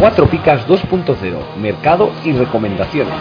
Cuatro 0.00 0.26
Picas 0.30 0.66
2.0, 0.66 1.56
Mercado 1.56 2.10
y 2.24 2.32
Recomendaciones. 2.32 3.12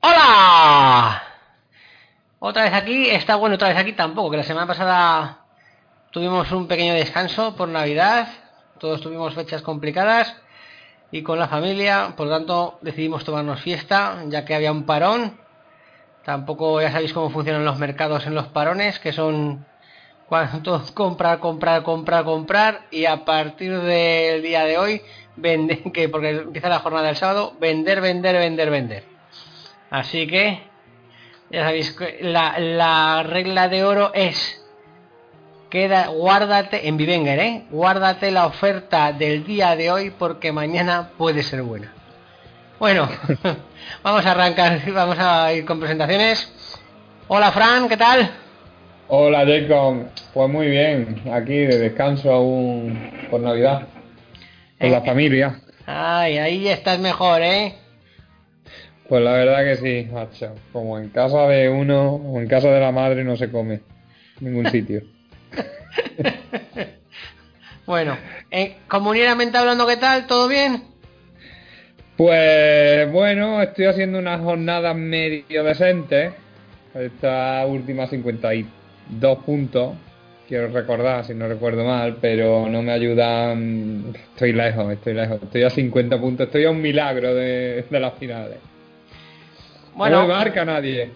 ¡Hola! 0.00 1.25
Otra 2.38 2.64
vez 2.64 2.74
aquí, 2.74 3.08
está 3.08 3.36
bueno 3.36 3.54
otra 3.54 3.68
vez 3.68 3.78
aquí 3.78 3.94
tampoco, 3.94 4.30
que 4.30 4.36
la 4.36 4.42
semana 4.42 4.66
pasada 4.66 5.38
tuvimos 6.10 6.52
un 6.52 6.68
pequeño 6.68 6.92
descanso 6.92 7.56
por 7.56 7.68
Navidad, 7.68 8.28
todos 8.78 9.00
tuvimos 9.00 9.34
fechas 9.34 9.62
complicadas 9.62 10.36
y 11.10 11.22
con 11.22 11.38
la 11.38 11.48
familia, 11.48 12.12
por 12.14 12.26
lo 12.26 12.34
tanto 12.34 12.78
decidimos 12.82 13.24
tomarnos 13.24 13.62
fiesta, 13.62 14.22
ya 14.28 14.44
que 14.44 14.54
había 14.54 14.70
un 14.70 14.84
parón. 14.84 15.40
Tampoco 16.24 16.80
ya 16.82 16.92
sabéis 16.92 17.14
cómo 17.14 17.30
funcionan 17.30 17.64
los 17.64 17.78
mercados 17.78 18.26
en 18.26 18.34
los 18.34 18.48
parones, 18.48 18.98
que 18.98 19.12
son 19.12 19.64
cuando 20.28 20.84
comprar, 20.94 21.38
comprar, 21.38 21.82
comprar, 21.82 22.24
comprar 22.24 22.80
y 22.90 23.06
a 23.06 23.24
partir 23.24 23.80
del 23.80 24.42
día 24.42 24.64
de 24.64 24.76
hoy 24.76 25.02
vender, 25.36 25.82
que 25.92 26.10
porque 26.10 26.30
empieza 26.30 26.68
la 26.68 26.80
jornada 26.80 27.06
del 27.06 27.16
sábado, 27.16 27.54
vender, 27.58 28.02
vender, 28.02 28.36
vender, 28.36 28.70
vender. 28.70 29.04
Así 29.88 30.26
que 30.26 30.75
ya 31.50 31.64
sabéis 31.64 31.92
que 31.92 32.18
la, 32.22 32.58
la 32.58 33.22
regla 33.22 33.68
de 33.68 33.84
oro 33.84 34.10
es 34.14 34.62
queda, 35.70 36.08
guárdate 36.08 36.88
en 36.88 36.96
Vivenger, 36.96 37.38
¿eh? 37.40 37.64
Guárdate 37.70 38.30
la 38.30 38.46
oferta 38.46 39.12
del 39.12 39.44
día 39.44 39.74
de 39.76 39.90
hoy 39.90 40.10
porque 40.10 40.52
mañana 40.52 41.10
puede 41.18 41.42
ser 41.42 41.62
buena. 41.62 41.92
Bueno, 42.78 43.08
vamos 44.02 44.24
a 44.26 44.30
arrancar, 44.32 44.80
vamos 44.92 45.18
a 45.18 45.52
ir 45.52 45.64
con 45.64 45.78
presentaciones. 45.80 46.52
Hola 47.28 47.50
Fran, 47.52 47.88
¿qué 47.88 47.96
tal? 47.96 48.30
Hola 49.08 49.44
Jacob, 49.46 50.06
pues 50.34 50.48
muy 50.50 50.68
bien, 50.68 51.22
aquí 51.32 51.54
de 51.58 51.78
descanso 51.78 52.32
aún 52.32 53.28
por 53.30 53.40
Navidad, 53.40 53.86
con 54.80 54.90
la 54.90 54.98
Eh. 54.98 55.02
familia. 55.04 55.60
Ay, 55.86 56.38
ahí 56.38 56.68
estás 56.68 56.98
mejor, 56.98 57.40
¿eh? 57.42 57.74
Pues 59.08 59.22
la 59.22 59.32
verdad 59.32 59.64
que 59.64 59.76
sí, 59.76 60.08
macho, 60.12 60.54
como 60.72 60.98
en 60.98 61.10
casa 61.10 61.46
de 61.46 61.68
uno 61.68 62.14
o 62.14 62.40
en 62.40 62.48
casa 62.48 62.70
de 62.70 62.80
la 62.80 62.90
madre 62.90 63.22
no 63.22 63.36
se 63.36 63.50
come 63.50 63.80
en 64.40 64.46
ningún 64.46 64.70
sitio. 64.70 65.02
Bueno, 67.86 68.18
eh, 68.50 68.78
comunitariamente 68.88 69.56
hablando, 69.56 69.86
¿qué 69.86 69.96
tal? 69.96 70.26
¿Todo 70.26 70.48
bien? 70.48 70.82
Pues 72.16 73.12
bueno, 73.12 73.62
estoy 73.62 73.84
haciendo 73.84 74.18
unas 74.18 74.40
jornadas 74.40 74.96
medio 74.96 75.62
decentes, 75.62 76.32
esta 76.94 77.64
última 77.64 78.08
52 78.08 79.38
puntos, 79.44 79.94
quiero 80.48 80.66
recordar 80.66 81.24
si 81.24 81.34
no 81.34 81.46
recuerdo 81.46 81.84
mal, 81.84 82.16
pero 82.20 82.68
no 82.68 82.82
me 82.82 82.90
ayudan, 82.90 84.12
estoy 84.32 84.52
lejos, 84.52 84.92
estoy 84.92 85.14
lejos, 85.14 85.40
estoy 85.44 85.62
a 85.62 85.70
50 85.70 86.20
puntos, 86.20 86.46
estoy 86.46 86.64
a 86.64 86.70
un 86.70 86.82
milagro 86.82 87.36
de, 87.36 87.84
de 87.88 88.00
las 88.00 88.14
finales. 88.14 88.58
Bueno, 89.96 90.22
No 90.22 90.28
me 90.28 90.34
marca 90.34 90.64
nadie. 90.64 91.10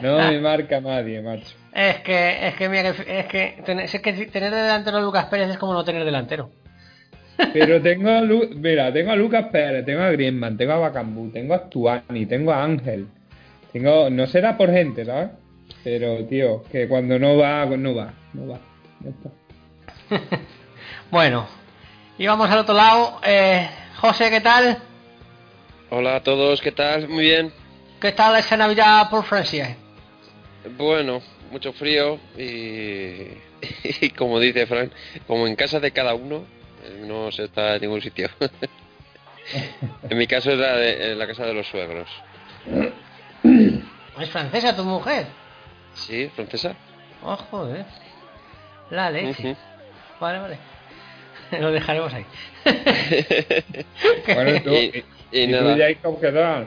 No 0.00 0.18
me 0.30 0.40
marca 0.40 0.80
nadie, 0.80 1.20
macho. 1.20 1.54
es 1.72 1.98
que, 2.00 2.48
es 2.48 2.54
que, 2.54 2.68
mira, 2.68 2.92
que- 2.92 3.18
es 3.20 3.26
que, 3.26 3.62
tener, 3.64 3.84
es 3.86 4.00
que 4.00 4.12
tener 4.26 4.50
de 4.52 4.62
delantero 4.62 4.98
a 4.98 5.00
Lucas 5.00 5.26
Pérez 5.26 5.50
es 5.50 5.58
como 5.58 5.72
no 5.72 5.84
tener 5.84 6.04
delantero. 6.04 6.50
Pero 7.52 7.80
tengo 7.82 8.10
a 8.10 8.20
Lu- 8.20 8.50
mira, 8.56 8.92
tengo 8.92 9.10
a 9.12 9.16
Lucas 9.16 9.46
Pérez, 9.50 9.84
tengo 9.84 10.02
a 10.02 10.10
Griezmann, 10.10 10.56
tengo 10.56 10.72
a 10.72 10.78
Bacambú, 10.78 11.30
tengo 11.30 11.54
a 11.54 11.58
Stuani, 11.66 12.26
tengo 12.26 12.52
a 12.52 12.62
Ángel. 12.62 13.06
Tengo, 13.72 14.08
no 14.10 14.26
será 14.26 14.56
por 14.56 14.70
gente, 14.70 15.04
¿sabes? 15.04 15.30
Pero 15.82 16.24
tío, 16.26 16.62
que 16.70 16.86
cuando 16.86 17.18
no 17.18 17.36
va, 17.36 17.66
pues 17.66 17.80
no 17.80 17.94
va, 17.94 18.12
no 18.34 18.48
va. 18.48 18.58
Ya 19.00 19.10
está. 19.10 19.30
Bueno, 21.10 21.46
y 22.18 22.26
vamos 22.26 22.50
al 22.50 22.58
otro 22.60 22.74
lado. 22.74 23.20
Eh, 23.24 23.68
José, 24.00 24.30
¿qué 24.30 24.40
tal? 24.40 24.78
Hola 25.96 26.16
a 26.16 26.22
todos, 26.24 26.60
¿qué 26.60 26.72
tal? 26.72 27.08
Muy 27.08 27.22
bien. 27.22 27.52
¿Qué 28.00 28.10
tal 28.10 28.36
esa 28.36 28.56
Navidad 28.56 29.08
por 29.10 29.24
Francia? 29.24 29.76
Bueno, 30.76 31.22
mucho 31.52 31.72
frío 31.72 32.18
y, 32.36 33.28
y 34.00 34.10
como 34.10 34.40
dice 34.40 34.66
Frank, 34.66 34.90
como 35.28 35.46
en 35.46 35.54
casa 35.54 35.78
de 35.78 35.92
cada 35.92 36.14
uno, 36.14 36.44
eh, 36.82 37.04
no 37.06 37.30
se 37.30 37.44
está 37.44 37.76
en 37.76 37.82
ningún 37.82 38.02
sitio. 38.02 38.28
en 40.10 40.18
mi 40.18 40.26
caso 40.26 40.50
es 40.50 40.58
la, 40.58 40.74
de, 40.78 41.12
en 41.12 41.18
la 41.20 41.28
casa 41.28 41.46
de 41.46 41.54
los 41.54 41.68
suegros. 41.68 42.08
¿Es 44.18 44.30
francesa 44.30 44.74
tu 44.74 44.82
mujer? 44.82 45.28
¿Sí? 45.94 46.28
¿Francesa? 46.34 46.74
Oh, 47.22 47.36
joder. 47.36 47.86
La 48.90 49.12
leche. 49.12 49.54
Vale, 50.18 50.40
vale. 50.40 50.58
Lo 51.60 51.70
dejaremos 51.70 52.12
ahí. 52.12 52.26
Bueno, 54.34 54.60
tú, 54.60 54.74
Y- 54.74 55.04
y, 55.34 55.40
y 55.40 55.44
y 55.44 55.46
tú, 55.58 55.64
nada. 55.64 55.76
Jacob, 55.76 56.20
¿qué 56.20 56.32
tal? 56.32 56.66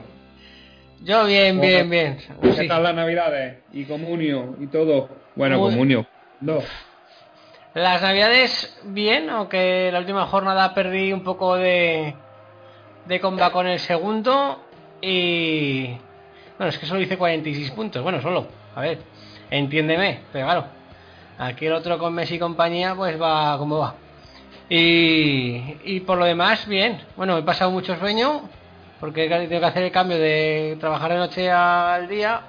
Yo 1.02 1.26
bien, 1.26 1.60
bien, 1.60 1.88
bien. 1.90 2.18
¿Qué 2.42 2.52
Sí. 2.54 2.68
tal 2.68 2.82
las 2.82 2.94
navidades? 2.94 3.58
Y 3.72 3.84
comunio 3.84 4.56
y 4.60 4.66
todo. 4.66 5.08
Bueno, 5.36 5.58
Muy- 5.58 5.70
comunio. 5.70 6.06
No. 6.40 6.58
Las 7.74 8.02
navidades 8.02 8.76
bien, 8.84 9.30
aunque 9.30 9.90
la 9.92 10.00
última 10.00 10.26
jornada 10.26 10.74
perdí 10.74 11.12
un 11.12 11.22
poco 11.22 11.56
de, 11.56 12.14
de 13.06 13.20
comba 13.20 13.50
con 13.52 13.66
el 13.68 13.78
segundo 13.78 14.60
y... 15.00 15.96
Bueno, 16.56 16.70
es 16.70 16.78
que 16.78 16.86
solo 16.86 17.00
hice 17.00 17.16
46 17.16 17.70
puntos. 17.70 18.02
Bueno, 18.02 18.20
solo. 18.20 18.48
A 18.74 18.80
ver, 18.80 18.98
entiéndeme, 19.50 20.20
pero 20.32 20.46
claro. 20.46 20.64
Aquí 21.38 21.66
el 21.66 21.72
otro 21.74 21.98
con 21.98 22.12
Messi 22.14 22.34
y 22.34 22.38
compañía 22.40 22.96
pues 22.96 23.20
va 23.20 23.56
como 23.58 23.78
va. 23.78 23.94
Y, 24.68 25.76
y 25.84 26.00
por 26.00 26.18
lo 26.18 26.24
demás, 26.24 26.66
bien. 26.66 27.00
Bueno, 27.16 27.38
he 27.38 27.42
pasado 27.42 27.70
mucho 27.70 27.96
sueño 27.96 28.42
porque 29.00 29.28
tengo 29.28 29.60
que 29.60 29.66
hacer 29.66 29.82
el 29.84 29.92
cambio 29.92 30.18
de 30.18 30.76
trabajar 30.80 31.12
de 31.12 31.18
noche 31.18 31.50
al 31.50 32.08
día 32.08 32.42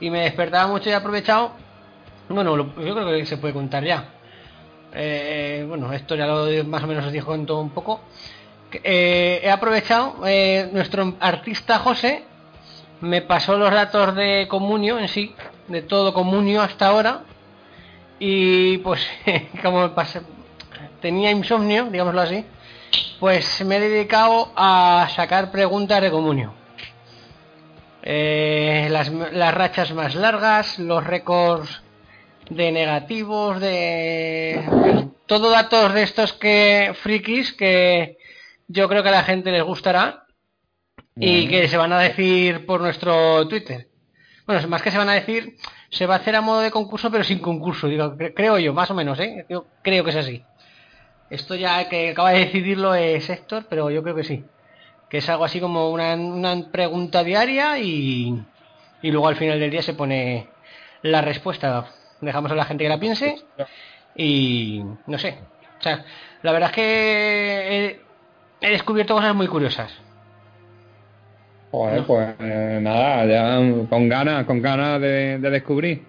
y 0.00 0.10
me 0.10 0.22
despertaba 0.22 0.66
mucho 0.68 0.88
y 0.88 0.92
he 0.92 0.96
aprovechado. 0.96 1.52
Bueno, 2.28 2.56
lo- 2.56 2.74
yo 2.84 2.94
creo 2.94 3.06
que 3.08 3.26
se 3.26 3.36
puede 3.36 3.54
contar 3.54 3.84
ya. 3.84 4.04
Eh, 4.92 5.64
bueno, 5.68 5.92
esto 5.92 6.14
ya 6.14 6.26
lo 6.26 6.46
más 6.64 6.82
o 6.82 6.86
menos 6.86 7.06
os 7.06 7.12
dijo 7.12 7.34
en 7.34 7.46
todo 7.46 7.60
un 7.60 7.70
poco. 7.70 8.00
Eh, 8.72 9.40
he 9.42 9.50
aprovechado, 9.50 10.16
eh, 10.26 10.68
nuestro 10.72 11.14
artista 11.20 11.78
José 11.78 12.24
me 13.00 13.22
pasó 13.22 13.56
los 13.56 13.70
datos 13.70 14.14
de 14.16 14.46
Comunio 14.48 14.98
en 14.98 15.08
sí, 15.08 15.34
de 15.68 15.82
todo 15.82 16.12
Comunio 16.12 16.62
hasta 16.62 16.88
ahora. 16.88 17.20
Y 18.18 18.78
pues, 18.78 19.06
como 19.62 19.94
pasé- 19.94 20.22
tenía 21.00 21.30
insomnio, 21.30 21.84
digámoslo 21.90 22.22
así, 22.22 22.44
pues 23.20 23.64
me 23.64 23.76
he 23.76 23.80
dedicado 23.80 24.52
a 24.56 25.08
sacar 25.14 25.50
preguntas 25.50 26.00
de 26.00 26.10
Comunio. 26.10 26.54
Eh, 28.02 28.88
las, 28.90 29.10
las 29.10 29.54
rachas 29.54 29.92
más 29.92 30.14
largas, 30.14 30.78
los 30.78 31.04
récords 31.04 31.82
de 32.50 32.70
negativos, 32.70 33.60
de 33.60 35.08
todo 35.26 35.50
datos 35.50 35.92
de 35.92 36.02
estos 36.04 36.32
que 36.34 36.94
frikis 37.02 37.52
que 37.52 38.18
yo 38.68 38.88
creo 38.88 39.02
que 39.02 39.08
a 39.08 39.12
la 39.12 39.24
gente 39.24 39.50
les 39.50 39.64
gustará 39.64 40.26
y 41.18 41.48
que 41.48 41.66
se 41.68 41.76
van 41.76 41.92
a 41.92 41.98
decir 41.98 42.64
por 42.66 42.80
nuestro 42.80 43.48
Twitter. 43.48 43.88
Bueno, 44.46 44.68
más 44.68 44.82
que 44.82 44.92
se 44.92 44.98
van 44.98 45.08
a 45.08 45.14
decir, 45.14 45.56
se 45.90 46.06
va 46.06 46.14
a 46.14 46.18
hacer 46.18 46.36
a 46.36 46.40
modo 46.40 46.60
de 46.60 46.70
concurso, 46.70 47.10
pero 47.10 47.24
sin 47.24 47.40
concurso, 47.40 47.88
digo, 47.88 48.12
cre- 48.16 48.32
creo 48.36 48.58
yo, 48.60 48.72
más 48.72 48.88
o 48.92 48.94
menos, 48.94 49.18
¿eh? 49.18 49.44
Yo 49.48 49.66
creo 49.82 50.04
que 50.04 50.10
es 50.10 50.16
así. 50.16 50.44
Esto 51.30 51.54
ya 51.54 51.88
que 51.88 52.10
acaba 52.10 52.30
de 52.30 52.40
decidirlo 52.40 52.94
es 52.94 53.28
Héctor, 53.28 53.66
pero 53.68 53.90
yo 53.90 54.02
creo 54.02 54.14
que 54.14 54.24
sí. 54.24 54.44
Que 55.08 55.18
es 55.18 55.28
algo 55.28 55.44
así 55.44 55.60
como 55.60 55.90
una, 55.90 56.14
una 56.14 56.70
pregunta 56.70 57.24
diaria 57.24 57.78
y, 57.78 58.42
y 59.02 59.10
luego 59.10 59.28
al 59.28 59.36
final 59.36 59.58
del 59.58 59.70
día 59.70 59.82
se 59.82 59.94
pone 59.94 60.48
la 61.02 61.22
respuesta. 61.22 61.86
Dejamos 62.20 62.50
a 62.52 62.54
la 62.54 62.64
gente 62.64 62.84
que 62.84 62.88
la 62.88 63.00
piense 63.00 63.36
y 64.14 64.82
no 65.06 65.18
sé. 65.18 65.38
O 65.78 65.82
sea, 65.82 66.04
la 66.42 66.52
verdad 66.52 66.70
es 66.70 66.74
que 66.74 67.86
he, 67.86 68.00
he 68.60 68.70
descubierto 68.70 69.14
cosas 69.14 69.34
muy 69.34 69.46
curiosas. 69.48 69.92
Joder, 71.70 72.04
pues 72.04 72.34
eh, 72.40 72.78
nada, 72.80 73.26
ya 73.26 73.88
con 73.88 74.08
ganas, 74.08 74.46
con 74.46 74.62
ganas 74.62 75.00
de, 75.00 75.38
de 75.38 75.50
descubrir. 75.50 76.04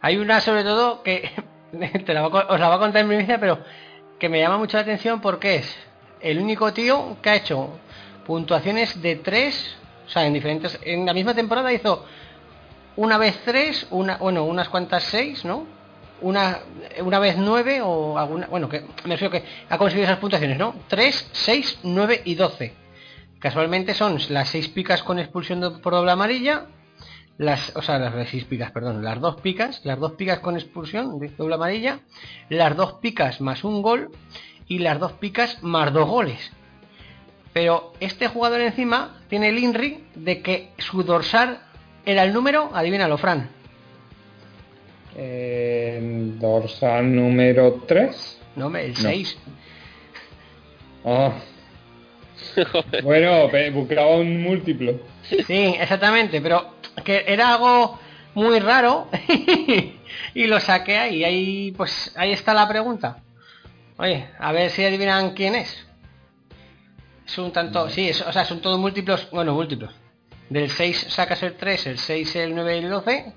Hay 0.00 0.16
una 0.16 0.40
sobre 0.40 0.62
todo 0.62 1.02
que 1.02 1.30
te 2.06 2.14
la 2.14 2.26
os 2.26 2.60
la 2.60 2.68
voy 2.68 2.76
a 2.76 2.78
contar 2.78 3.02
en 3.02 3.08
primicia, 3.08 3.38
pero 3.40 3.58
que 4.18 4.28
me 4.28 4.40
llama 4.40 4.58
mucho 4.58 4.76
la 4.76 4.82
atención 4.82 5.20
porque 5.20 5.56
es 5.56 5.76
el 6.20 6.38
único 6.38 6.72
tío 6.72 7.16
que 7.22 7.30
ha 7.30 7.36
hecho 7.36 7.70
puntuaciones 8.26 9.00
de 9.02 9.16
3, 9.16 9.76
o 10.06 10.10
sea, 10.10 10.26
en 10.26 10.32
diferentes 10.32 10.78
en 10.82 11.04
la 11.04 11.12
misma 11.12 11.34
temporada 11.34 11.72
hizo 11.72 12.04
una 12.96 13.18
vez 13.18 13.40
3, 13.44 13.88
una 13.90 14.16
bueno, 14.16 14.44
unas 14.44 14.68
cuantas 14.68 15.04
6, 15.04 15.44
¿no? 15.44 15.66
Una 16.20 16.60
una 17.02 17.18
vez 17.18 17.36
9 17.36 17.80
o 17.82 18.18
alguna, 18.18 18.46
bueno, 18.46 18.68
que 18.68 18.80
me 19.04 19.16
refiero 19.16 19.30
que 19.30 19.44
ha 19.68 19.76
conseguido 19.76 20.06
esas 20.06 20.18
puntuaciones, 20.18 20.58
¿no? 20.58 20.74
3, 20.88 21.30
6, 21.32 21.78
9 21.82 22.22
y 22.24 22.34
12. 22.34 22.72
Casualmente 23.38 23.92
son 23.92 24.18
las 24.30 24.48
6 24.48 24.68
picas 24.68 25.02
con 25.02 25.18
expulsión 25.18 25.80
por 25.82 25.92
doble 25.92 26.12
amarilla, 26.12 26.66
las, 27.38 27.74
o 27.76 27.82
sea, 27.82 27.98
las 27.98 28.28
seis 28.28 28.44
picas, 28.44 28.70
perdón, 28.70 29.02
las 29.02 29.20
dos 29.20 29.40
picas, 29.40 29.80
las 29.84 29.98
dos 29.98 30.12
picas 30.12 30.38
con 30.38 30.54
expulsión 30.56 31.18
de 31.18 31.28
doble 31.28 31.56
amarilla, 31.56 32.00
las 32.48 32.76
dos 32.76 32.94
picas 32.94 33.40
más 33.40 33.64
un 33.64 33.82
gol 33.82 34.10
y 34.68 34.78
las 34.78 34.98
dos 35.00 35.12
picas 35.12 35.62
más 35.62 35.92
dos 35.92 36.08
goles. 36.08 36.52
Pero 37.52 37.92
este 38.00 38.28
jugador 38.28 38.60
encima 38.60 39.20
tiene 39.28 39.48
el 39.48 39.58
INRI 39.58 40.04
de 40.14 40.42
que 40.42 40.70
su 40.78 41.02
dorsal 41.02 41.60
era 42.04 42.24
el 42.24 42.32
número, 42.32 42.70
adivínalo, 42.74 43.16
Fran. 43.18 43.48
Eh, 45.16 45.98
dorsal 46.40 47.14
número 47.14 47.84
3. 47.86 48.40
No, 48.56 48.74
el 48.76 48.92
No. 48.92 48.96
6. 48.96 49.38
Ah. 51.04 51.32
bueno, 53.02 53.48
buscaba 53.72 54.16
un 54.16 54.42
múltiplo. 54.42 54.94
Sí, 55.46 55.76
exactamente, 55.78 56.40
pero 56.40 56.73
que 57.02 57.24
era 57.26 57.54
algo 57.54 57.98
muy 58.34 58.58
raro 58.60 59.08
y 60.34 60.46
lo 60.46 60.60
saqué 60.60 60.98
ahí. 60.98 61.24
Ahí, 61.24 61.72
pues 61.72 62.12
ahí 62.16 62.32
está 62.32 62.54
la 62.54 62.68
pregunta. 62.68 63.22
Oye, 63.96 64.28
a 64.38 64.52
ver 64.52 64.70
si 64.70 64.84
adivinan 64.84 65.34
quién 65.34 65.54
es. 65.54 65.86
Es 67.26 67.38
un 67.38 67.52
tanto, 67.52 67.88
sí, 67.88 68.08
es- 68.08 68.20
o 68.20 68.32
sea, 68.32 68.44
son 68.44 68.60
todos 68.60 68.78
múltiplos, 68.78 69.28
bueno, 69.30 69.54
múltiplos. 69.54 69.92
Del 70.50 70.70
6 70.70 71.06
sacas 71.08 71.42
el 71.42 71.54
3, 71.56 71.86
el 71.86 71.98
6, 71.98 72.36
el 72.36 72.54
9 72.54 72.76
y 72.76 72.84
el 72.84 72.90
12. 72.90 73.32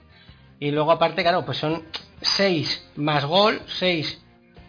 Y 0.60 0.72
luego 0.72 0.92
aparte, 0.92 1.22
claro, 1.22 1.46
pues 1.46 1.58
son 1.58 1.84
6 2.22 2.90
más 2.96 3.24
gol, 3.26 3.62
6 3.68 4.20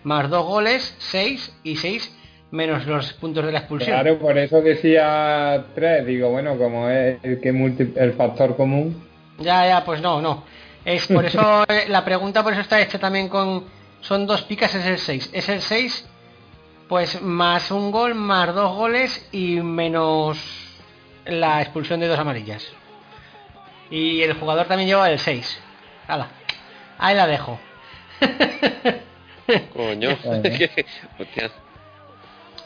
más 0.05 0.31
2 0.31 0.44
goles, 0.46 0.94
6 0.99 1.52
y 1.64 1.76
6 1.76 2.14
menos 2.50 2.87
los 2.87 3.12
puntos 3.15 3.45
de 3.45 3.53
la 3.53 3.59
expulsión. 3.61 3.91
Claro, 4.00 4.19
por 4.19 4.37
eso 4.39 4.61
decía 4.62 5.65
3. 5.75 6.06
Digo, 6.06 6.31
bueno, 6.31 6.56
como 6.56 6.89
es 6.89 7.19
el, 7.23 7.41
que 7.41 7.53
multi- 7.53 7.93
el 7.97 8.12
factor 8.15 8.56
común. 8.56 9.05
Ya, 9.39 9.67
ya, 9.67 9.85
pues 9.85 10.00
no, 10.00 10.21
no. 10.23 10.45
Es 10.85 11.06
por 11.09 11.25
eso 11.27 11.65
eh, 11.69 11.85
la 11.89 12.05
pregunta 12.05 12.43
por 12.43 12.53
eso 12.53 12.62
está 12.62 12.81
hecha 12.81 12.99
también 12.99 13.29
con 13.29 13.65
son 14.00 14.27
dos 14.27 14.43
picas 14.43 14.75
es 14.75 14.87
el 14.87 14.99
6. 14.99 15.31
Es 15.33 15.49
el 15.49 15.61
6 15.61 16.09
pues 16.89 17.21
más 17.21 17.71
un 17.71 17.91
gol 17.91 18.15
más 18.15 18.55
dos 18.55 18.75
goles 18.75 19.29
y 19.31 19.56
menos 19.61 20.39
la 21.27 21.61
expulsión 21.61 22.00
de 22.00 22.06
dos 22.09 22.19
amarillas. 22.19 22.67
Y 23.91 24.23
el 24.23 24.33
jugador 24.35 24.67
también 24.67 24.89
lleva 24.89 25.11
el 25.11 25.19
6. 25.19 25.61
Hala. 26.06 26.29
Ahí 26.99 27.15
la 27.15 27.27
dejo. 27.27 27.59
Coño. 29.75 30.17
Bueno. 30.25 30.43
Que- 30.43 30.87
Hostia. 31.19 31.50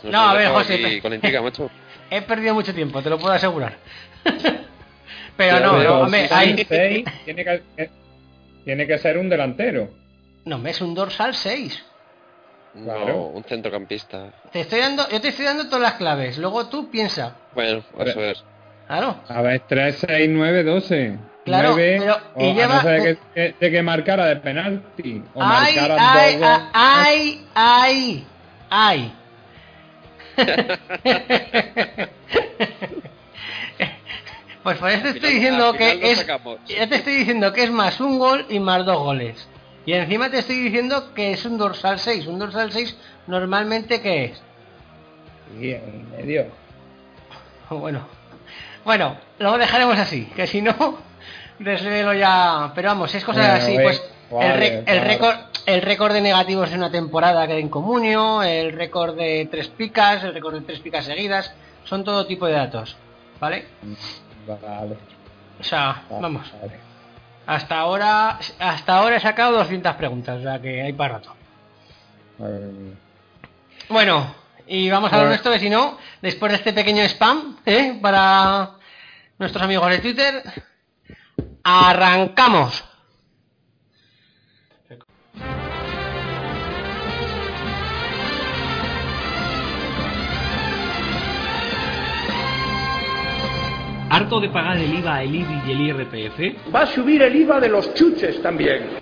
No, 0.04 0.10
sé, 0.10 0.16
a 0.16 0.32
ver, 0.34 0.49
José, 0.49 1.00
Con 1.02 1.10
la 1.10 1.14
intriga, 1.16 1.43
macho. 1.43 1.70
He 2.10 2.22
perdido 2.22 2.54
mucho 2.54 2.75
tiempo, 2.75 3.00
te 3.02 3.08
lo 3.10 3.19
puedo 3.19 3.32
asegurar. 3.34 3.76
Pero 5.37 5.58
Ya 5.58 5.60
no, 5.64 5.82
no, 5.82 6.00
hombre, 6.00 6.28
si 6.28 6.34
hay- 6.34 6.54
tiene, 7.25 7.44
que, 7.44 7.62
eh, 7.76 7.90
tiene 8.64 8.87
que 8.87 8.99
ser 8.99 9.16
un 9.19 9.28
delantero. 9.28 9.88
no, 10.44 10.56
hombre, 10.56 10.72
es 10.72 10.81
un 10.81 10.94
dorsal 10.94 11.34
6. 11.34 11.84
Claro. 12.84 13.06
No, 13.06 13.16
un 13.26 13.44
centrocampista. 13.44 14.31
Te 14.50 14.60
estoy 14.60 14.81
dando, 14.81 15.08
yo 15.10 15.20
te 15.20 15.28
estoy 15.28 15.44
dando 15.44 15.66
todas 15.66 15.82
las 15.82 15.93
claves. 15.94 16.38
Luego 16.38 16.66
tú 16.69 16.90
piensa. 16.90 17.37
Bueno, 17.55 17.82
eso 17.98 18.20
es. 18.25 18.44
Claro. 18.87 19.16
A 19.28 19.43
ver, 19.43 19.62
3, 19.69 20.05
6, 20.06 20.31
9, 20.32 20.64
12. 20.64 21.19
Claro, 21.44 21.70
9, 21.72 21.96
pero- 21.98 22.20
y 22.38 22.48
o 22.48 22.50
a 22.50 22.55
lleva- 22.55 22.75
no 22.76 22.81
ser 22.82 23.02
que, 23.02 23.19
que- 23.34 23.55
de 23.60 23.70
que 23.70 23.82
marcara 23.82 24.26
de 24.26 24.37
penalti. 24.37 25.22
O 25.34 25.43
ay, 25.43 25.76
marcara 25.76 25.96
ay, 25.98 26.37
dos 26.37 26.40
goles. 26.48 26.69
ay, 26.72 27.46
ay, 27.55 28.26
ay. 28.70 29.12
Pues 34.62 34.79
por 34.79 34.90
eso 34.90 35.02
te 35.02 35.08
estoy 35.11 35.34
diciendo 35.34 35.73
que 35.73 36.12
es. 36.12 36.25
Ya 36.69 36.88
te 36.88 36.94
estoy 36.96 37.14
diciendo 37.17 37.52
que 37.52 37.64
es 37.64 37.70
más 37.73 37.99
un 38.00 38.19
gol 38.19 38.46
y 38.49 38.61
más 38.61 38.87
dos 38.87 38.99
goles. 38.99 39.49
Y 39.84 39.93
encima 39.94 40.31
te 40.31 40.38
estoy 40.38 40.56
diciendo 40.61 41.12
que 41.14 41.32
es 41.32 41.44
un 41.44 41.58
dorsal 41.58 41.99
6. 41.99 42.29
Un 42.29 42.38
dorsal 42.38 42.70
6 42.70 42.96
normalmente 43.26 44.00
¿qué 44.00 44.26
es? 44.26 44.43
En 45.61 46.11
medio. 46.12 46.46
Bueno. 47.70 48.06
Bueno, 48.84 49.17
lo 49.38 49.56
dejaremos 49.58 49.99
así, 49.99 50.26
que 50.37 50.46
si 50.46 50.61
no, 50.62 50.75
desvelo 51.58 52.12
ya. 52.14 52.70
Pero 52.75 52.88
vamos, 52.90 53.12
es 53.14 53.25
Bueno, 53.26 53.43
así, 53.43 53.76
ve- 53.76 53.82
pues 53.82 54.02
vale, 54.32 54.84
el, 54.87 55.00
récord 55.00 55.37
el 55.67 55.82
récord 55.82 56.12
de 56.12 56.20
negativos 56.20 56.70
en 56.70 56.79
una 56.79 56.90
temporada 56.90 57.46
que 57.46 57.58
en 57.58 57.69
comunio, 57.69 58.43
el 58.43 58.73
récord 58.73 59.17
de 59.17 59.49
tres 59.50 59.69
picas, 59.69 60.25
el 60.25 60.34
récord 60.34 60.55
de 60.55 60.61
tres 60.62 60.81
picas 60.81 61.05
seguidas, 61.05 61.52
son 61.84 62.05
todo 62.05 62.26
tipo 62.26 62.46
de 62.46 62.52
datos, 62.52 62.96
¿vale? 63.40 63.67
Vale. 64.46 64.96
O 65.61 65.64
sea, 65.64 66.02
vale, 66.08 66.23
vamos, 66.23 66.52
vale. 66.61 66.75
hasta 67.46 67.79
ahora 67.79 68.38
hasta 68.58 68.96
ahora 68.96 69.17
he 69.17 69.20
sacado 69.20 69.58
200 69.58 69.94
preguntas, 69.94 70.40
o 70.40 70.43
sea 70.43 70.61
que 70.61 70.82
hay 70.82 70.93
para 70.93 71.14
rato. 71.14 71.34
Bueno, 73.89 74.34
y 74.67 74.91
vamos 74.91 75.12
a 75.12 75.17
lo 75.17 75.22
Bueno. 75.22 75.29
nuestro, 75.31 75.53
que 75.53 75.58
si 75.60 75.70
no, 75.70 75.98
después 76.20 76.51
de 76.51 76.58
este 76.58 76.72
pequeño 76.72 77.05
spam, 77.05 77.58
¿eh? 77.67 77.98
para 78.01 78.70
nuestros 79.39 79.62
amigos 79.62 79.91
de 79.91 79.98
Twitter, 79.98 80.43
arrancamos. 81.62 82.84
¿Harto 94.12 94.40
de 94.40 94.50
pagar 94.50 94.76
el 94.76 94.92
IVA, 94.92 95.22
el 95.22 95.34
IBI 95.36 95.62
y 95.66 95.70
el 95.70 95.81
IRPF? 95.81 96.74
Va 96.74 96.82
a 96.82 96.86
subir 96.86 97.22
el 97.22 97.34
IVA 97.34 97.58
de 97.58 97.70
los 97.70 97.94
chuches 97.94 98.42
también. 98.42 99.02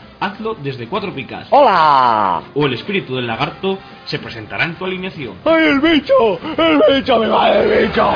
hazlo 0.21 0.53
desde 0.55 0.87
Cuatro 0.87 1.13
Picas. 1.13 1.47
¡Hola! 1.49 2.43
O 2.53 2.65
el 2.65 2.73
espíritu 2.73 3.15
del 3.15 3.27
lagarto 3.27 3.77
se 4.05 4.19
presentará 4.19 4.63
en 4.63 4.75
tu 4.75 4.85
alineación. 4.85 5.35
¡Ay, 5.43 5.65
el 5.65 5.81
bicho! 5.81 6.39
¡El 6.57 6.81
bicho! 6.93 7.19
¡Me 7.19 7.27
va 7.27 7.51
el 7.51 7.87
bicho! 7.87 8.09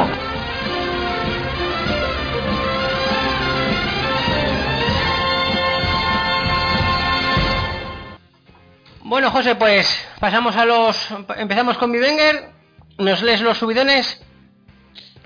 Bueno, 9.04 9.30
José, 9.32 9.56
pues 9.56 10.08
pasamos 10.20 10.56
a 10.56 10.66
los. 10.66 11.10
Empezamos 11.38 11.78
con 11.78 11.92
Bivenger. 11.92 12.50
¿Nos 12.98 13.22
lees 13.22 13.42
los 13.42 13.58
subidones? 13.58 14.24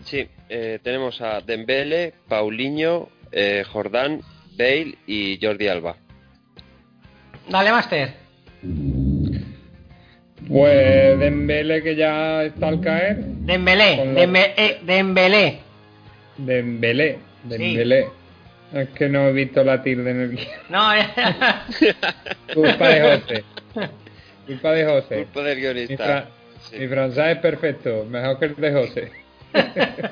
Sí, 0.03 0.27
eh, 0.49 0.79
tenemos 0.81 1.21
a 1.21 1.41
Dembele, 1.41 2.13
Paulinho, 2.27 3.09
eh, 3.31 3.63
Jordán, 3.71 4.21
Bale 4.57 4.97
y 5.05 5.39
Jordi 5.41 5.67
Alba. 5.67 5.95
Dale, 7.49 7.71
Master. 7.71 8.13
Pues 10.47 11.19
Dembele 11.19 11.83
que 11.83 11.95
ya 11.95 12.43
está 12.43 12.67
al 12.69 12.81
caer. 12.81 13.17
Dembélé, 13.19 13.97
Dembe- 14.15 14.53
eh, 14.57 14.79
Dembélé. 14.83 15.59
Dembélé, 16.37 17.19
Dembélé. 17.43 18.07
Es 18.73 18.89
que 18.89 19.09
no 19.09 19.27
he 19.27 19.31
visto 19.33 19.63
la 19.63 19.81
tilde 19.81 20.11
en 20.11 20.21
el 20.21 20.29
guion. 20.31 20.47
No, 20.69 20.89
Culpa 22.53 22.87
de 22.89 23.01
José. 23.01 23.43
Culpa 24.45 24.71
de 24.73 24.85
José. 24.85 25.15
Culpa 25.23 25.41
del 25.43 25.55
Mi, 25.57 25.61
guionista. 25.61 26.03
fra- 26.05 26.27
Sí. 26.69 26.75
mi 26.77 26.87
francés 26.87 27.25
es 27.29 27.37
perfecto, 27.37 28.05
mejor 28.09 28.37
que 28.37 28.45
el 28.45 28.55
de 28.55 28.71
José. 28.73 29.11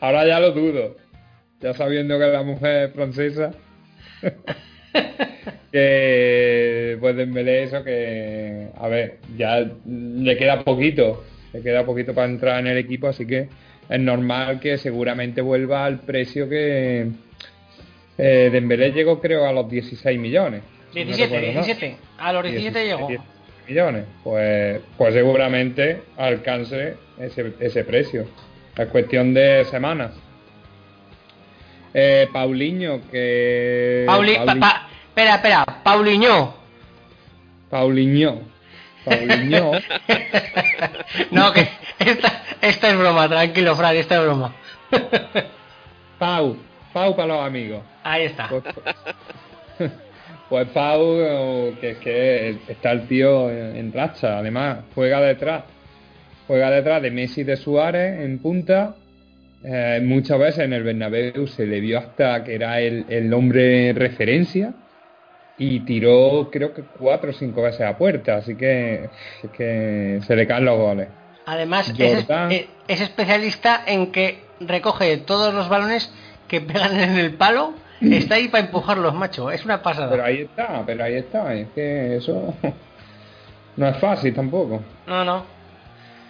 Ahora 0.00 0.26
ya 0.26 0.38
lo 0.40 0.52
dudo. 0.52 0.96
Ya 1.60 1.72
sabiendo 1.72 2.18
que 2.18 2.26
la 2.26 2.42
mujer 2.42 2.88
es 2.88 2.94
francesa. 2.94 3.52
que 5.72 6.96
pues 7.00 7.16
Dembélé 7.16 7.64
eso 7.64 7.84
que 7.84 8.68
a 8.76 8.88
ver, 8.88 9.18
ya 9.36 9.64
le 9.86 10.36
queda 10.36 10.62
poquito, 10.64 11.24
le 11.52 11.60
queda 11.62 11.84
poquito 11.84 12.14
para 12.14 12.28
entrar 12.28 12.60
en 12.60 12.68
el 12.68 12.78
equipo, 12.78 13.08
así 13.08 13.26
que 13.26 13.48
es 13.88 14.00
normal 14.00 14.60
que 14.60 14.76
seguramente 14.78 15.40
vuelva 15.40 15.84
al 15.84 16.00
precio 16.00 16.48
que 16.48 17.08
eh, 18.18 18.50
Dembélé 18.52 18.92
llegó 18.92 19.20
creo 19.20 19.46
a 19.46 19.52
los 19.52 19.68
16 19.70 20.18
millones. 20.18 20.62
si 20.92 21.00
no 21.00 21.06
17, 21.06 21.24
recuerdo 21.36 21.54
mal. 21.54 21.64
17. 21.64 21.96
A 22.18 22.32
los 22.32 22.42
17 22.44 22.84
llegó. 22.86 23.08
17 23.08 23.24
millones. 23.68 24.04
Pues, 24.24 24.80
pues 24.96 25.14
seguramente 25.14 26.02
alcance 26.16 26.94
ese, 27.18 27.52
ese 27.60 27.84
precio. 27.84 28.26
Es 28.76 28.86
cuestión 28.88 29.34
de 29.34 29.64
semanas. 29.66 30.12
Eh, 31.94 32.28
Paulinho, 32.32 33.00
que. 33.10 34.04
Pauli, 34.06 34.34
pa- 34.36 34.44
Pauli- 34.44 34.60
pa- 34.60 34.87
espera, 35.18 35.34
espera, 35.34 35.64
Paulinho. 35.82 36.54
Paulinho. 37.70 38.40
Paulinho. 39.04 39.72
No, 41.30 41.52
que 41.52 41.66
esta, 41.98 42.42
esta 42.60 42.90
es 42.90 42.98
broma, 42.98 43.28
tranquilo, 43.28 43.74
Fran, 43.74 43.96
esta 43.96 44.16
es 44.16 44.22
broma. 44.22 44.54
Pau. 46.18 46.56
Pau 46.92 47.16
para 47.16 47.28
los 47.28 47.44
amigos. 47.44 47.82
Ahí 48.04 48.26
está. 48.26 48.48
Pues, 48.48 48.62
pues 50.48 50.68
Pau, 50.68 51.16
que 51.80 51.90
es 51.90 51.98
que 51.98 52.58
está 52.68 52.92
el 52.92 53.08
tío 53.08 53.50
en 53.50 53.76
en 53.76 53.92
racha, 53.92 54.38
además, 54.38 54.80
juega 54.94 55.20
detrás. 55.20 55.64
Juega 56.46 56.70
detrás 56.70 57.02
de 57.02 57.10
Messi 57.10 57.42
de 57.42 57.56
Suárez 57.56 58.20
en 58.20 58.38
punta. 58.38 58.94
Eh, 59.64 60.00
muchas 60.02 60.38
veces 60.38 60.64
en 60.64 60.72
el 60.72 60.82
Bernabéu 60.84 61.46
se 61.46 61.66
le 61.66 61.80
vio 61.80 61.98
hasta 61.98 62.44
que 62.44 62.54
era 62.54 62.80
el, 62.80 63.06
el 63.08 63.32
hombre 63.32 63.92
referencia 63.92 64.74
y 65.58 65.80
tiró 65.80 66.48
creo 66.52 66.72
que 66.72 66.82
cuatro 66.82 67.30
o 67.30 67.32
cinco 67.32 67.62
veces 67.62 67.80
a 67.82 67.96
puerta, 67.98 68.36
así 68.36 68.54
que, 68.56 69.08
es 69.42 69.50
que 69.50 70.20
se 70.26 70.36
le 70.36 70.46
caen 70.46 70.64
los 70.64 70.78
goles. 70.78 71.08
Además, 71.46 71.88
es, 71.98 72.24
Jordán. 72.26 72.52
es- 72.52 72.66
es 72.86 73.00
especialista 73.00 73.82
en 73.86 74.12
que 74.12 74.38
recoge 74.60 75.16
todos 75.18 75.52
los 75.54 75.68
balones 75.68 76.12
que 76.46 76.60
pegan 76.60 76.98
en 76.98 77.16
el 77.18 77.34
palo. 77.34 77.74
Está 78.00 78.36
ahí 78.36 78.46
para 78.48 78.64
empujarlos, 78.64 79.12
macho. 79.14 79.50
Es 79.50 79.64
una 79.64 79.82
pasada. 79.82 80.10
Pero 80.10 80.24
ahí 80.24 80.42
está, 80.42 80.82
pero 80.86 81.02
ahí 81.02 81.14
está, 81.16 81.52
es 81.54 81.66
que 81.74 82.16
eso 82.16 82.54
no 83.76 83.88
es 83.88 83.96
fácil 83.96 84.32
tampoco. 84.34 84.80
No, 85.06 85.24
no. 85.24 85.42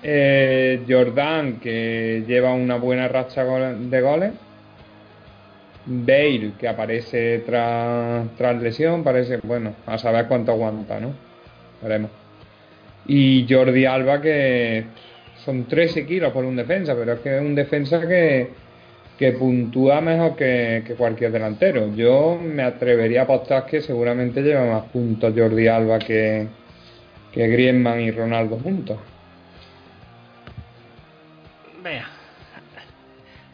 Eh, 0.03 0.85
Jordan, 0.89 1.59
que 1.61 2.25
lleva 2.27 2.53
una 2.55 2.77
buena 2.77 3.09
racha 3.09 3.45
de 3.45 4.01
goles. 4.01 4.33
Bale, 5.91 6.53
que 6.59 6.69
aparece 6.69 7.39
tras, 7.47 8.63
lesión, 8.63 9.03
parece, 9.03 9.39
bueno, 9.43 9.75
a 9.87 9.97
saber 9.97 10.27
cuánto 10.27 10.53
aguanta, 10.53 11.01
¿no? 11.01 11.15
Veremos. 11.83 12.11
Y 13.07 13.47
Jordi 13.49 13.87
Alba, 13.87 14.21
que 14.21 14.85
son 15.45 15.65
13 15.65 16.05
kilos 16.05 16.31
por 16.31 16.45
un 16.45 16.57
defensa, 16.57 16.95
pero 16.95 17.15
es 17.15 17.21
que 17.21 17.37
es 17.37 17.41
un 17.41 17.55
defensa 17.55 18.07
que, 18.07 18.51
que 19.19 19.33
puntúa 19.33 20.03
mejor 20.03 20.37
que, 20.37 20.83
que 20.87 20.95
cualquier 20.95 21.33
delantero. 21.33 21.95
Yo 21.95 22.39
me 22.39 22.65
atrevería 22.65 23.23
a 23.23 23.25
apostar 23.25 23.65
que 23.65 23.81
seguramente 23.81 24.43
lleva 24.43 24.67
más 24.67 24.85
puntos 24.91 25.33
Jordi 25.35 25.69
Alba 25.69 25.99
que, 25.99 26.49
que 27.33 27.49
Griezmann 27.49 28.01
y 28.01 28.11
Ronaldo 28.11 28.59
juntos. 28.59 28.99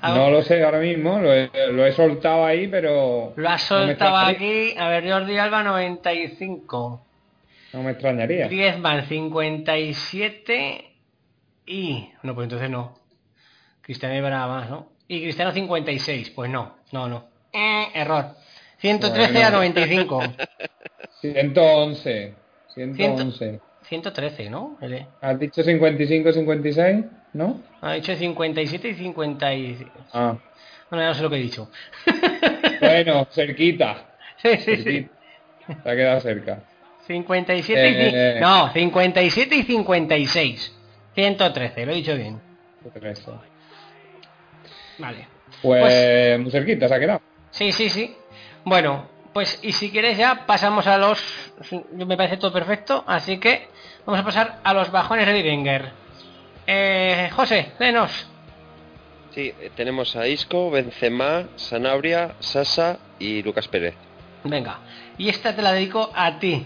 No 0.08 0.30
lo 0.30 0.42
sé 0.42 0.62
ahora 0.62 0.80
mismo, 0.80 1.18
lo 1.18 1.32
he, 1.32 1.50
lo 1.72 1.86
he 1.86 1.92
soltado 1.92 2.44
ahí, 2.44 2.68
pero 2.68 3.32
Lo 3.36 3.48
has 3.48 3.62
soltado 3.62 4.16
aquí. 4.16 4.74
A 4.76 4.88
ver, 4.88 5.10
Jordi 5.10 5.38
Alba 5.38 5.62
95. 5.62 7.06
No 7.72 7.82
me 7.82 7.92
extrañaría. 7.92 8.46
Griezmann 8.46 9.06
57 9.06 10.84
y... 11.66 12.10
No, 12.22 12.34
pues 12.34 12.44
entonces 12.44 12.70
no. 12.70 12.98
Cristiano 13.80 14.14
llevará 14.14 14.46
más, 14.46 14.70
¿no? 14.70 14.92
Y 15.08 15.22
Cristiano 15.22 15.52
56. 15.52 16.30
Pues 16.30 16.50
no, 16.50 16.76
no, 16.92 17.08
no. 17.08 17.24
Eh, 17.52 17.88
error. 17.94 18.36
113 18.78 19.42
a 19.42 19.50
Bueno. 19.50 19.56
95. 19.58 20.22
111. 21.20 22.34
111. 22.74 23.60
113, 23.88 24.50
¿no? 24.50 24.78
Ele- 24.80 25.06
¿Has 25.20 25.38
dicho 25.38 25.62
55, 25.62 26.32
56? 26.32 27.04
¿No? 27.34 27.60
Ha 27.80 27.92
dicho 27.94 28.14
57 28.14 28.88
y 28.88 28.94
50 28.94 29.54
y... 29.54 29.86
Ah. 30.12 30.36
Bueno, 30.90 31.02
ya 31.04 31.08
no 31.08 31.14
sé 31.14 31.22
lo 31.22 31.30
que 31.30 31.36
he 31.36 31.40
dicho. 31.40 31.70
Bueno, 32.80 33.26
cerquita. 33.30 34.10
Sí, 34.36 34.56
sí, 34.58 34.76
sí. 34.76 34.82
cerquita. 34.82 35.10
Se 35.82 35.90
ha 35.90 35.96
quedado 35.96 36.20
cerca. 36.20 36.58
57 37.06 37.88
y... 37.88 37.94
ci- 37.94 38.10
Eh. 38.14 38.38
No, 38.40 38.70
57 38.72 39.54
y 39.56 39.62
56. 39.62 40.72
113, 41.14 41.86
lo 41.86 41.92
he 41.92 41.94
dicho 41.96 42.14
bien. 42.16 42.40
Pues, 42.92 43.24
Vale. 44.98 45.28
Pues- 45.62 46.38
muy 46.40 46.50
cerquita 46.50 46.88
se 46.88 46.94
ha 46.94 46.98
quedado. 47.00 47.22
Sí, 47.50 47.72
sí, 47.72 47.88
sí. 47.88 48.14
Bueno, 48.64 49.08
pues 49.34 49.58
y 49.62 49.72
si 49.72 49.90
quieres 49.90 50.16
ya 50.16 50.46
pasamos 50.46 50.86
a 50.86 50.96
los... 50.96 51.22
Me 51.92 52.16
parece 52.16 52.38
todo 52.38 52.52
perfecto, 52.52 53.04
así 53.06 53.38
que 53.38 53.68
vamos 54.06 54.20
a 54.20 54.24
pasar 54.24 54.60
a 54.64 54.72
los 54.72 54.90
bajones 54.90 55.26
de 55.26 55.42
Wenger. 55.42 55.92
Eh, 56.66 57.28
José, 57.34 57.72
denos. 57.78 58.10
Sí, 59.34 59.52
eh, 59.60 59.70
tenemos 59.74 60.14
a 60.16 60.28
Isco, 60.28 60.70
Benzema, 60.70 61.48
Sanabria, 61.56 62.36
Sasa 62.38 62.98
y 63.18 63.42
Lucas 63.42 63.68
Pérez. 63.68 63.94
Venga, 64.44 64.78
y 65.18 65.28
esta 65.28 65.54
te 65.54 65.60
la 65.62 65.72
dedico 65.72 66.10
a 66.14 66.38
ti. 66.38 66.64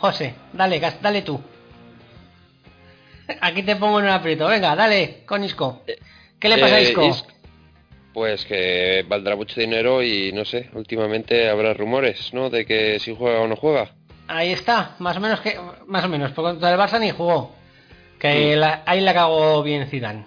José, 0.00 0.34
dale, 0.52 0.80
dale 1.00 1.22
tú. 1.22 1.40
Aquí 3.40 3.62
te 3.62 3.76
pongo 3.76 4.00
en 4.00 4.06
un 4.06 4.10
aprieto. 4.10 4.48
Venga, 4.48 4.74
dale, 4.74 5.22
con 5.24 5.44
Isco. 5.44 5.82
¿Qué 6.40 6.48
le 6.48 6.58
pasa 6.58 6.74
a 6.76 6.80
Eh, 6.80 6.82
Isco? 6.82 7.02
Pues 8.12 8.44
que 8.44 9.04
valdrá 9.08 9.36
mucho 9.36 9.60
dinero 9.60 10.02
y 10.02 10.32
no 10.32 10.44
sé, 10.44 10.68
últimamente 10.74 11.48
habrá 11.48 11.72
rumores, 11.74 12.32
¿no? 12.34 12.50
De 12.50 12.66
que 12.66 12.98
si 12.98 13.14
juega 13.14 13.40
o 13.40 13.46
no 13.48 13.54
juega. 13.56 13.92
Ahí 14.26 14.50
está, 14.52 14.94
más 14.98 15.16
o 15.16 15.20
menos 15.20 15.40
que 15.40 15.56
más 15.86 16.04
o 16.04 16.08
menos, 16.08 16.32
porque 16.32 16.50
contra 16.52 16.70
el 16.72 16.78
Barça 16.78 16.98
ni 17.00 17.10
jugó. 17.10 17.52
Que 18.18 18.54
la- 18.56 18.82
ahí 18.84 19.00
la 19.00 19.14
cagó 19.14 19.62
bien 19.62 19.86
Zidane. 19.88 20.24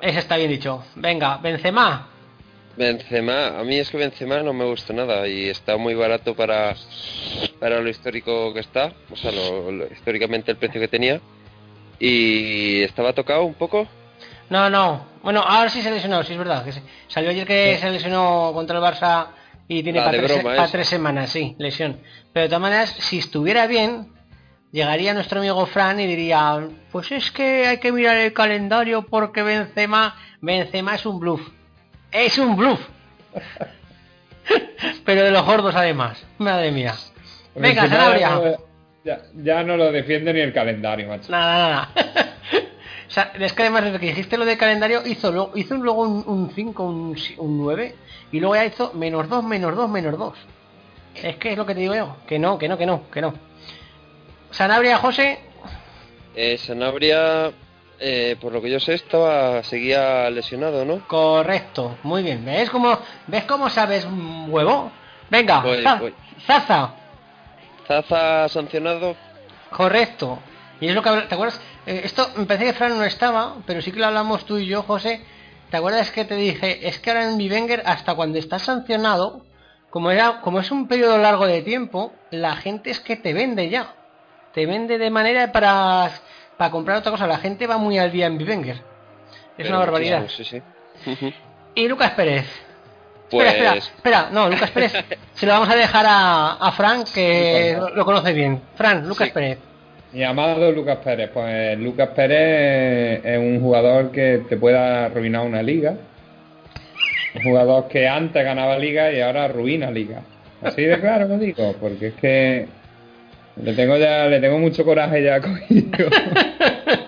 Ese 0.00 0.18
está 0.18 0.36
bien 0.36 0.50
dicho. 0.50 0.84
Venga, 0.96 1.36
Benzema. 1.38 2.08
Benzema, 2.76 3.58
a 3.58 3.64
mí 3.64 3.76
es 3.78 3.90
que 3.90 3.98
Benzema 3.98 4.42
no 4.42 4.52
me 4.52 4.64
gusta 4.64 4.92
nada 4.92 5.28
y 5.28 5.48
está 5.48 5.76
muy 5.76 5.94
barato 5.94 6.34
para, 6.34 6.74
para 7.60 7.80
lo 7.80 7.88
histórico 7.88 8.52
que 8.52 8.60
está, 8.60 8.92
o 9.10 9.16
sea, 9.16 9.30
lo- 9.30 9.70
lo- 9.70 9.86
históricamente 9.92 10.50
el 10.50 10.56
precio 10.56 10.80
que 10.80 10.88
tenía. 10.88 11.20
Y 12.00 12.82
estaba 12.82 13.12
tocado 13.12 13.44
un 13.44 13.54
poco. 13.54 13.86
No, 14.52 14.68
no. 14.70 15.06
Bueno, 15.22 15.40
ahora 15.40 15.70
sí 15.70 15.80
se 15.82 15.90
lesionó, 15.90 16.22
sí 16.22 16.32
es 16.32 16.38
verdad. 16.38 16.64
Que 16.64 16.72
se- 16.72 16.82
Salió 17.08 17.30
ayer 17.30 17.46
que 17.46 17.78
se 17.80 17.90
lesionó 17.90 18.50
contra 18.54 18.76
el 18.78 18.82
Barça 18.84 19.28
y 19.66 19.82
tiene 19.82 20.00
para 20.00 20.10
tres, 20.22 20.44
pa' 20.44 20.84
semanas, 20.84 21.30
sí, 21.30 21.54
lesión. 21.58 22.00
Pero 22.32 22.42
de 22.44 22.48
todas 22.48 22.60
maneras, 22.62 22.90
si 22.90 23.18
estuviera 23.18 23.66
bien, 23.66 24.12
llegaría 24.70 25.14
nuestro 25.14 25.38
amigo 25.40 25.64
Fran 25.66 26.00
y 26.00 26.06
diría, 26.06 26.68
pues 26.90 27.10
es 27.12 27.30
que 27.30 27.66
hay 27.66 27.78
que 27.78 27.92
mirar 27.92 28.16
el 28.18 28.32
calendario 28.34 29.06
porque 29.06 29.42
Benzema, 29.42 30.16
Benzema 30.40 30.96
es 30.96 31.06
un 31.06 31.18
bluff. 31.18 31.48
Es 32.10 32.36
un 32.38 32.54
bluff. 32.56 32.80
Pero 35.04 35.22
de 35.22 35.30
los 35.30 35.44
gordos 35.46 35.74
además. 35.74 36.22
Madre 36.38 36.70
mía. 36.72 36.94
Venga, 37.54 37.88
Sanabria. 37.88 38.28
ya 38.28 38.34
no- 38.34 38.56
Ya, 39.04 39.18
ya 39.34 39.62
no 39.64 39.76
lo 39.76 39.90
defiende 39.90 40.32
ni 40.32 40.40
el 40.40 40.52
calendario, 40.52 41.08
macho. 41.08 41.30
Nada, 41.32 41.68
nada. 41.68 41.88
o 43.12 43.14
sea, 43.14 43.30
es 43.38 43.52
que 43.52 43.60
además 43.60 43.84
desde 43.84 44.00
que 44.00 44.06
dijiste 44.06 44.38
lo 44.38 44.46
del 44.46 44.56
calendario 44.56 45.02
hizo, 45.04 45.30
luego, 45.30 45.52
hizo 45.54 45.74
luego 45.76 46.00
un 46.00 46.50
5, 46.54 46.82
un, 46.82 47.18
si- 47.18 47.34
un 47.36 47.58
9 47.58 47.94
y 48.32 48.40
luego 48.40 48.54
ya 48.54 48.64
hizo 48.64 48.90
menos 48.94 49.28
2, 49.28 49.44
menos 49.44 49.76
2, 49.76 49.90
menos 49.90 50.16
2. 50.18 50.32
Es 51.16 51.36
que 51.36 51.52
es 51.52 51.58
lo 51.58 51.66
que 51.66 51.74
te 51.74 51.80
digo 51.80 51.94
yo. 51.94 52.16
Que 52.26 52.38
no, 52.38 52.56
que 52.56 52.68
no, 52.68 52.78
que 52.78 52.86
no, 52.86 53.10
que 53.10 53.20
no. 53.20 53.34
Sanabria, 54.50 54.96
José. 54.96 55.40
Eh, 56.34 56.56
Sanabria, 56.56 57.52
Eh, 58.04 58.36
por 58.40 58.52
lo 58.52 58.60
que 58.62 58.68
yo 58.70 58.80
sé, 58.80 58.94
estaba 58.94 59.62
seguía 59.62 60.28
lesionado, 60.30 60.84
¿no? 60.84 61.06
Correcto, 61.06 61.98
muy 62.02 62.22
bien. 62.24 62.44
¿Ves 62.44 62.68
cómo, 62.70 62.98
¿ves 63.28 63.44
cómo 63.44 63.68
sabes 63.70 64.04
huevo? 64.48 64.90
Venga, 65.30 65.62
Za- 65.84 66.00
Zaza. 66.46 66.94
Zaza 67.86 68.48
sancionado. 68.48 69.14
Correcto. 69.70 70.38
Y 70.80 70.88
es 70.88 70.94
lo 70.96 71.02
que 71.02 71.10
¿te 71.28 71.34
acuerdas? 71.34 71.60
Eh, 71.86 72.02
esto 72.04 72.28
me 72.36 72.44
parece 72.44 72.66
que 72.66 72.72
Fran 72.72 72.96
no 72.96 73.04
estaba, 73.04 73.56
pero 73.66 73.82
sí 73.82 73.92
que 73.92 73.98
lo 73.98 74.06
hablamos 74.06 74.44
tú 74.44 74.58
y 74.58 74.66
yo, 74.66 74.82
José. 74.82 75.20
¿Te 75.70 75.78
acuerdas 75.78 76.10
que 76.10 76.24
te 76.24 76.34
dije? 76.34 76.86
Es 76.86 76.98
que 76.98 77.10
ahora 77.10 77.28
en 77.28 77.38
Vivenger, 77.38 77.82
hasta 77.86 78.14
cuando 78.14 78.38
estás 78.38 78.62
sancionado, 78.62 79.44
como 79.90 80.10
era, 80.10 80.40
como 80.42 80.60
es 80.60 80.70
un 80.70 80.86
periodo 80.86 81.18
largo 81.18 81.46
de 81.46 81.62
tiempo, 81.62 82.12
la 82.30 82.56
gente 82.56 82.90
es 82.90 83.00
que 83.00 83.16
te 83.16 83.32
vende 83.32 83.70
ya. 83.70 83.94
Te 84.52 84.66
vende 84.66 84.98
de 84.98 85.10
manera 85.10 85.50
para, 85.50 86.10
para 86.58 86.70
comprar 86.70 86.98
otra 86.98 87.10
cosa. 87.10 87.26
La 87.26 87.38
gente 87.38 87.66
va 87.66 87.78
muy 87.78 87.98
al 87.98 88.12
día 88.12 88.26
en 88.26 88.36
Vivenger. 88.36 88.76
Es 88.76 88.82
Pero 89.56 89.70
una 89.70 89.78
barbaridad. 89.78 90.26
Sí, 90.28 90.44
sí. 90.44 90.62
Y 91.74 91.88
Lucas 91.88 92.10
Pérez. 92.12 92.46
Pues 93.30 93.48
Espera, 93.48 93.74
espera, 93.74 93.96
espera, 93.96 94.28
no, 94.30 94.50
Lucas 94.50 94.70
Pérez 94.70 94.92
se 95.32 95.46
lo 95.46 95.52
vamos 95.52 95.70
a 95.70 95.74
dejar 95.74 96.04
a, 96.06 96.52
a 96.52 96.72
Fran, 96.72 97.04
que 97.04 97.74
lo, 97.78 97.88
lo 97.88 98.04
conoce 98.04 98.34
bien. 98.34 98.60
Fran, 98.74 99.08
Lucas. 99.08 99.30
Pérez. 99.30 99.58
Mi 100.12 100.22
amado 100.24 100.70
Lucas 100.72 100.98
Pérez, 101.02 101.30
pues 101.32 101.78
Lucas 101.78 102.10
Pérez 102.14 103.24
es 103.24 103.38
un 103.38 103.60
jugador 103.60 104.10
que 104.10 104.42
te 104.48 104.56
puede 104.58 104.76
arruinar 104.76 105.46
una 105.46 105.62
liga. 105.62 105.94
Un 107.34 107.42
jugador 107.42 107.88
que 107.88 108.06
antes 108.06 108.44
ganaba 108.44 108.78
liga 108.78 109.10
y 109.10 109.20
ahora 109.20 109.44
arruina 109.44 109.90
liga. 109.90 110.20
Así 110.60 110.82
de 110.82 111.00
claro 111.00 111.26
lo 111.28 111.38
digo, 111.38 111.74
porque 111.80 112.08
es 112.08 112.14
que 112.14 112.66
le 113.62 113.72
tengo 113.72 113.96
ya, 113.96 114.26
le 114.26 114.38
tengo 114.40 114.58
mucho 114.58 114.84
coraje 114.84 115.22
ya 115.22 115.40
cogido. 115.40 116.10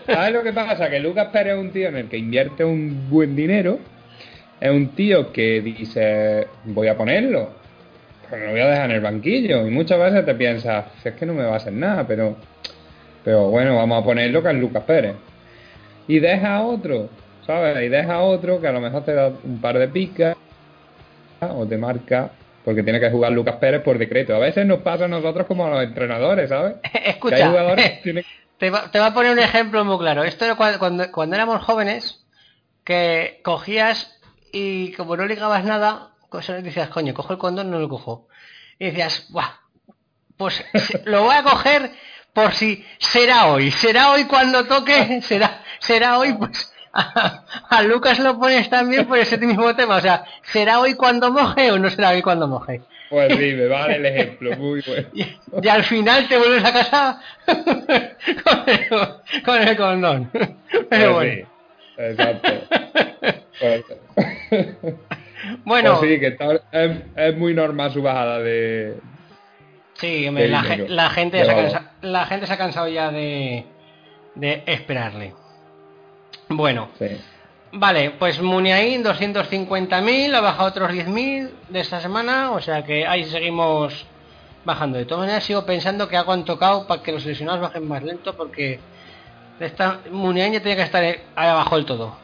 ¿Sabes 0.07 0.33
lo 0.33 0.43
que 0.43 0.53
pasa? 0.55 0.89
Que 0.89 0.99
Lucas 0.99 1.29
Pérez 1.31 1.55
es 1.55 1.61
un 1.61 1.71
tío 1.73 1.89
en 1.89 1.97
el 1.97 2.09
que 2.09 2.17
invierte 2.17 2.65
un 2.65 3.11
buen 3.11 3.37
dinero. 3.37 3.79
Es 4.61 4.71
un 4.71 4.89
tío 4.89 5.31
que 5.31 5.61
dice, 5.61 6.47
voy 6.65 6.89
a 6.89 6.97
ponerlo, 6.97 7.51
pero 8.31 8.47
lo 8.47 8.53
voy 8.53 8.61
a 8.61 8.67
dejar 8.69 8.87
en 8.87 8.97
el 8.97 9.03
banquillo. 9.03 9.67
Y 9.67 9.71
muchas 9.71 9.99
veces 9.99 10.25
te 10.25 10.35
piensas, 10.35 10.87
"Si 11.03 11.09
es 11.11 11.15
que 11.17 11.27
no 11.27 11.35
me 11.35 11.43
va 11.45 11.53
a 11.53 11.57
hacer 11.57 11.73
nada, 11.75 12.07
pero 12.07 12.37
pero 13.25 13.49
bueno, 13.49 13.77
vamos 13.77 14.03
a 14.03 14.05
ponerlo 14.05 14.43
que 14.43 14.49
es 14.51 14.55
Lucas 14.57 14.85
Pérez. 14.85 15.15
Y 16.07 16.19
deja 16.19 16.63
otro, 16.63 17.09
¿sabes? 17.47 17.83
Y 17.83 17.89
deja 17.89 18.21
otro 18.21 18.61
que 18.61 18.69
a 18.69 18.73
lo 18.73 18.81
mejor 18.81 19.05
te 19.05 19.15
da 19.15 19.33
un 19.43 19.61
par 19.61 19.79
de 19.79 19.89
picas 19.89 20.37
o 21.41 21.67
te 21.67 21.77
marca, 21.77 22.31
porque 22.65 22.83
tiene 22.83 23.01
que 23.01 23.11
jugar 23.11 23.33
Lucas 23.33 23.57
Pérez 23.57 23.83
por 23.83 23.99
decreto. 23.99 24.35
A 24.35 24.39
veces 24.39 24.67
nos 24.67 24.81
pasa 24.81 25.05
a 25.05 25.09
nosotros 25.09 25.47
como 25.47 25.67
a 25.67 25.71
los 25.71 25.83
entrenadores, 25.85 26.49
¿sabes? 26.49 26.77
Que 26.93 26.99
hay 26.99 27.11
Escucha, 27.11 27.49
jugadores 27.49 27.91
que 27.91 28.01
tienen- 28.03 28.25
te, 28.59 28.71
va, 28.71 28.91
te 28.91 28.99
va 28.99 29.07
a 29.07 29.15
poner 29.15 29.33
un 29.33 29.39
ejemplo 29.41 29.85
muy 29.85 29.99
claro. 29.99 30.25
Esto 30.25 30.45
era 30.45 30.55
cuando, 30.55 30.79
cuando, 30.79 31.11
cuando 31.13 31.37
éramos 31.37 31.63
jóvenes, 31.65 32.25
que 32.85 33.41
cogías 33.43 34.19
y 34.53 34.93
como 34.93 35.17
no 35.17 35.27
ligabas 35.27 35.65
nada, 35.65 36.11
pues 36.31 36.47
decías, 36.63 36.89
coño, 36.89 37.15
cojo 37.15 37.33
el 37.33 37.39
condón, 37.39 37.71
no 37.71 37.79
lo 37.79 37.89
cojo. 37.89 38.29
Y 38.79 38.87
decías, 38.87 39.27
Buah, 39.31 39.49
pues 40.37 40.65
lo 41.05 41.25
voy 41.25 41.35
a 41.35 41.43
coger 41.43 41.91
por 42.35 42.53
si 42.53 42.85
será 42.99 43.47
hoy, 43.47 43.71
será 43.71 44.11
hoy 44.11 44.25
cuando 44.25 44.65
toque, 44.67 45.23
será, 45.23 45.63
será 45.79 46.19
hoy, 46.19 46.35
pues 46.35 46.71
a, 46.93 47.43
a 47.71 47.83
Lucas 47.83 48.19
lo 48.19 48.39
pones 48.39 48.69
también 48.69 49.07
por 49.07 49.17
ese 49.19 49.39
mismo 49.47 49.75
tema, 49.75 49.97
o 49.97 50.01
sea, 50.03 50.25
será 50.43 50.81
hoy 50.81 50.95
cuando 50.95 51.31
moje 51.33 51.71
o 51.73 51.79
no 51.79 51.89
será 51.89 52.11
hoy 52.11 52.21
cuando 52.21 52.47
moje. 52.47 52.83
Pues 53.11 53.33
sí, 53.37 53.53
me 53.53 53.69
vale 53.69 53.97
el 53.97 54.07
ejemplo, 54.07 54.57
muy 54.57 54.83
bueno. 54.87 55.09
Y, 55.15 55.25
y 55.63 55.69
al 55.69 55.85
final 55.85 56.27
te 56.29 56.37
vuelves 56.37 56.65
a 56.65 56.73
casa 56.73 57.21
con 57.47 58.65
el, 58.67 59.43
con 59.45 59.63
el 59.63 59.77
condón. 59.77 60.31
Pero 60.33 60.89
Pues 60.89 61.13
bueno. 61.13 61.33
sí, 61.97 62.03
exacto. 62.03 62.53
Pues- 63.61 63.85
Bueno, 65.65 65.99
Pues 65.99 66.11
sí, 66.11 66.21
que 66.21 66.27
está- 66.29 66.55
es, 66.73 66.91
es 67.17 67.37
muy 67.37 67.55
normal 67.55 67.93
su 67.93 68.03
bajada 68.03 68.39
de... 68.41 68.95
sí, 69.95 70.31
la, 70.31 70.63
ge- 70.63 70.89
la 70.89 71.11
gente 71.11 71.39
De 71.39 71.45
se 71.47 71.55
cansa- 71.55 71.93
la 72.03 72.27
gente 72.27 72.47
se 72.47 72.53
ha 72.53 72.59
cansado 72.59 72.89
ya 72.89 73.11
de, 73.11 73.65
de 74.35 74.63
esperarle. 74.67 75.35
Bueno, 76.49 76.91
Sí. 76.99 77.07
vale, 77.73 78.11
pues 78.19 78.41
Muniain 78.41 79.03
250.000, 79.03 80.35
ha 80.35 80.41
bajado 80.41 80.69
otros 80.69 80.91
10.000 80.93 81.51
de 81.69 81.81
esta 81.81 82.01
semana, 82.01 82.51
o 82.53 82.61
sea 82.61 82.85
que 82.85 83.07
ahí 83.07 83.25
seguimos 83.25 84.07
bajando. 84.65 84.99
De 84.99 85.05
todas 85.07 85.23
maneras 85.23 85.45
sigo 85.45 85.65
pensando 85.65 86.09
que 86.09 86.17
algo 86.17 86.33
han 86.33 86.45
tocado 86.45 86.87
para 86.87 87.03
que 87.03 87.13
los 87.13 87.25
lesionados 87.25 87.61
bajen 87.61 87.87
más 87.89 88.03
lento 88.03 88.35
porque 88.37 88.81
esta, 89.59 90.01
Muniain 90.11 90.53
ya 90.53 90.61
tiene 90.61 90.77
que 90.77 90.83
estar 90.83 91.03
ahí 91.03 91.17
abajo 91.35 91.77
del 91.77 91.85
todo. 91.87 92.17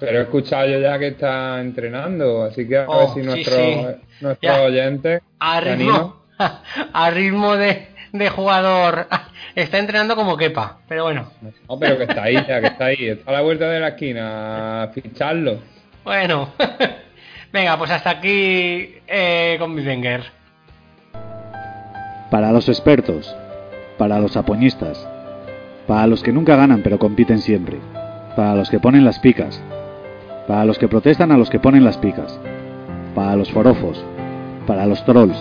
Pero 0.00 0.18
he 0.20 0.22
escuchado 0.22 0.68
yo 0.68 0.78
ya 0.78 0.96
que 0.98 1.08
está 1.08 1.60
entrenando, 1.60 2.44
así 2.44 2.68
que 2.68 2.76
a 2.78 2.86
Oh, 2.88 2.98
ver 2.98 3.08
si 3.14 3.20
nuestros 3.20 3.56
sí. 3.56 3.74
nuestros 4.20 4.38
Ya. 4.56 4.62
oyentes 4.62 5.22
a 5.40 5.60
ritmo, 5.60 6.22
a 6.92 7.10
ritmo 7.10 7.56
de, 7.56 7.88
de 8.12 8.28
jugador. 8.28 9.06
Está 9.54 9.78
entrenando 9.78 10.14
como 10.14 10.36
quepa, 10.36 10.78
pero 10.86 11.04
bueno. 11.04 11.30
No, 11.68 11.78
pero 11.78 11.98
que 11.98 12.04
está 12.04 12.22
ahí, 12.22 12.34
ya 12.34 12.60
que 12.60 12.66
está 12.68 12.84
ahí, 12.86 13.08
está 13.08 13.30
a 13.30 13.34
la 13.34 13.40
vuelta 13.40 13.68
de 13.68 13.80
la 13.80 13.88
esquina, 13.88 14.88
ficharlo. 14.94 15.58
Bueno. 16.04 16.50
Venga, 17.52 17.76
pues 17.78 17.90
hasta 17.90 18.10
aquí 18.10 18.94
eh, 19.06 19.56
con 19.58 19.74
mi 19.74 19.82
Wenger. 19.82 20.22
Para 22.30 22.52
los 22.52 22.68
expertos, 22.68 23.34
para 23.96 24.20
los 24.20 24.36
apoñistas, 24.36 25.08
para 25.86 26.06
los 26.06 26.22
que 26.22 26.30
nunca 26.30 26.56
ganan 26.56 26.82
pero 26.82 26.98
compiten 26.98 27.40
siempre, 27.40 27.78
para 28.36 28.54
los 28.54 28.68
que 28.68 28.78
ponen 28.78 29.04
las 29.04 29.18
picas, 29.18 29.60
para 30.46 30.66
los 30.66 30.78
que 30.78 30.88
protestan 30.88 31.32
a 31.32 31.38
los 31.38 31.48
que 31.50 31.58
ponen 31.58 31.84
las 31.84 31.96
picas, 31.96 32.38
para 33.14 33.34
los 33.34 33.50
forofos, 33.50 34.04
para 34.66 34.84
los 34.84 35.02
trolls, 35.06 35.38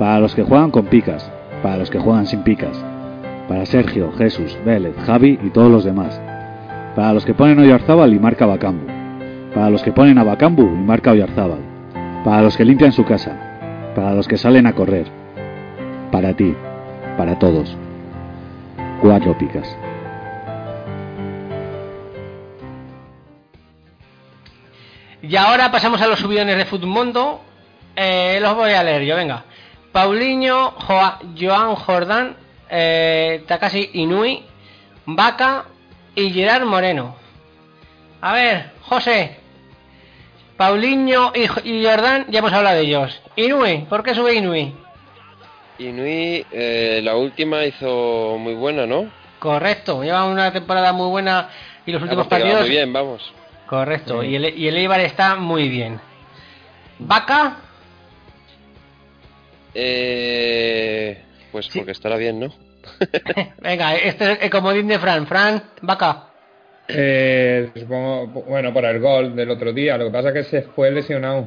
para 0.00 0.18
los 0.18 0.34
que 0.34 0.42
juegan 0.42 0.70
con 0.70 0.86
picas, 0.86 1.30
para 1.62 1.76
los 1.76 1.90
que 1.90 1.98
juegan 1.98 2.26
sin 2.26 2.42
picas, 2.42 2.74
para 3.46 3.66
Sergio, 3.66 4.10
Jesús, 4.16 4.56
Vélez, 4.64 4.96
Javi 5.04 5.38
y 5.42 5.50
todos 5.50 5.70
los 5.70 5.84
demás, 5.84 6.18
para 6.96 7.12
los 7.12 7.26
que 7.26 7.34
ponen 7.34 7.58
Oyarzábal 7.58 8.14
y 8.14 8.18
marca 8.18 8.46
Bacambu, 8.46 8.86
para 9.54 9.68
los 9.68 9.82
que 9.82 9.92
ponen 9.92 10.16
a 10.16 10.24
Bacambu 10.24 10.62
y 10.62 10.86
marca 10.86 11.10
Oyarzábal, 11.10 11.58
para 12.24 12.40
los 12.40 12.56
que 12.56 12.64
limpian 12.64 12.92
su 12.92 13.04
casa, 13.04 13.92
para 13.94 14.14
los 14.14 14.26
que 14.26 14.38
salen 14.38 14.66
a 14.66 14.72
correr, 14.72 15.06
para 16.10 16.32
ti, 16.32 16.54
para 17.18 17.38
todos. 17.38 17.76
Cuatro 19.02 19.36
picas. 19.36 19.76
Y 25.20 25.36
ahora 25.36 25.70
pasamos 25.70 26.00
a 26.00 26.06
los 26.06 26.18
subidones 26.18 26.56
de 26.56 26.64
Futmundo. 26.64 27.42
Eh, 27.94 28.38
los 28.40 28.54
voy 28.54 28.70
a 28.70 28.82
leer 28.82 29.02
yo, 29.02 29.14
venga. 29.14 29.44
Paulinho, 29.92 30.72
Joa- 30.86 31.18
Joan 31.38 31.74
Jordán, 31.74 32.36
eh, 32.68 33.42
Takashi 33.46 33.90
Inui, 33.94 34.42
Vaca 35.06 35.64
y 36.14 36.30
Gerard 36.30 36.64
Moreno. 36.64 37.16
A 38.20 38.32
ver, 38.34 38.70
José. 38.82 39.36
Paulinho 40.56 41.32
y, 41.34 41.46
Jo- 41.46 41.60
y 41.64 41.84
Jordán, 41.84 42.26
ya 42.28 42.40
hemos 42.40 42.52
hablado 42.52 42.76
de 42.76 42.82
ellos. 42.82 43.20
Inui, 43.36 43.78
¿por 43.88 44.02
qué 44.02 44.14
sube 44.14 44.34
Inui? 44.34 44.74
Inui, 45.78 46.44
eh, 46.52 47.00
la 47.02 47.16
última 47.16 47.64
hizo 47.64 48.36
muy 48.38 48.54
buena, 48.54 48.86
¿no? 48.86 49.06
Correcto, 49.38 50.02
lleva 50.04 50.26
una 50.26 50.52
temporada 50.52 50.92
muy 50.92 51.08
buena 51.08 51.48
y 51.86 51.92
los 51.92 52.02
últimos 52.02 52.26
partidos. 52.26 52.60
Muy 52.60 52.68
bien, 52.70 52.92
vamos. 52.92 53.32
Correcto, 53.66 54.22
y, 54.22 54.34
el, 54.36 54.58
y 54.58 54.68
el 54.68 54.76
Eibar 54.76 55.00
está 55.00 55.36
muy 55.36 55.68
bien. 55.68 55.98
Vaca, 56.98 57.56
Eh, 59.74 61.22
pues 61.52 61.68
porque 61.74 61.92
estará 61.92 62.16
bien, 62.16 62.40
¿no? 62.40 62.52
venga, 63.62 63.94
este 63.96 64.32
es 64.32 64.38
el 64.42 64.50
comodín 64.50 64.88
de 64.88 64.98
Fran. 64.98 65.26
Fran, 65.26 65.62
Vaca. 65.82 66.26
Eh, 66.88 67.70
supongo, 67.74 68.26
bueno, 68.42 68.72
por 68.72 68.84
el 68.84 68.98
gol 68.98 69.36
del 69.36 69.50
otro 69.50 69.72
día, 69.72 69.96
lo 69.96 70.06
que 70.06 70.10
pasa 70.10 70.28
es 70.28 70.34
que 70.34 70.44
se 70.44 70.62
fue 70.62 70.90
lesionado. 70.90 71.46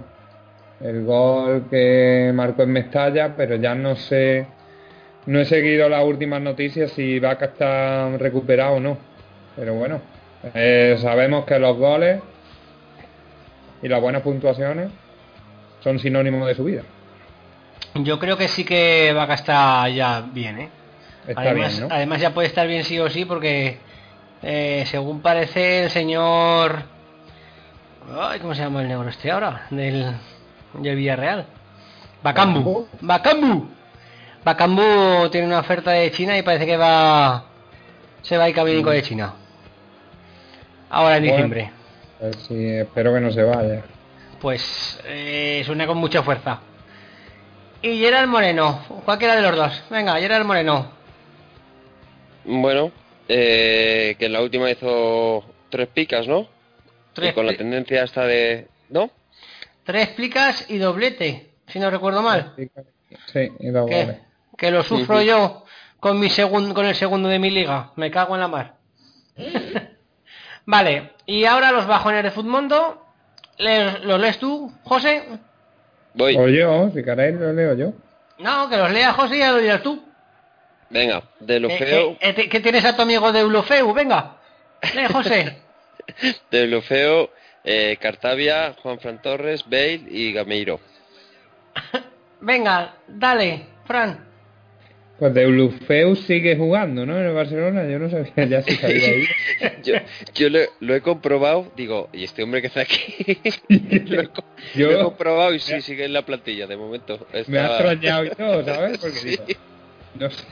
El 0.82 1.04
gol 1.06 1.68
que 1.70 2.32
marcó 2.34 2.64
en 2.64 2.72
Mestalla, 2.72 3.36
pero 3.36 3.56
ya 3.56 3.76
no 3.76 3.96
sé, 3.96 4.46
no 5.26 5.40
he 5.40 5.46
seguido 5.46 5.88
las 5.90 6.04
últimas 6.04 6.42
noticias 6.42 6.92
si 6.92 7.20
Vaca 7.20 7.46
está 7.46 8.18
recuperado 8.18 8.76
o 8.76 8.80
no. 8.80 8.98
Pero 9.56 9.76
bueno, 9.76 10.02
eh, 10.54 10.98
sabemos 11.00 11.46
que 11.46 11.60
los 11.60 11.78
goles 11.78 12.22
y 13.82 13.88
las 13.88 14.02
buenas 14.02 14.22
puntuaciones 14.22 14.92
son 15.82 16.00
sinónimos 16.00 16.48
de 16.48 16.56
su 16.56 16.64
vida. 16.64 16.84
Yo 17.96 18.20
creo 18.20 18.38
que 18.38 18.48
sí 18.48 18.64
que 18.64 19.14
Vaca 19.14 19.36
está 19.36 19.88
ya 19.90 20.22
bien, 20.22 20.60
¿eh? 20.60 20.70
Está 21.28 21.42
además, 21.42 21.78
bien, 21.78 21.88
¿no? 21.90 21.96
además 21.96 22.22
ya 22.22 22.34
puede 22.34 22.48
estar 22.48 22.68
bien 22.68 22.84
sí 22.84 23.00
o 23.00 23.10
sí 23.10 23.24
porque 23.26 23.78
eh, 24.42 24.84
según 24.88 25.22
parece 25.22 25.84
el 25.86 25.90
señor... 25.90 26.84
Ay, 28.20 28.40
¿Cómo 28.40 28.54
se 28.56 28.62
llama 28.64 28.82
el 28.82 28.88
negro 28.90 29.08
este 29.08 29.32
ahora? 29.32 29.68
Del, 29.70 30.12
del 30.74 30.96
Villarreal. 30.96 31.46
Bacambu. 32.22 32.88
Bacambu. 33.00 33.68
Bacambu 34.44 35.30
tiene 35.32 35.48
una 35.48 35.60
oferta 35.60 35.92
de 35.92 36.12
China 36.12 36.38
y 36.38 36.42
parece 36.42 36.66
que 36.66 36.76
va... 36.78 37.46
Se 38.24 38.38
va 38.38 38.46
a 38.46 38.50
ir 38.50 38.56
cabinico 38.56 38.90
de 38.90 39.02
China. 39.04 39.34
ahora 40.90 41.18
en 41.18 41.24
Bueno. 41.24 41.36
diciembre. 41.36 41.72
Espero 42.22 43.14
que 43.14 43.20
no 43.22 43.32
se 43.32 43.44
vaya. 43.44 43.84
Pues 44.42 45.00
eh, 45.06 45.62
suena 45.66 45.86
con 45.88 45.98
mucha 45.98 46.24
fuerza. 46.24 46.60
Y 47.84 48.00
Gerard 48.00 48.28
Moreno, 48.28 48.84
cualquiera 49.06 49.36
de 49.36 49.42
los 49.44 49.56
dos. 49.56 49.84
Venga, 49.90 50.16
Gerard 50.16 50.46
Moreno. 50.46 50.92
Bueno, 52.46 52.92
eh, 53.28 54.16
que 54.18 54.26
en 54.26 54.34
la 54.34 54.42
última 54.42 54.72
hizo 54.72 55.44
tres 55.70 55.88
picas, 55.90 56.28
¿no? 56.28 56.48
Tres, 57.14 57.32
y 57.32 57.34
con 57.34 57.46
la 57.46 57.56
tendencia 57.56 58.04
esta 58.04 58.26
de... 58.26 58.68
¿No? 58.90 59.12
tres 59.84 60.10
plicas 60.10 60.70
y 60.70 60.78
doblete, 60.78 61.56
si 61.68 61.78
no 61.78 61.90
recuerdo 61.90 62.22
mal. 62.22 62.54
Sí, 63.26 63.52
y 63.60 63.72
Que, 63.86 64.20
que 64.58 64.72
lo 64.72 64.82
sufro 64.82 65.22
yo 65.22 65.66
con 66.00 66.20
mi 66.20 66.30
segundo, 66.30 66.74
con 66.74 66.86
el 66.86 66.96
segundo 66.96 67.28
de 67.28 67.38
mi 67.40 67.50
liga. 67.50 67.92
Me 67.98 68.10
cago 68.10 68.36
en 68.36 68.42
la 68.42 68.48
mar. 68.48 68.76
vale, 70.66 71.12
y 71.26 71.44
ahora 71.46 71.72
los 71.74 71.86
bajones 71.86 72.24
de 72.24 72.32
Futmundo. 72.32 73.06
¿Le- 73.58 74.00
¿Los 74.00 74.20
lees 74.22 74.40
tú, 74.40 74.72
José? 74.84 75.24
Voy. 76.14 76.36
O 76.38 76.48
yo, 76.48 76.92
si 76.94 77.04
queréis 77.04 77.36
lo 77.36 77.54
leo 77.54 77.74
yo. 77.76 77.94
No, 78.40 78.70
que 78.70 78.78
los 78.78 78.92
lea 78.92 79.14
José 79.14 79.38
y 79.38 79.40
ya 79.40 79.52
lo 79.52 79.60
dirás 79.60 79.82
tú. 79.82 80.04
Venga, 80.90 81.24
de 81.40 81.60
lo 81.60 81.70
Eh, 81.70 81.78
feo, 81.78 82.12
eh, 82.20 82.36
eh, 82.38 82.50
¿Qué 82.50 82.60
tienes 82.60 82.86
a 82.86 82.96
tu 82.96 83.02
amigo 83.02 83.32
de 83.32 83.40
Eulofeu? 83.40 83.94
Venga, 83.94 84.38
lee 84.94 85.08
José. 85.12 85.58
de 86.52 86.68
lo 86.68 86.82
feo, 86.82 87.32
eh, 87.64 87.98
Cartavia, 88.00 88.76
Juan 88.82 89.00
Fran 89.00 89.22
Torres, 89.22 89.64
Bale 89.66 90.04
y 90.10 90.32
Gameiro. 90.34 90.80
Venga, 92.42 92.94
dale, 93.08 93.66
Fran. 93.86 94.33
Pues 95.24 95.36
de 95.36 95.48
Ulufeu 95.48 96.18
sigue 96.18 96.58
jugando, 96.58 97.06
¿no? 97.06 97.18
En 97.18 97.28
el 97.28 97.34
Barcelona, 97.34 97.88
yo 97.88 97.98
no 97.98 98.10
sabía 98.10 98.34
ya 98.46 98.62
si 98.62 98.76
sabía 98.76 99.08
ahí. 99.08 99.24
Yo, 99.84 99.94
yo 100.36 100.50
lo, 100.50 100.60
lo 100.82 100.96
he 100.96 101.00
comprobado, 101.00 101.72
digo, 101.78 102.10
¿y 102.12 102.26
este 102.26 102.44
hombre 102.44 102.60
que 102.60 102.68
está 102.68 102.82
aquí? 102.82 103.40
lo, 103.70 104.22
he, 104.22 104.30
Yo- 104.76 104.92
lo 104.92 105.00
he 105.00 105.04
comprobado 105.04 105.54
y 105.54 105.60
sí, 105.60 105.80
sigue 105.80 106.04
en 106.04 106.12
la 106.12 106.24
plantilla 106.24 106.68
de 106.68 106.76
momento. 106.76 107.26
Me 107.48 107.58
ha 107.60 107.64
Está- 107.68 107.76
extrañado 107.94 108.26
y 108.26 108.30
todo, 108.38 108.66
¿sabes? 108.66 108.98
Porque 108.98 109.16
Sí. 109.20 109.30
digo, 109.30 109.44
no 110.20 110.30
sé. 110.30 110.44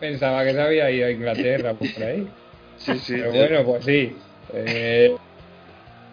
Pensaba 0.00 0.44
que 0.44 0.52
se 0.54 0.60
había 0.60 0.90
ido 0.90 1.06
a 1.06 1.10
Inglaterra 1.12 1.74
por 1.74 1.86
ahí. 2.02 2.26
Sí, 2.78 2.98
sí, 2.98 3.12
Pero 3.16 3.30
sí. 3.30 3.38
bueno, 3.38 3.64
pues 3.64 3.84
sí. 3.84 4.16
Eh, 4.54 5.14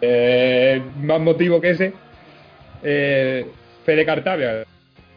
eh, 0.02 0.82
más 1.00 1.20
motivo 1.20 1.60
que 1.60 1.70
ese. 1.70 1.92
Eh, 2.84 3.44
Fede 3.84 4.04
Cartavia 4.06 4.64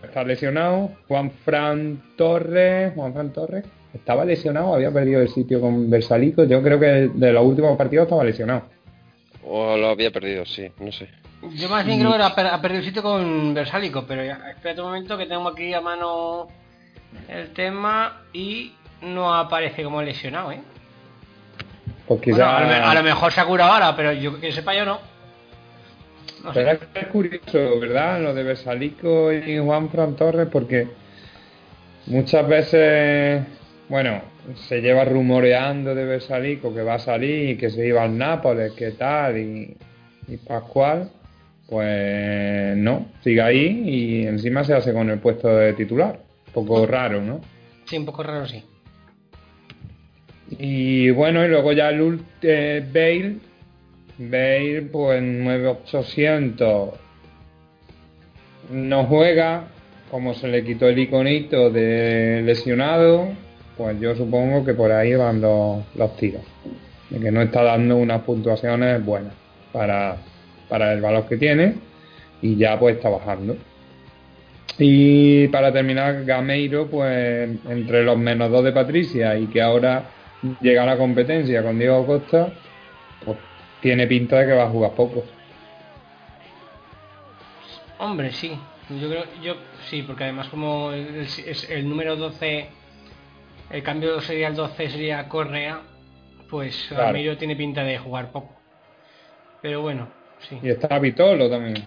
está 0.03 0.23
lesionado. 0.23 0.91
Juan 1.07 1.31
Fran 1.31 2.01
Torres. 2.17 2.93
Juan 2.95 3.13
Fran 3.13 3.31
Torres 3.33 3.65
estaba 3.93 4.23
lesionado, 4.25 4.73
había 4.75 4.91
perdido 4.91 5.21
el 5.21 5.29
sitio 5.29 5.59
con 5.61 5.89
Versalico. 5.89 6.43
Yo 6.43 6.61
creo 6.61 6.79
que 6.79 7.09
de 7.13 7.33
los 7.33 7.43
últimos 7.45 7.77
partidos 7.77 8.03
estaba 8.05 8.23
lesionado. 8.23 8.63
O 9.45 9.75
lo 9.77 9.89
había 9.89 10.11
perdido, 10.11 10.45
sí, 10.45 10.67
no 10.79 10.91
sé. 10.91 11.09
Yo 11.55 11.69
más 11.69 11.85
bien 11.85 11.99
creo 11.99 12.15
que 12.17 12.21
ha 12.23 12.35
per- 12.35 12.47
ha 12.47 12.61
perdido 12.61 12.83
sitio 12.83 13.01
con 13.01 13.53
Versálico, 13.53 14.03
pero 14.07 14.23
ya, 14.23 14.39
espérate 14.51 14.81
un 14.81 14.87
momento 14.87 15.17
que 15.17 15.25
tengo 15.25 15.47
aquí 15.47 15.73
a 15.73 15.79
mano 15.81 16.47
el 17.29 17.49
tema 17.53 18.23
y 18.33 18.73
no 19.01 19.33
aparece 19.33 19.83
como 19.83 20.01
lesionado, 20.01 20.51
¿eh? 20.51 20.59
Pues 22.07 22.19
Bueno, 22.21 22.35
quizá- 22.37 22.57
a, 22.57 22.61
lo, 22.79 22.85
a 22.87 22.93
lo 22.95 23.03
mejor 23.03 23.31
se 23.31 23.39
ha 23.41 23.45
curado 23.45 23.71
ahora, 23.71 23.95
pero 23.95 24.11
yo 24.13 24.39
que 24.39 24.51
sepa 24.51 24.75
yo 24.75 24.85
no. 24.85 24.99
No. 26.43 26.51
Pero 26.53 26.71
es 26.71 27.07
curioso, 27.07 27.79
¿verdad? 27.79 28.21
Lo 28.21 28.33
de 28.33 28.43
Versalico 28.43 29.31
y 29.33 29.57
Juan 29.57 29.89
Fran 29.89 30.15
Torres, 30.15 30.47
porque 30.51 30.87
muchas 32.07 32.47
veces, 32.47 33.43
bueno, 33.89 34.21
se 34.67 34.81
lleva 34.81 35.03
rumoreando 35.05 35.93
de 35.93 36.05
Versalico 36.05 36.73
que 36.73 36.81
va 36.81 36.95
a 36.95 36.99
salir 36.99 37.49
y 37.49 37.57
que 37.57 37.69
se 37.69 37.85
iba 37.85 38.03
al 38.03 38.17
Nápoles, 38.17 38.71
que 38.73 38.91
tal, 38.91 39.37
y, 39.37 39.75
y 40.27 40.37
Pascual, 40.37 41.09
pues 41.67 42.77
no, 42.77 43.07
sigue 43.21 43.41
ahí 43.41 43.83
y 43.85 44.25
encima 44.27 44.63
se 44.63 44.73
hace 44.73 44.93
con 44.93 45.09
el 45.09 45.19
puesto 45.19 45.49
de 45.49 45.73
titular. 45.73 46.19
Un 46.47 46.53
poco 46.53 46.85
raro, 46.85 47.21
¿no? 47.21 47.41
Sí, 47.85 47.97
un 47.97 48.05
poco 48.05 48.23
raro, 48.23 48.47
sí. 48.47 48.63
Y 50.57 51.11
bueno, 51.11 51.45
y 51.45 51.47
luego 51.49 51.73
ya 51.73 51.89
el 51.89 52.01
ult- 52.01 52.23
eh, 52.41 52.83
Bale, 52.91 53.35
Bale 54.19 54.81
pues 54.91 55.23
9800 55.23 56.89
no 58.69 59.05
juega, 59.05 59.67
como 60.11 60.33
se 60.33 60.49
le 60.49 60.65
quitó 60.65 60.89
el 60.89 60.99
iconito 60.99 61.69
de 61.69 62.41
lesionado, 62.43 63.29
pues 63.77 63.97
yo 64.01 64.15
supongo 64.15 64.65
que 64.65 64.73
por 64.73 64.91
ahí 64.91 65.15
van 65.15 65.39
los, 65.39 65.83
los 65.95 66.17
tiros, 66.17 66.41
de 67.09 67.19
que 67.19 67.31
no 67.31 67.41
está 67.41 67.63
dando 67.63 67.95
unas 67.95 68.21
puntuaciones 68.23 69.03
buenas 69.05 69.33
para, 69.71 70.17
para 70.67 70.91
el 70.91 70.99
valor 70.99 71.25
que 71.25 71.37
tiene 71.37 71.75
y 72.41 72.57
ya 72.57 72.77
pues 72.77 72.97
está 72.97 73.07
bajando. 73.07 73.55
Y 74.77 75.47
para 75.47 75.71
terminar, 75.71 76.25
Gameiro, 76.25 76.87
pues 76.87 77.49
entre 77.69 78.03
los 78.03 78.17
menos 78.17 78.51
dos 78.51 78.65
de 78.65 78.73
Patricia 78.73 79.37
y 79.37 79.47
que 79.47 79.61
ahora 79.61 80.09
llega 80.59 80.83
a 80.83 80.85
la 80.85 80.97
competencia 80.97 81.63
con 81.63 81.79
Diego 81.79 82.05
Costa, 82.05 82.51
pues 83.23 83.37
tiene 83.81 84.07
pinta 84.07 84.37
de 84.37 84.47
que 84.47 84.53
va 84.53 84.63
a 84.63 84.69
jugar 84.69 84.91
poco. 84.91 85.23
Hombre, 87.99 88.31
sí. 88.31 88.57
Yo 88.89 89.07
creo, 89.07 89.25
yo 89.41 89.55
sí, 89.89 90.01
porque 90.03 90.23
además 90.23 90.47
como 90.49 90.91
el, 90.91 91.17
es 91.17 91.69
el 91.69 91.87
número 91.87 92.15
12, 92.15 92.69
el 93.69 93.83
cambio 93.83 94.19
sería 94.21 94.47
el 94.47 94.55
12, 94.55 94.89
sería 94.89 95.27
Correa, 95.29 95.81
pues 96.49 96.85
Claro. 96.87 97.05
Ramiro 97.05 97.37
tiene 97.37 97.55
pinta 97.55 97.83
de 97.83 97.99
jugar 97.99 98.31
poco. 98.31 98.55
Pero 99.61 99.81
bueno, 99.81 100.07
sí. 100.39 100.57
Y 100.63 100.69
está 100.69 100.97
Vitolo 100.97 101.49
también. 101.49 101.83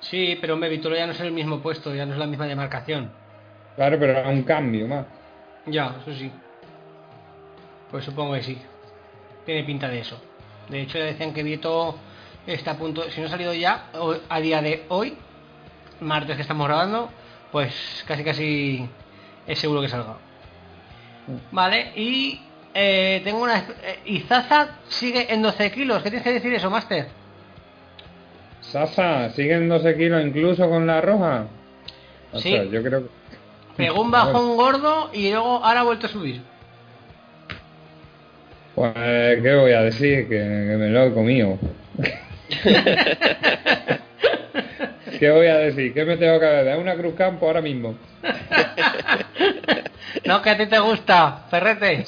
Sí, 0.00 0.38
pero 0.40 0.54
hombre, 0.54 0.68
Vitolo 0.68 0.94
ya 0.94 1.06
no 1.06 1.12
es 1.12 1.20
el 1.20 1.32
mismo 1.32 1.60
puesto, 1.60 1.94
ya 1.94 2.06
no 2.06 2.12
es 2.12 2.18
la 2.18 2.26
misma 2.26 2.46
demarcación. 2.46 3.10
Claro, 3.74 3.98
pero 3.98 4.18
es 4.18 4.26
un 4.26 4.42
cambio 4.42 4.86
más. 4.86 5.06
Ya, 5.66 5.96
eso 6.02 6.14
sí. 6.14 6.30
Pues 7.90 8.04
supongo 8.04 8.34
que 8.34 8.42
sí. 8.42 8.58
Tiene 9.46 9.64
pinta 9.64 9.88
de 9.88 10.00
eso. 10.00 10.20
De 10.68 10.80
hecho, 10.82 10.98
ya 10.98 11.04
decían 11.04 11.32
que 11.34 11.42
Vieto 11.42 11.96
está 12.46 12.72
a 12.72 12.76
punto, 12.76 13.10
si 13.10 13.20
no 13.20 13.26
ha 13.26 13.30
salido 13.30 13.52
ya, 13.54 13.86
a 14.28 14.40
día 14.40 14.60
de 14.62 14.84
hoy, 14.88 15.16
martes 16.00 16.36
que 16.36 16.42
estamos 16.42 16.66
grabando, 16.66 17.10
pues 17.52 18.04
casi 18.06 18.24
casi 18.24 18.88
es 19.46 19.58
seguro 19.58 19.80
que 19.80 19.88
salga. 19.88 20.16
Vale, 21.52 21.92
y 21.96 22.40
eh, 22.74 23.20
tengo 23.24 23.42
una... 23.42 23.58
eh, 23.58 24.00
y 24.04 24.20
Zaza 24.20 24.78
sigue 24.88 25.32
en 25.32 25.42
12 25.42 25.70
kilos. 25.70 26.02
¿Qué 26.02 26.10
tienes 26.10 26.24
que 26.24 26.32
decir 26.34 26.52
eso, 26.54 26.70
Master? 26.70 27.08
Sasa, 28.60 29.30
¿siguen 29.30 29.68
12 29.68 29.96
kilos 29.96 30.24
incluso 30.24 30.68
con 30.68 30.86
la 30.86 31.00
roja? 31.00 31.46
O 32.32 32.38
Sí. 32.40 32.50
sea, 32.50 32.64
yo 32.64 32.82
creo 32.82 33.04
que... 33.04 33.10
Pegó 33.76 34.00
un 34.02 34.10
bajón 34.10 34.56
gordo 34.56 35.10
y 35.12 35.30
luego 35.30 35.64
ahora 35.64 35.80
ha 35.80 35.84
vuelto 35.84 36.06
a 36.06 36.10
subir. 36.10 36.42
Pues, 38.74 38.92
¿qué 39.42 39.54
voy 39.54 39.72
a 39.72 39.82
decir? 39.82 40.28
Que, 40.28 40.36
que 40.38 40.76
me 40.78 40.88
lo 40.88 41.04
he 41.06 41.12
comido. 41.14 41.58
¿Qué 45.18 45.30
voy 45.30 45.46
a 45.46 45.56
decir? 45.58 45.94
¿Qué 45.94 46.04
me 46.04 46.16
tengo 46.16 46.40
que 46.40 46.46
beber? 46.46 46.78
¿Una 46.78 46.94
Cruz 46.96 47.14
Campo 47.14 47.46
ahora 47.46 47.60
mismo? 47.60 47.96
No, 50.24 50.40
que 50.40 50.50
a 50.50 50.56
ti 50.56 50.66
te 50.66 50.78
gusta, 50.78 51.44
Ferrete. 51.50 52.04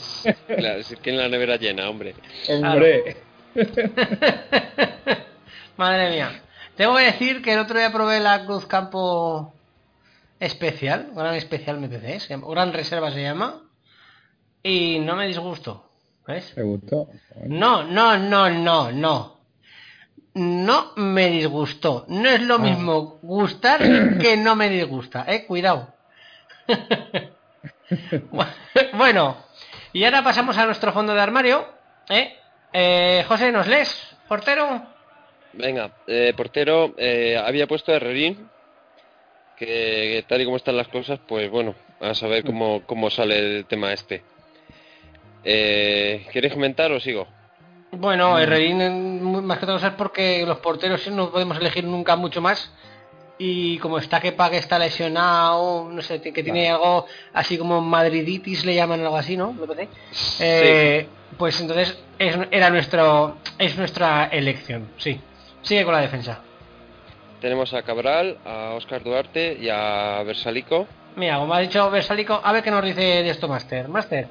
Claro, 0.46 0.78
es 0.78 0.94
que 1.02 1.10
en 1.10 1.18
la 1.18 1.28
nevera 1.28 1.56
llena, 1.56 1.90
hombre. 1.90 2.14
Hombre. 2.48 3.16
Madre 5.76 6.10
mía. 6.10 6.40
Tengo 6.76 6.96
que 6.96 7.02
decir 7.02 7.42
que 7.42 7.52
el 7.52 7.58
otro 7.58 7.78
día 7.78 7.92
probé 7.92 8.20
la 8.20 8.44
Cruz 8.46 8.64
Campo 8.66 9.52
especial, 10.40 11.10
gran 11.14 11.34
especial 11.34 11.78
me 11.78 11.88
parece, 11.88 12.20
se 12.20 12.28
llama- 12.30 12.46
gran 12.48 12.72
reserva 12.72 13.10
se 13.10 13.22
llama, 13.22 13.62
y 14.62 14.98
no 15.00 15.16
me 15.16 15.26
disgustó. 15.26 15.85
¿Ves? 16.26 16.52
¿Te 16.54 16.62
gustó? 16.62 17.08
No, 17.46 17.84
no, 17.84 18.18
no, 18.18 18.50
no, 18.50 18.92
no. 18.92 19.36
No 20.34 20.92
me 20.96 21.28
disgustó. 21.28 22.04
No 22.08 22.28
es 22.28 22.42
lo 22.42 22.58
mismo 22.58 23.18
gustar 23.22 23.80
que 24.20 24.36
no 24.36 24.56
me 24.56 24.68
disgusta, 24.68 25.24
eh, 25.28 25.46
cuidado. 25.46 25.94
bueno, 28.92 29.36
y 29.92 30.04
ahora 30.04 30.22
pasamos 30.22 30.58
a 30.58 30.66
nuestro 30.66 30.92
fondo 30.92 31.14
de 31.14 31.20
armario, 31.20 31.66
¿eh? 32.08 32.36
Eh, 32.72 33.24
José, 33.26 33.52
¿nos 33.52 33.66
lees? 33.66 34.16
¿Portero? 34.28 34.82
Venga, 35.54 35.92
eh, 36.06 36.34
portero, 36.36 36.94
eh, 36.98 37.40
había 37.42 37.66
puesto 37.66 37.92
a 37.92 37.96
Herrerín, 37.96 38.50
que 39.56 40.24
tal 40.28 40.42
y 40.42 40.44
como 40.44 40.58
están 40.58 40.76
las 40.76 40.88
cosas, 40.88 41.18
pues 41.26 41.48
bueno, 41.48 41.74
a 42.00 42.12
saber 42.12 42.44
cómo, 42.44 42.82
cómo 42.84 43.08
sale 43.08 43.38
el 43.38 43.64
tema 43.64 43.92
este. 43.92 44.22
Eh, 45.48 46.26
¿Quieres 46.32 46.52
comentar 46.52 46.90
o 46.90 46.98
sigo? 46.98 47.28
Bueno, 47.92 48.36
Herrerín, 48.36 49.22
muy- 49.22 49.42
más 49.42 49.58
que 49.58 49.66
todo 49.66 49.76
es 49.76 49.92
porque 49.92 50.44
los 50.44 50.58
porteros 50.58 51.00
sí 51.02 51.10
no 51.10 51.30
podemos 51.30 51.56
elegir 51.58 51.84
nunca 51.84 52.16
mucho 52.16 52.42
más 52.42 52.72
Y 53.38 53.76
como 53.78 53.98
está 53.98 54.18
Kepa 54.18 54.50
que 54.50 54.56
está 54.56 54.78
lesionado, 54.78 55.88
no 55.90 56.00
sé, 56.02 56.20
que 56.22 56.42
tiene 56.42 56.70
algo 56.70 57.06
así 57.34 57.58
como 57.58 57.80
madriditis, 57.82 58.64
le 58.64 58.74
llaman 58.74 59.00
algo 59.02 59.16
así, 59.18 59.36
¿no? 59.36 59.54
¿Lo? 59.58 59.66
Eh, 60.40 61.06
Pues 61.36 61.60
entonces 61.60 61.98
es, 62.18 62.34
era 62.50 62.70
nuestro, 62.70 63.36
es 63.58 63.76
nuestra 63.76 64.24
elección, 64.32 64.88
sí. 64.96 65.20
Sigue 65.62 65.84
con 65.84 65.92
la 65.94 66.00
defensa. 66.00 66.40
Tenemos 67.40 67.74
a 67.74 67.82
Cabral, 67.82 68.38
a 68.46 68.72
Oscar 68.74 69.02
Duarte 69.04 69.58
y 69.60 69.68
a 69.68 70.22
Versalico. 70.24 70.86
Mira, 71.16 71.38
como 71.38 71.52
ha 71.52 71.60
dicho 71.60 71.90
Versalico, 71.90 72.40
a 72.42 72.52
ver 72.52 72.62
qué 72.62 72.70
nos 72.70 72.82
dice 72.84 73.00
de 73.22 73.28
esto 73.28 73.48
Master. 73.48 73.88
Master. 73.88 74.28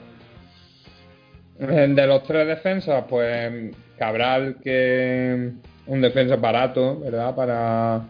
Eh, 1.60 1.88
De 1.90 2.08
los 2.08 2.24
tres 2.24 2.48
defensas, 2.48 3.06
pues 3.10 3.74
Cabral, 3.98 4.58
que 4.64 5.52
un 5.88 6.02
defensa 6.02 6.36
barato, 6.36 7.00
¿verdad? 7.00 7.36
Para, 7.36 8.02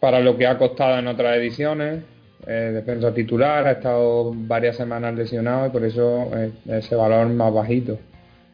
para 0.00 0.20
lo 0.20 0.36
que 0.36 0.46
ha 0.46 0.58
costado 0.58 0.98
en 0.98 1.08
otras 1.08 1.36
ediciones. 1.36 2.04
Eh, 2.46 2.72
defensa 2.74 3.12
titular, 3.14 3.66
ha 3.66 3.72
estado 3.72 4.32
varias 4.34 4.76
semanas 4.76 5.14
lesionado 5.14 5.66
y 5.66 5.70
por 5.70 5.82
eso 5.82 6.30
eh, 6.36 6.52
ese 6.66 6.94
valor 6.94 7.26
más 7.28 7.52
bajito. 7.52 7.98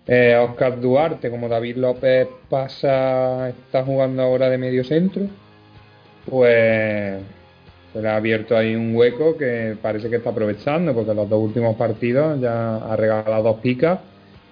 Eh, 0.06 0.36
Oscar 0.36 0.80
Duarte, 0.80 1.28
como 1.28 1.48
David 1.48 1.76
López 1.76 2.28
pasa, 2.48 3.48
está 3.48 3.84
jugando 3.84 4.22
ahora 4.22 4.48
de 4.48 4.58
medio 4.58 4.84
centro, 4.84 5.22
pues 6.28 7.20
se 7.92 8.00
le 8.00 8.08
ha 8.08 8.16
abierto 8.16 8.56
ahí 8.56 8.74
un 8.74 8.94
hueco 8.94 9.36
que 9.36 9.76
parece 9.80 10.08
que 10.08 10.16
está 10.16 10.30
aprovechando, 10.30 10.94
porque 10.94 11.14
los 11.14 11.28
dos 11.28 11.42
últimos 11.42 11.76
partidos 11.76 12.40
ya 12.40 12.76
ha 12.76 12.96
regalado 12.96 13.42
dos 13.42 13.60
picas, 13.60 13.98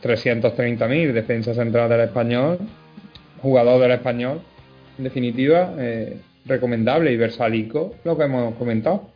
330.000, 0.02 1.12
defensa 1.12 1.54
central 1.54 1.88
del 1.88 2.00
español, 2.00 2.58
jugador 3.40 3.80
del 3.80 3.92
español, 3.92 4.40
en 4.98 5.04
definitiva, 5.04 5.74
eh, 5.78 6.20
recomendable 6.44 7.12
y 7.12 7.16
Versalico, 7.16 7.94
lo 8.04 8.16
que 8.16 8.24
hemos 8.24 8.54
comentado. 8.56 9.10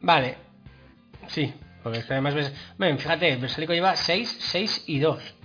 Vale. 0.00 0.36
Sí, 1.28 1.52
porque 1.82 1.98
es 1.98 2.04
que 2.04 2.12
además. 2.14 2.34
Bueno, 2.78 2.96
fíjate, 2.96 3.36
Versalico 3.36 3.74
lleva 3.74 3.96
6, 3.96 4.36
6 4.38 4.84
y 4.86 5.00
2. 5.00 5.35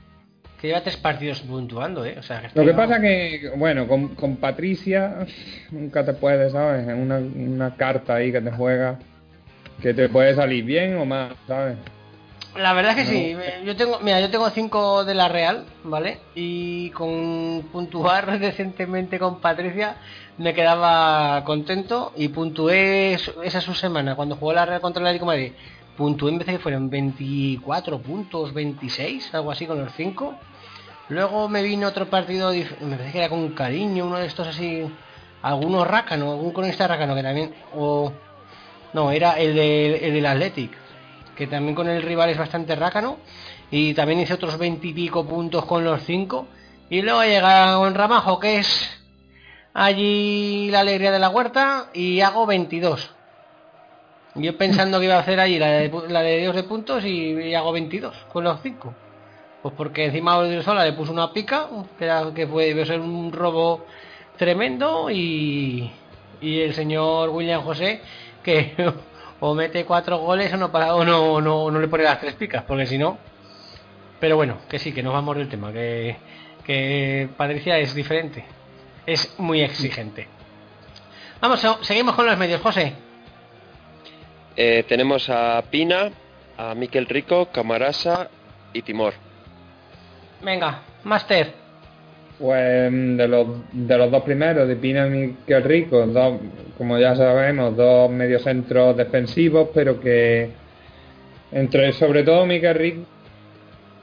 Que 0.61 0.67
lleva 0.67 0.81
tres 0.81 0.97
partidos 0.97 1.39
puntuando, 1.41 2.05
¿eh? 2.05 2.15
O 2.19 2.23
sea, 2.23 2.43
Lo 2.53 2.63
que 2.63 2.73
pasa 2.73 3.01
que, 3.01 3.51
bueno, 3.57 3.87
con, 3.87 4.09
con 4.09 4.35
Patricia 4.37 5.25
nunca 5.71 6.05
te 6.05 6.13
puedes, 6.13 6.51
¿sabes? 6.51 6.87
Es 6.87 6.93
Una, 6.93 7.17
una 7.17 7.75
carta 7.75 8.15
ahí 8.15 8.31
que 8.31 8.41
te 8.41 8.51
juega 8.51 8.99
que 9.81 9.95
te 9.95 10.07
puede 10.09 10.35
salir 10.35 10.63
bien 10.63 10.95
o 10.97 11.05
mal, 11.05 11.35
¿sabes? 11.47 11.77
La 12.55 12.73
verdad 12.73 12.99
es 12.99 13.07
que 13.07 13.11
No. 13.11 13.41
sí. 13.41 13.65
Yo 13.65 13.75
tengo, 13.75 13.99
mira, 14.01 14.19
yo 14.19 14.29
tengo 14.29 14.47
5 14.49 15.05
de 15.05 15.15
la 15.15 15.27
Real, 15.29 15.65
¿vale? 15.83 16.19
Y 16.35 16.91
con 16.91 17.63
puntuar 17.71 18.37
decentemente 18.39 19.17
con 19.17 19.39
Patricia 19.39 19.95
me 20.37 20.53
quedaba 20.53 21.43
contento 21.45 22.13
y 22.15 22.27
puntué 22.27 23.13
esa 23.43 23.61
su 23.61 23.73
semana 23.73 24.15
cuando 24.15 24.35
jugó 24.35 24.53
la 24.53 24.65
Real 24.65 24.81
contra 24.81 25.01
el 25.01 25.07
Atlético 25.07 25.31
de 25.31 25.37
Madrid. 25.37 25.51
Puntué, 25.97 26.31
me 26.31 26.37
parece 26.39 26.53
que 26.57 26.59
fueron 26.63 26.89
24 26.89 27.99
puntos, 27.99 28.53
26, 28.53 29.33
algo 29.33 29.51
así 29.51 29.65
con 29.65 29.79
los 29.83 29.91
5. 29.95 30.35
Luego 31.11 31.49
me 31.49 31.61
vino 31.61 31.89
otro 31.89 32.09
partido, 32.09 32.53
me 32.53 32.95
parece 32.95 33.11
que 33.11 33.17
era 33.17 33.27
con 33.27 33.49
cariño, 33.49 34.05
uno 34.05 34.17
de 34.17 34.27
estos 34.27 34.47
así, 34.47 34.89
algunos 35.41 35.85
rácano, 35.85 36.31
algún 36.31 36.53
cronista 36.53 36.87
rácano 36.87 37.13
que 37.15 37.21
también, 37.21 37.53
o 37.75 38.13
no, 38.93 39.11
era 39.11 39.33
el, 39.33 39.53
de, 39.53 40.07
el 40.07 40.13
del 40.13 40.25
Athletic, 40.25 40.71
que 41.35 41.47
también 41.47 41.75
con 41.75 41.89
el 41.89 42.01
rival 42.01 42.29
es 42.29 42.37
bastante 42.37 42.77
rácano, 42.77 43.17
y 43.69 43.93
también 43.93 44.21
hice 44.21 44.35
otros 44.35 44.57
20 44.57 44.87
y 44.87 44.93
pico 44.93 45.25
puntos 45.25 45.65
con 45.65 45.83
los 45.83 46.01
5, 46.01 46.47
y 46.89 47.01
luego 47.01 47.25
llega 47.25 47.77
un 47.77 47.93
ramajo 47.93 48.39
que 48.39 48.59
es 48.59 49.03
allí 49.73 50.71
la 50.71 50.79
alegría 50.79 51.11
de 51.11 51.19
la 51.19 51.27
huerta, 51.27 51.87
y 51.93 52.21
hago 52.21 52.45
22. 52.45 53.11
Yo 54.35 54.57
pensando 54.57 54.97
que 54.97 55.07
iba 55.07 55.15
a 55.15 55.19
hacer 55.19 55.41
allí 55.41 55.59
la 55.59 55.71
de, 55.71 55.91
la 56.07 56.21
de 56.21 56.37
Dios 56.37 56.55
de 56.55 56.63
puntos 56.63 57.03
y, 57.03 57.33
y 57.33 57.53
hago 57.53 57.73
22 57.73 58.15
con 58.31 58.45
los 58.45 58.61
5. 58.61 58.95
Pues 59.61 59.73
porque 59.77 60.05
encima 60.05 60.37
Odriozola 60.37 60.83
le 60.85 60.93
puso 60.93 61.11
una 61.11 61.31
pica, 61.33 61.67
que, 62.33 62.47
fue, 62.47 62.65
debió 62.65 62.85
ser 62.85 62.99
un 62.99 63.31
robo 63.31 63.85
tremendo, 64.37 65.09
y, 65.11 65.91
y 66.41 66.61
el 66.61 66.73
señor 66.73 67.29
William 67.29 67.61
José, 67.61 68.01
que 68.43 68.73
o 69.39 69.53
mete 69.53 69.85
cuatro 69.85 70.17
goles 70.17 70.51
o 70.53 70.57
no, 70.57 70.71
para, 70.71 70.95
o 70.95 71.05
no, 71.05 71.39
no, 71.41 71.69
no 71.69 71.79
le 71.79 71.87
pone 71.87 72.03
las 72.03 72.19
tres 72.19 72.33
picas, 72.35 72.63
porque 72.63 72.85
si 72.87 72.97
no... 72.97 73.17
Pero 74.19 74.35
bueno, 74.35 74.57
que 74.69 74.77
sí, 74.77 74.91
que 74.93 75.01
nos 75.03 75.13
vamos 75.13 75.35
del 75.37 75.49
tema, 75.49 75.71
que, 75.73 76.15
que 76.63 77.27
Patricia 77.37 77.77
es 77.79 77.93
diferente, 77.95 78.45
es 79.05 79.33
muy 79.39 79.61
exigente. 79.61 80.27
Vamos, 81.39 81.59
se- 81.59 81.83
seguimos 81.83 82.13
con 82.15 82.27
los 82.27 82.37
medios, 82.37 82.61
José. 82.61 82.93
Eh, 84.55 84.83
tenemos 84.87 85.27
a 85.29 85.63
Pina, 85.71 86.11
a 86.57 86.75
Miquel 86.75 87.07
Rico, 87.07 87.47
Camarasa 87.51 88.29
y 88.73 88.83
Timor. 88.83 89.13
Venga, 90.43 90.81
Master. 91.03 91.47
Pues 92.39 92.91
de 92.91 93.27
los, 93.27 93.47
de 93.71 93.97
los 93.97 94.09
dos 94.09 94.23
primeros, 94.23 94.67
de 94.67 94.75
Pina 94.75 95.07
y 95.07 95.53
Rico, 95.59 96.05
dos, 96.07 96.39
como 96.77 96.97
ya 96.97 97.15
sabemos, 97.15 97.75
dos 97.77 98.09
mediocentros 98.09 98.97
defensivos, 98.97 99.69
pero 99.73 99.99
que 99.99 100.49
entre 101.51 101.91
sobre 101.93 102.23
todo 102.23 102.45
Miquel 102.45 102.75
Rico 102.75 103.01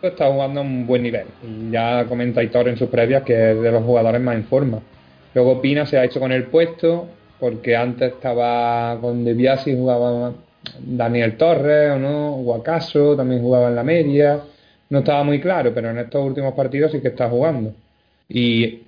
está 0.00 0.30
jugando 0.30 0.60
a 0.60 0.62
un 0.62 0.86
buen 0.86 1.02
nivel. 1.02 1.26
Y 1.42 1.72
ya 1.72 2.04
comenta 2.08 2.42
Hitor 2.42 2.68
en 2.68 2.76
sus 2.76 2.88
previas 2.88 3.24
que 3.24 3.52
es 3.52 3.60
de 3.60 3.72
los 3.72 3.82
jugadores 3.82 4.20
más 4.20 4.36
en 4.36 4.44
forma. 4.44 4.80
Luego 5.34 5.60
Pina 5.60 5.84
se 5.86 5.98
ha 5.98 6.04
hecho 6.04 6.20
con 6.20 6.30
el 6.30 6.44
puesto, 6.44 7.08
porque 7.40 7.76
antes 7.76 8.12
estaba 8.12 8.96
con 9.00 9.24
De 9.24 9.34
Biasi, 9.34 9.74
jugaba 9.74 10.32
Daniel 10.78 11.36
Torres 11.36 11.90
o 11.92 11.98
no, 11.98 12.32
Guacaso, 12.42 13.16
también 13.16 13.42
jugaba 13.42 13.68
en 13.68 13.74
la 13.74 13.82
media. 13.82 14.40
No 14.90 15.00
estaba 15.00 15.22
muy 15.24 15.40
claro, 15.40 15.72
pero 15.74 15.90
en 15.90 15.98
estos 15.98 16.24
últimos 16.24 16.54
partidos 16.54 16.92
sí 16.92 17.00
que 17.00 17.08
está 17.08 17.28
jugando 17.28 17.74
y 18.28 18.82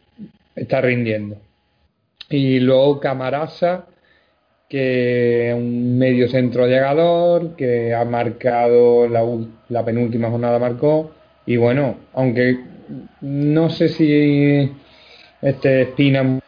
está 0.55 0.81
rindiendo. 0.81 1.37
Y 2.29 2.61
luego 2.61 3.01
Camarasa, 3.01 3.87
que 4.69 5.51
es 5.51 5.55
un 5.55 5.99
medio 5.99 6.29
centro 6.29 6.67
llegador, 6.67 7.57
que 7.57 7.95
ha 7.95 8.05
marcado 8.05 9.09
la, 9.09 9.23
la 9.69 9.85
penúltima 9.85 10.31
jornada 10.31 10.59
marcó. 10.59 11.11
Y 11.47 11.57
bueno, 11.57 11.97
aunque 12.15 12.59
no 13.21 13.71
sé 13.71 13.89
si 13.89 14.73
este 15.43 15.83
Espina 15.83 16.23
es 16.23 16.43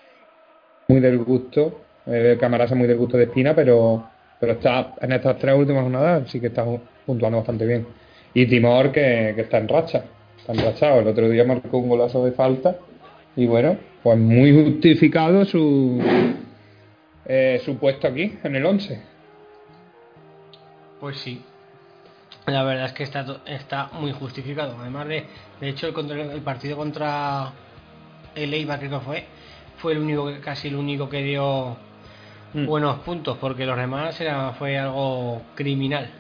muy 0.88 1.00
del 1.00 1.18
gusto, 1.18 1.80
eh, 2.06 2.36
Camarasa 2.40 2.74
muy 2.74 2.86
del 2.86 2.98
gusto 2.98 3.16
de 3.16 3.24
Espina, 3.24 3.54
pero, 3.54 4.08
pero 4.40 4.52
está 4.52 4.94
en 5.00 5.12
estas 5.12 5.38
tres 5.38 5.54
últimas 5.56 5.82
jornadas 5.82 6.30
sí 6.30 6.40
que 6.40 6.48
está 6.48 6.64
puntuando 7.06 7.38
bastante 7.38 7.66
bien. 7.66 7.86
Y 8.34 8.46
Timor 8.46 8.92
que, 8.92 9.32
que 9.34 9.42
está 9.42 9.58
en 9.58 9.68
racha, 9.68 10.04
está 10.38 10.52
enrachado. 10.52 11.00
El 11.00 11.08
otro 11.08 11.28
día 11.28 11.44
marcó 11.44 11.78
un 11.78 11.88
golazo 11.88 12.24
de 12.24 12.32
falta 12.32 12.76
y 13.36 13.46
bueno, 13.46 13.76
pues 14.02 14.18
muy 14.18 14.52
justificado 14.52 15.44
su, 15.44 16.02
eh, 17.26 17.60
su 17.64 17.76
puesto 17.78 18.08
aquí 18.08 18.38
en 18.42 18.56
el 18.56 18.64
11. 18.66 19.02
Pues 21.00 21.18
sí. 21.18 21.42
La 22.46 22.62
verdad 22.64 22.86
es 22.86 22.92
que 22.92 23.02
está, 23.04 23.24
está 23.46 23.90
muy 23.92 24.12
justificado. 24.12 24.76
Además 24.80 25.06
de, 25.08 25.24
de 25.60 25.68
hecho, 25.68 25.86
el, 25.86 25.92
contra- 25.92 26.20
el 26.20 26.40
partido 26.40 26.76
contra 26.76 27.52
el 28.34 28.52
Eibar 28.54 28.78
creo 28.78 28.98
que 28.98 29.04
fue, 29.04 29.24
fue 29.78 29.92
el 29.92 29.98
único 29.98 30.26
que 30.26 30.40
casi 30.40 30.68
el 30.68 30.76
único 30.76 31.08
que 31.08 31.22
dio 31.22 31.76
Mm. 32.54 32.66
buenos 32.66 32.98
puntos, 32.98 33.38
porque 33.38 33.64
los 33.64 33.78
demás 33.78 34.20
era, 34.20 34.52
fue 34.52 34.76
algo 34.78 35.40
criminal. 35.54 36.10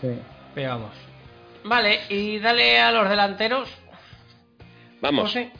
Sí. 0.00 0.08
Pero 0.52 0.70
vamos. 0.70 0.90
Vale, 1.64 2.00
y 2.10 2.38
dale 2.38 2.78
a 2.80 2.92
los 2.92 3.08
delanteros. 3.08 3.68
Vamos. 5.00 5.24
José. 5.24 5.50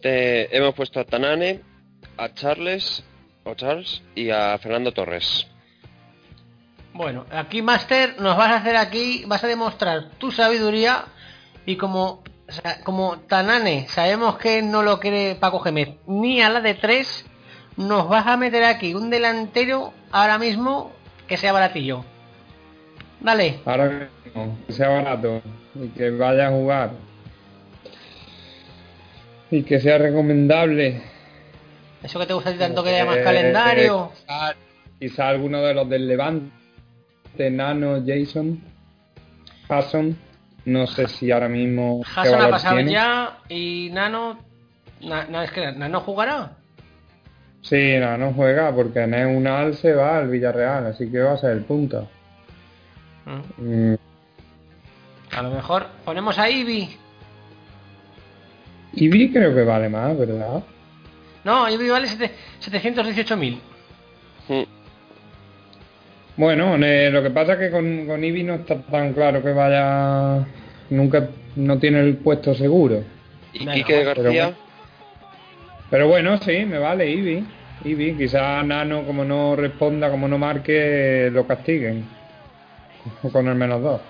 Te- 0.00 0.56
hemos 0.56 0.74
puesto 0.74 1.00
a 1.00 1.04
Tanane, 1.04 1.60
a 2.16 2.32
Charles, 2.32 3.04
o 3.44 3.54
Charles 3.54 4.02
y 4.14 4.30
a 4.30 4.56
Fernando 4.58 4.92
Torres. 4.92 5.46
Bueno, 6.92 7.26
aquí 7.30 7.60
Master 7.60 8.20
nos 8.20 8.36
vas 8.36 8.52
a 8.52 8.56
hacer 8.56 8.76
aquí, 8.76 9.24
vas 9.26 9.44
a 9.44 9.48
demostrar 9.48 10.10
tu 10.18 10.32
sabiduría 10.32 11.04
y 11.66 11.76
como 11.76 12.22
o 12.48 12.52
sea, 12.52 12.80
como 12.84 13.18
Tanane 13.20 13.86
sabemos 13.88 14.38
que 14.38 14.62
no 14.62 14.82
lo 14.82 15.00
quiere 15.00 15.34
Paco 15.34 15.58
Gémez 15.60 15.96
ni 16.06 16.40
a 16.40 16.48
la 16.48 16.60
de 16.60 16.74
tres, 16.74 17.26
nos 17.76 18.08
vas 18.08 18.26
a 18.26 18.36
meter 18.36 18.64
aquí 18.64 18.94
un 18.94 19.10
delantero 19.10 19.92
ahora 20.12 20.38
mismo 20.38 20.92
que 21.26 21.36
sea 21.36 21.52
baratillo. 21.52 22.04
Dale, 23.26 23.58
Ahora 23.64 24.08
mismo, 24.24 24.56
que 24.68 24.72
sea 24.72 24.88
barato 24.88 25.42
y 25.74 25.88
que 25.88 26.10
vaya 26.10 26.46
a 26.46 26.50
jugar 26.52 26.90
y 29.50 29.64
que 29.64 29.80
sea 29.80 29.98
recomendable. 29.98 31.02
eso 32.04 32.20
que 32.20 32.26
te 32.26 32.34
gusta 32.34 32.56
tanto 32.56 32.84
que 32.84 32.90
Eh, 32.94 32.98
llamas 32.98 33.16
calendario. 33.18 34.12
quizá, 34.14 34.54
quizá 35.00 35.28
alguno 35.28 35.60
de 35.60 35.74
los 35.74 35.88
del 35.88 36.06
Levante, 36.06 36.52
Nano, 37.50 38.00
Jason, 38.06 38.60
Hasson, 39.68 40.16
no 40.64 40.86
sé 40.86 41.08
si 41.08 41.32
ahora 41.32 41.48
mismo. 41.48 42.02
qué 42.04 42.20
Hassan 42.20 42.42
ha 42.42 42.48
pasado 42.48 42.76
tiene. 42.76 42.92
ya 42.92 43.38
y 43.48 43.90
Nano 43.92 44.38
Na- 45.00 45.26
na- 45.26 45.42
es 45.44 45.50
que 45.50 45.72
na- 45.72 45.88
no 45.88 46.00
jugará. 46.00 46.52
Sí, 47.60 47.96
no, 47.98 48.16
no 48.16 48.32
juega 48.32 48.72
porque 48.72 49.00
en 49.00 49.26
un 49.36 49.46
al 49.48 49.74
se 49.74 49.92
va 49.92 50.16
al 50.16 50.28
Villarreal, 50.28 50.86
así 50.86 51.10
que 51.10 51.18
va 51.18 51.32
a 51.32 51.36
ser 51.38 51.50
el 51.50 51.64
punto. 51.64 52.08
Mm. 53.26 53.94
A 55.32 55.42
lo 55.42 55.50
mejor 55.50 55.86
ponemos 56.04 56.38
a 56.38 56.48
Ibi. 56.48 56.88
Ibi 58.94 59.32
creo 59.32 59.54
que 59.54 59.62
vale 59.64 59.88
más, 59.88 60.16
¿verdad? 60.16 60.62
No, 61.44 61.68
Ibi 61.68 61.88
vale 61.88 62.06
sete- 62.08 62.30
718.000. 62.60 63.58
Mm. 64.48 64.62
Bueno, 66.36 66.76
eh, 66.76 67.10
lo 67.10 67.22
que 67.22 67.30
pasa 67.30 67.54
es 67.54 67.58
que 67.58 67.70
con, 67.70 68.06
con 68.06 68.22
Ibi 68.22 68.42
no 68.42 68.54
está 68.54 68.76
tan 68.82 69.12
claro 69.12 69.42
que 69.42 69.52
vaya. 69.52 70.46
Nunca 70.90 71.28
no 71.56 71.78
tiene 71.78 72.00
el 72.00 72.16
puesto 72.18 72.54
seguro. 72.54 73.02
¿Y 73.52 73.66
Quique 73.66 73.84
pero 73.94 74.22
García? 74.22 74.42
bueno. 74.44 74.56
Pero 75.90 76.08
bueno, 76.08 76.38
sí, 76.38 76.64
me 76.64 76.78
vale 76.78 77.10
Ibi. 77.10 77.44
Ibi, 77.84 78.14
quizás 78.16 78.64
Nano, 78.64 79.04
como 79.04 79.24
no 79.24 79.54
responda, 79.56 80.10
como 80.10 80.28
no 80.28 80.38
marque, 80.38 81.28
lo 81.32 81.46
castiguen. 81.46 82.04
Con 83.32 83.48
el 83.48 83.54
menos 83.54 83.82
dos. 83.82 84.00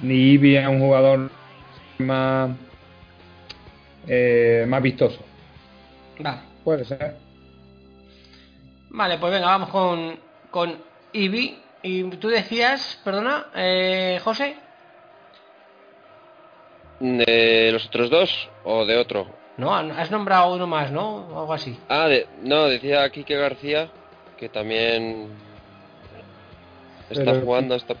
Ni 0.00 0.14
Ibi 0.32 0.56
es 0.56 0.66
un 0.66 0.80
jugador 0.80 1.30
más. 1.98 2.50
eh, 4.06 4.64
más 4.66 4.82
vistoso. 4.82 5.18
Vale. 6.18 6.38
Puede 6.64 6.84
ser. 6.84 7.16
Vale, 8.90 9.18
pues 9.18 9.32
venga, 9.32 9.46
vamos 9.46 9.68
con, 9.70 10.18
con 10.50 10.76
Ibi. 11.12 11.58
Y 11.82 12.04
tú 12.16 12.28
decías, 12.28 13.00
perdona, 13.04 13.46
eh, 13.54 14.20
José. 14.22 14.56
¿De 16.98 17.70
los 17.72 17.86
otros 17.86 18.10
dos 18.10 18.50
o 18.64 18.84
de 18.84 18.98
otro? 18.98 19.26
No, 19.56 19.74
has 19.74 20.10
nombrado 20.10 20.54
uno 20.54 20.66
más, 20.66 20.90
¿no? 20.90 21.26
O 21.28 21.40
algo 21.40 21.52
así. 21.54 21.78
Ah, 21.88 22.08
de, 22.08 22.26
no, 22.42 22.64
decía 22.64 23.08
Quique 23.10 23.36
García, 23.36 23.88
que 24.36 24.48
también 24.50 25.28
está 27.10 27.24
Pero- 27.32 27.40
jugando 27.44 27.74
hasta... 27.74 27.94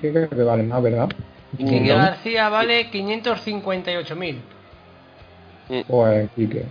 Que 0.00 0.10
creo 0.12 0.28
que 0.30 0.42
vale 0.42 0.62
más, 0.62 0.82
¿verdad? 0.82 1.08
Quique 1.56 1.80
No. 1.80 1.96
García 1.96 2.48
vale 2.48 2.90
558.000. 2.90 4.38
Pues, 5.86 6.30
Quique. 6.34 6.64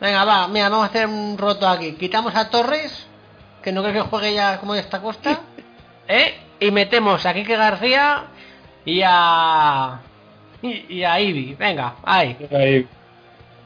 Venga, 0.00 0.24
va, 0.24 0.48
mira, 0.48 0.68
vamos 0.68 0.86
a 0.86 0.88
hacer 0.88 1.06
un 1.06 1.36
roto 1.38 1.68
aquí. 1.68 1.92
Quitamos 1.92 2.34
a 2.34 2.48
Torres, 2.50 3.06
que 3.62 3.70
no 3.70 3.82
creo 3.82 3.94
que 3.94 4.00
juegue 4.10 4.34
ya 4.34 4.58
como 4.58 4.74
de 4.74 4.80
esta 4.80 5.00
costa. 5.00 5.40
¿Eh? 6.08 6.34
Y 6.58 6.70
metemos 6.72 7.24
a 7.26 7.32
Quique 7.34 7.56
García 7.56 8.24
y 8.84 9.02
a. 9.04 10.00
Y, 10.62 10.96
y 10.96 11.04
a 11.04 11.20
Ibi. 11.20 11.54
Venga, 11.54 11.96
ahí. 12.02 12.36
Ahí 12.50 12.88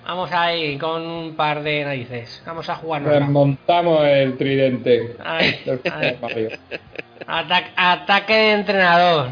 Vamos 0.07 0.31
ahí 0.33 0.77
con 0.79 1.03
un 1.07 1.35
par 1.35 1.63
de 1.63 1.85
narices. 1.85 2.43
Vamos 2.45 2.69
a 2.69 2.75
jugarnos. 2.77 3.13
remontamos 3.13 4.05
el 4.05 4.37
tridente. 4.37 5.17
Mario. 6.21 6.51
Ataque, 7.27 7.71
ataque 7.77 8.33
de 8.35 8.53
entrenador. 8.53 9.29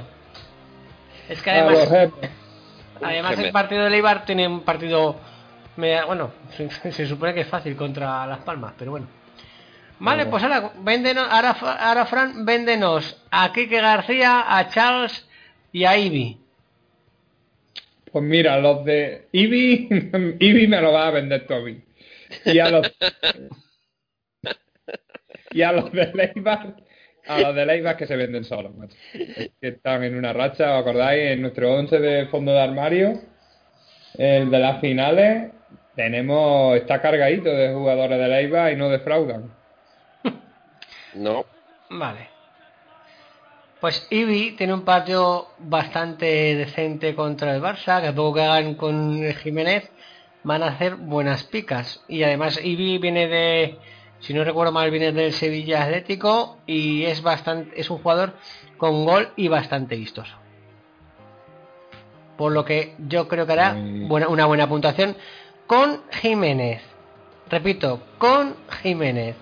Es 1.29 1.43
que 1.43 1.51
además, 1.51 2.11
además 3.03 3.39
el 3.39 3.53
partido 3.53 3.85
de 3.85 3.91
Leibar 3.91 4.25
tiene 4.25 4.47
un 4.49 4.61
partido. 4.63 5.17
media- 5.77 6.05
bueno, 6.07 6.31
se, 6.57 6.71
se 6.93 7.07
supone 7.07 7.35
que 7.35 7.41
es 7.43 7.49
fácil 7.49 7.77
contra 7.77 8.27
Las 8.27 8.39
Palmas, 8.39 8.73
pero 8.79 8.93
bueno. 8.93 9.07
Vale, 9.99 10.25
Bueno. 10.25 10.31
pues 10.31 10.43
ahora, 10.43 10.71
véndenos, 10.81 11.29
ahora, 11.31 11.51
ahora 11.81 12.07
Fran, 12.07 12.45
véndenos 12.45 13.23
a 13.31 13.53
Quique 13.53 13.81
García, 13.81 14.45
a 14.49 14.69
Charles 14.69 15.29
y 15.71 15.85
a 15.85 15.97
Ivy. 15.97 16.39
Pues 18.13 18.25
mira, 18.25 18.59
los 18.59 18.85
de 18.85 19.29
Ibi, 19.33 19.89
Ibi 20.39 20.67
me 20.69 20.81
lo 20.81 20.93
va 20.93 21.09
a 21.09 21.11
vender 21.13 21.47
tú 21.47 21.55
a 21.55 21.61
mí. 21.61 21.83
Y 22.45 22.59
a 22.59 22.71
los, 22.71 22.93
y 25.51 25.63
a 25.63 25.73
los 25.73 25.93
de 25.93 26.13
Leibar, 26.13 26.77
a 27.27 27.41
los 27.41 27.55
de 27.55 27.67
Leibar 27.67 27.97
que 27.97 28.07
se 28.07 28.17
venden 28.17 28.45
solos, 28.45 28.75
macho. 28.75 28.97
Es 29.15 29.51
que 29.61 29.69
están 29.69 30.03
en 30.05 30.17
una 30.17 30.33
racha, 30.33 30.75
¿os 30.75 30.83
acordáis? 30.83 31.33
En 31.33 31.43
nuestro 31.43 31.75
11 31.75 31.99
de 32.01 32.27
fondo 32.27 32.53
de 32.53 32.61
armario, 32.61 33.21
el 34.19 34.51
de 34.51 34.59
las 34.59 34.81
finales, 34.81 35.51
tenemos, 35.97 36.77
está 36.77 37.01
cargadito 37.01 37.51
de 37.51 37.73
jugadores 37.73 38.19
de 38.19 38.29
Leibar 38.29 38.73
y 38.73 38.77
no 38.77 38.89
defraudan. 38.89 39.55
No, 41.15 41.45
Vale. 41.91 42.29
Pues 43.83 44.07
Ibi 44.11 44.53
tiene 44.53 44.75
un 44.75 44.83
partido 44.83 45.49
bastante 45.59 46.25
decente 46.55 47.17
contra 47.17 47.53
el 47.53 47.61
Barça, 47.61 48.01
que 48.01 48.07
a 48.07 48.15
poco 48.15 48.35
que 48.35 48.43
hagan 48.43 48.77
con 48.77 49.25
el 49.25 49.35
Jiménez 49.35 49.91
van 50.45 50.63
a 50.63 50.69
hacer 50.69 50.95
buenas 50.95 51.43
picas. 51.43 52.05
Y 52.07 52.23
además 52.23 52.61
Ibi 52.63 52.99
viene 52.99 53.27
de, 53.27 53.79
si 54.21 54.35
no 54.35 54.45
recuerdo 54.45 54.71
mal, 54.71 54.89
viene 54.93 55.11
del 55.11 55.33
Sevilla 55.33 55.83
Atlético 55.83 56.59
y 56.65 57.03
es 57.07 57.23
bastante, 57.23 57.73
es 57.81 57.91
un 57.91 57.99
jugador 57.99 58.35
con 58.79 59.05
gol 59.05 59.31
y 59.35 59.49
bastante 59.49 59.97
vistoso. 59.97 60.37
Por 62.39 62.53
lo 62.53 62.65
que 62.65 62.95
yo 63.09 63.27
creo 63.27 63.47
que 63.47 63.53
hará 63.53 63.75
buena- 64.07 64.29
una 64.29 64.47
buena 64.47 64.69
puntuación 64.69 65.17
con 65.67 66.03
Jiménez. 66.13 66.83
Repito, 67.51 68.01
con 68.19 68.55
Jiménez. 68.81 69.35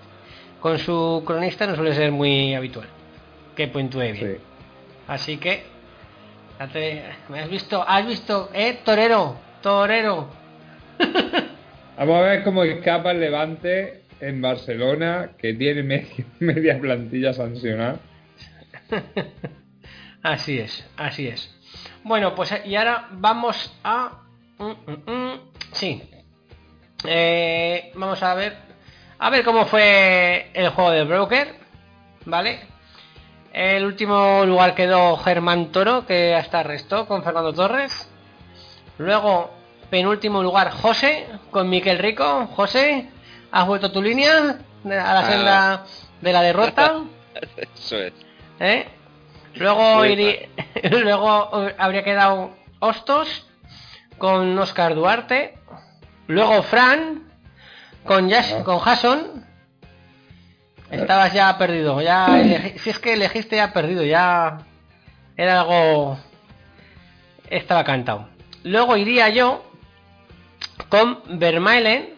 Con 0.59 0.79
su 0.79 1.21
cronista 1.27 1.67
no 1.67 1.75
suele 1.75 1.93
ser 1.93 2.11
muy 2.11 2.55
habitual. 2.55 2.87
Que 3.55 3.67
puntúe 3.67 4.11
bien. 4.11 4.17
Sí. 4.17 4.43
Así 5.07 5.37
que. 5.37 5.63
¿Me 7.29 7.39
has 7.39 7.49
visto? 7.49 7.83
¿Has 7.87 8.05
visto? 8.05 8.49
¿Eh? 8.53 8.79
Torero. 8.83 9.35
Torero. 9.61 10.29
Vamos 11.97 12.17
a 12.17 12.21
ver 12.21 12.43
cómo 12.43 12.63
escapa 12.63 13.11
el 13.11 13.19
Levante 13.19 14.03
en 14.19 14.41
Barcelona, 14.41 15.31
que 15.37 15.53
tiene 15.53 15.83
media 16.39 16.79
plantilla 16.81 17.33
sancionada. 17.33 17.99
Así 20.23 20.59
es, 20.59 20.87
así 20.97 21.27
es. 21.27 21.51
Bueno, 22.03 22.35
pues 22.35 22.53
y 22.65 22.75
ahora 22.75 23.07
vamos 23.11 23.75
a. 23.83 24.21
mm, 24.59 24.63
mm, 24.65 25.11
mm, 25.11 25.39
Sí. 25.71 26.03
Eh, 27.05 27.91
vamos 27.95 28.21
a 28.21 28.35
ver. 28.35 28.55
A 29.17 29.29
ver 29.31 29.43
cómo 29.43 29.65
fue 29.65 30.51
el 30.53 30.69
juego 30.69 30.91
del 30.91 31.07
broker. 31.07 31.55
¿Vale? 32.25 32.59
El 33.53 33.85
último 33.85 34.45
lugar 34.45 34.75
quedó 34.75 35.17
Germán 35.17 35.71
Toro, 35.71 36.05
que 36.05 36.33
hasta 36.35 36.63
restó 36.63 37.05
con 37.05 37.23
Fernando 37.23 37.53
Torres. 37.53 38.09
Luego, 38.97 39.51
penúltimo 39.89 40.41
lugar, 40.41 40.71
José, 40.71 41.27
con 41.49 41.69
Miquel 41.69 41.99
Rico. 41.99 42.47
José, 42.55 43.09
¿has 43.51 43.67
vuelto 43.67 43.87
a 43.87 43.91
tu 43.91 44.01
línea? 44.01 44.57
De- 44.83 44.97
A 44.97 45.13
la 45.13 45.19
Ah. 45.19 45.25
senda 45.31 45.85
de 46.21 46.33
la 46.33 46.41
derrota. 46.41 47.01
eso 47.75 47.97
es. 47.97 48.13
¿Eh? 48.59 48.87
Luego, 49.55 50.03
luego 50.83 51.67
eh, 51.67 51.75
habría 51.77 52.03
quedado 52.03 52.51
Hostos 52.79 53.47
con 54.17 54.57
Oscar 54.59 54.95
Duarte. 54.95 55.55
Luego 56.27 56.63
Fran 56.63 57.23
con, 58.05 58.29
Jas- 58.29 58.55
Ah. 58.59 58.63
con 58.63 58.79
Jason. 58.79 59.45
Estabas 60.91 61.33
ya 61.33 61.57
perdido. 61.57 62.01
Ya 62.01 62.27
elegi- 62.27 62.77
si 62.79 62.89
es 62.89 62.99
que 62.99 63.13
elegiste 63.13 63.55
ya 63.55 63.71
perdido, 63.73 64.03
ya 64.03 64.59
era 65.37 65.61
algo. 65.61 66.17
Estaba 67.49 67.83
cantado. 67.83 68.27
Luego 68.63 68.97
iría 68.97 69.29
yo 69.29 69.63
con 70.89 71.19
Vermaelen. 71.39 72.09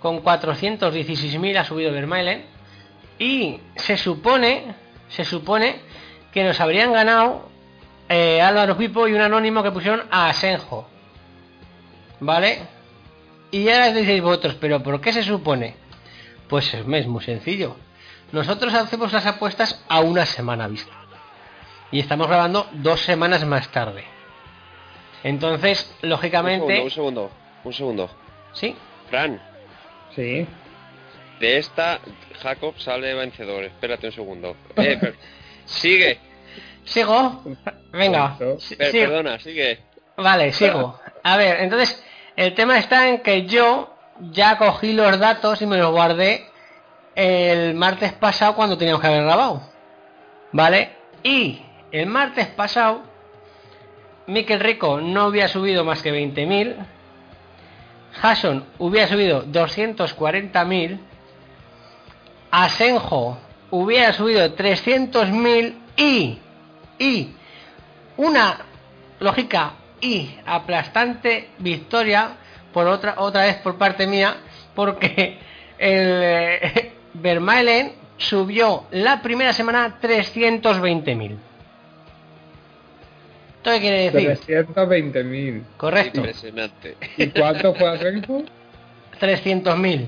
Con 0.00 0.20
416.000 0.22 1.56
ha 1.58 1.64
subido 1.64 1.90
Vermaelen. 1.92 2.44
Y 3.18 3.58
se 3.76 3.96
supone, 3.96 4.74
se 5.08 5.24
supone 5.24 5.76
que 6.32 6.44
nos 6.44 6.60
habrían 6.60 6.92
ganado 6.92 7.48
eh, 8.08 8.40
Álvaro 8.42 8.76
Pipo 8.76 9.08
y 9.08 9.14
un 9.14 9.22
anónimo 9.22 9.62
que 9.62 9.72
pusieron 9.72 10.02
a 10.10 10.28
Asenjo. 10.28 10.86
¿Vale? 12.20 12.60
Y 13.50 13.68
ahora 13.68 13.92
decís 13.92 14.22
vosotros, 14.22 14.56
¿pero 14.60 14.82
por 14.82 15.00
qué 15.00 15.12
se 15.12 15.22
supone? 15.22 15.74
Pues 16.48 16.72
es 16.74 16.86
es 16.86 17.06
muy 17.06 17.22
sencillo. 17.24 17.76
Nosotros 18.32 18.72
hacemos 18.74 19.12
las 19.12 19.26
apuestas 19.26 19.84
a 19.88 20.00
una 20.00 20.26
semana 20.26 20.66
vista. 20.68 20.92
Y 21.90 22.00
estamos 22.00 22.26
grabando 22.26 22.68
dos 22.72 23.00
semanas 23.00 23.44
más 23.44 23.68
tarde. 23.68 24.04
Entonces, 25.22 25.90
Un 26.02 26.10
lógicamente... 26.10 26.66
segundo, 26.66 26.84
un 26.84 26.90
segundo, 26.90 27.30
un 27.64 27.72
segundo. 27.72 28.10
¿Sí? 28.52 28.76
Fran, 29.10 29.40
Sí. 30.14 30.46
de 31.40 31.58
esta 31.58 32.00
Jacob 32.42 32.74
sale 32.78 33.14
vencedor. 33.14 33.64
Espérate 33.64 34.06
un 34.06 34.12
segundo. 34.12 34.56
Eh, 34.76 34.96
per- 34.98 35.14
sigue. 35.64 36.18
¿Sigo? 36.84 37.42
Venga. 37.92 38.36
Per- 38.38 38.56
perdona, 38.92 39.38
sigue. 39.38 39.80
Vale, 40.16 40.52
sigo. 40.52 40.98
A 41.22 41.36
ver, 41.36 41.60
entonces, 41.60 42.02
el 42.36 42.54
tema 42.54 42.78
está 42.78 43.08
en 43.08 43.20
que 43.20 43.46
yo 43.46 43.94
ya 44.30 44.56
cogí 44.58 44.92
los 44.92 45.18
datos 45.18 45.60
y 45.62 45.66
me 45.66 45.76
los 45.76 45.90
guardé 45.90 46.46
el 47.16 47.74
martes 47.74 48.12
pasado 48.12 48.54
cuando 48.54 48.78
teníamos 48.78 49.00
que 49.00 49.08
haber 49.08 49.24
grabado. 49.24 49.62
¿Vale? 50.52 50.92
Y 51.22 51.60
el 51.90 52.06
martes 52.06 52.46
pasado 52.48 53.02
Mikel 54.26 54.60
Rico 54.60 55.00
no 55.00 55.26
hubiera 55.26 55.48
subido 55.48 55.84
más 55.84 56.02
que 56.02 56.12
20.000. 56.12 56.76
Hasson 58.22 58.64
hubiera 58.78 59.08
subido 59.08 59.44
240.000. 59.46 60.98
Asenjo 62.50 63.38
hubiera 63.70 64.12
subido 64.12 64.54
300.000 64.54 65.74
y, 65.96 66.38
y 66.98 67.30
una 68.16 68.58
lógica 69.20 69.72
y 70.00 70.30
aplastante 70.44 71.50
victoria 71.58 72.36
por 72.72 72.86
otra 72.86 73.14
otra 73.16 73.42
vez 73.44 73.56
por 73.56 73.78
parte 73.78 74.06
mía 74.06 74.36
porque 74.74 75.38
el 75.78 76.20
eh, 76.22 76.95
Vermaelen 77.20 77.92
subió 78.18 78.84
la 78.90 79.22
primera 79.22 79.52
semana 79.52 79.98
320.000. 80.00 81.36
¿Esto 83.56 83.70
qué 83.72 83.80
quiere 83.80 84.10
decir? 84.10 84.30
320.000. 84.74 85.62
Correcto. 85.76 86.18
Impresionante. 86.18 86.96
¿Y 87.16 87.26
cuánto 87.28 87.74
fue 87.74 87.88
Asenjo? 87.90 88.42
300.000. 89.20 90.06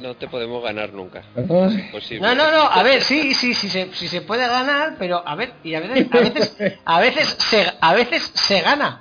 No 0.00 0.14
te 0.16 0.26
podemos 0.26 0.62
ganar 0.64 0.92
nunca. 0.92 1.22
Imposible. 1.36 2.20
No, 2.20 2.34
no, 2.34 2.50
no, 2.50 2.62
a 2.64 2.82
ver, 2.82 3.02
sí, 3.02 3.34
sí, 3.34 3.54
sí, 3.54 3.68
se, 3.68 3.94
sí 3.94 4.08
se 4.08 4.20
puede 4.22 4.46
ganar, 4.48 4.96
pero 4.98 5.22
a 5.26 5.36
ver, 5.36 5.52
y 5.62 5.74
a 5.74 5.80
veces, 5.80 6.08
a 6.10 6.18
veces, 6.18 6.56
a 6.84 7.00
veces 7.00 7.28
se, 7.38 7.72
a 7.80 7.94
veces 7.94 8.22
se 8.34 8.60
gana, 8.62 9.00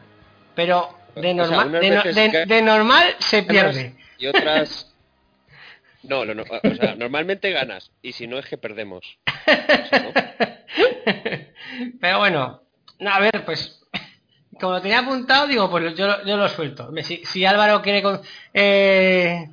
pero 0.53 0.89
de 1.15 1.31
O 1.31 1.45
sea, 1.47 1.57
normal, 1.65 1.71
no- 1.71 2.45
de 2.45 2.61
normal 2.61 3.15
se 3.17 3.41
pierde. 3.43 3.95
Y 4.19 4.27
otras. 4.27 4.90
No, 6.03 6.25
no, 6.25 6.33
no. 6.33 6.43
O 6.43 6.75
sea, 6.75 6.95
normalmente 6.97 7.51
ganas. 7.51 7.91
Y 8.01 8.11
si 8.13 8.27
no 8.27 8.37
es 8.39 8.45
que 8.47 8.57
perdemos. 8.57 9.17
Pero 11.99 12.19
bueno, 12.19 12.61
no, 12.99 13.09
a 13.11 13.19
ver, 13.19 13.45
pues, 13.45 13.81
como 14.59 14.73
lo 14.73 14.81
tenía 14.81 14.99
apuntado, 14.99 15.47
digo, 15.47 15.69
pues 15.69 15.95
yo, 15.95 16.23
yo 16.23 16.37
lo 16.37 16.47
suelto. 16.49 16.91
Si, 17.03 17.23
si 17.25 17.45
Álvaro 17.45 17.81
quiere 17.81 18.01
con- 18.01 18.21
eh, 18.53 19.49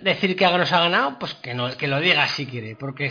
decir 0.00 0.36
que 0.36 0.44
nos 0.46 0.72
ha 0.72 0.80
ganado, 0.80 1.18
pues 1.18 1.34
que, 1.34 1.54
no, 1.54 1.74
que 1.76 1.86
lo 1.88 2.00
diga 2.00 2.26
si 2.26 2.46
quiere, 2.46 2.76
porque 2.76 3.10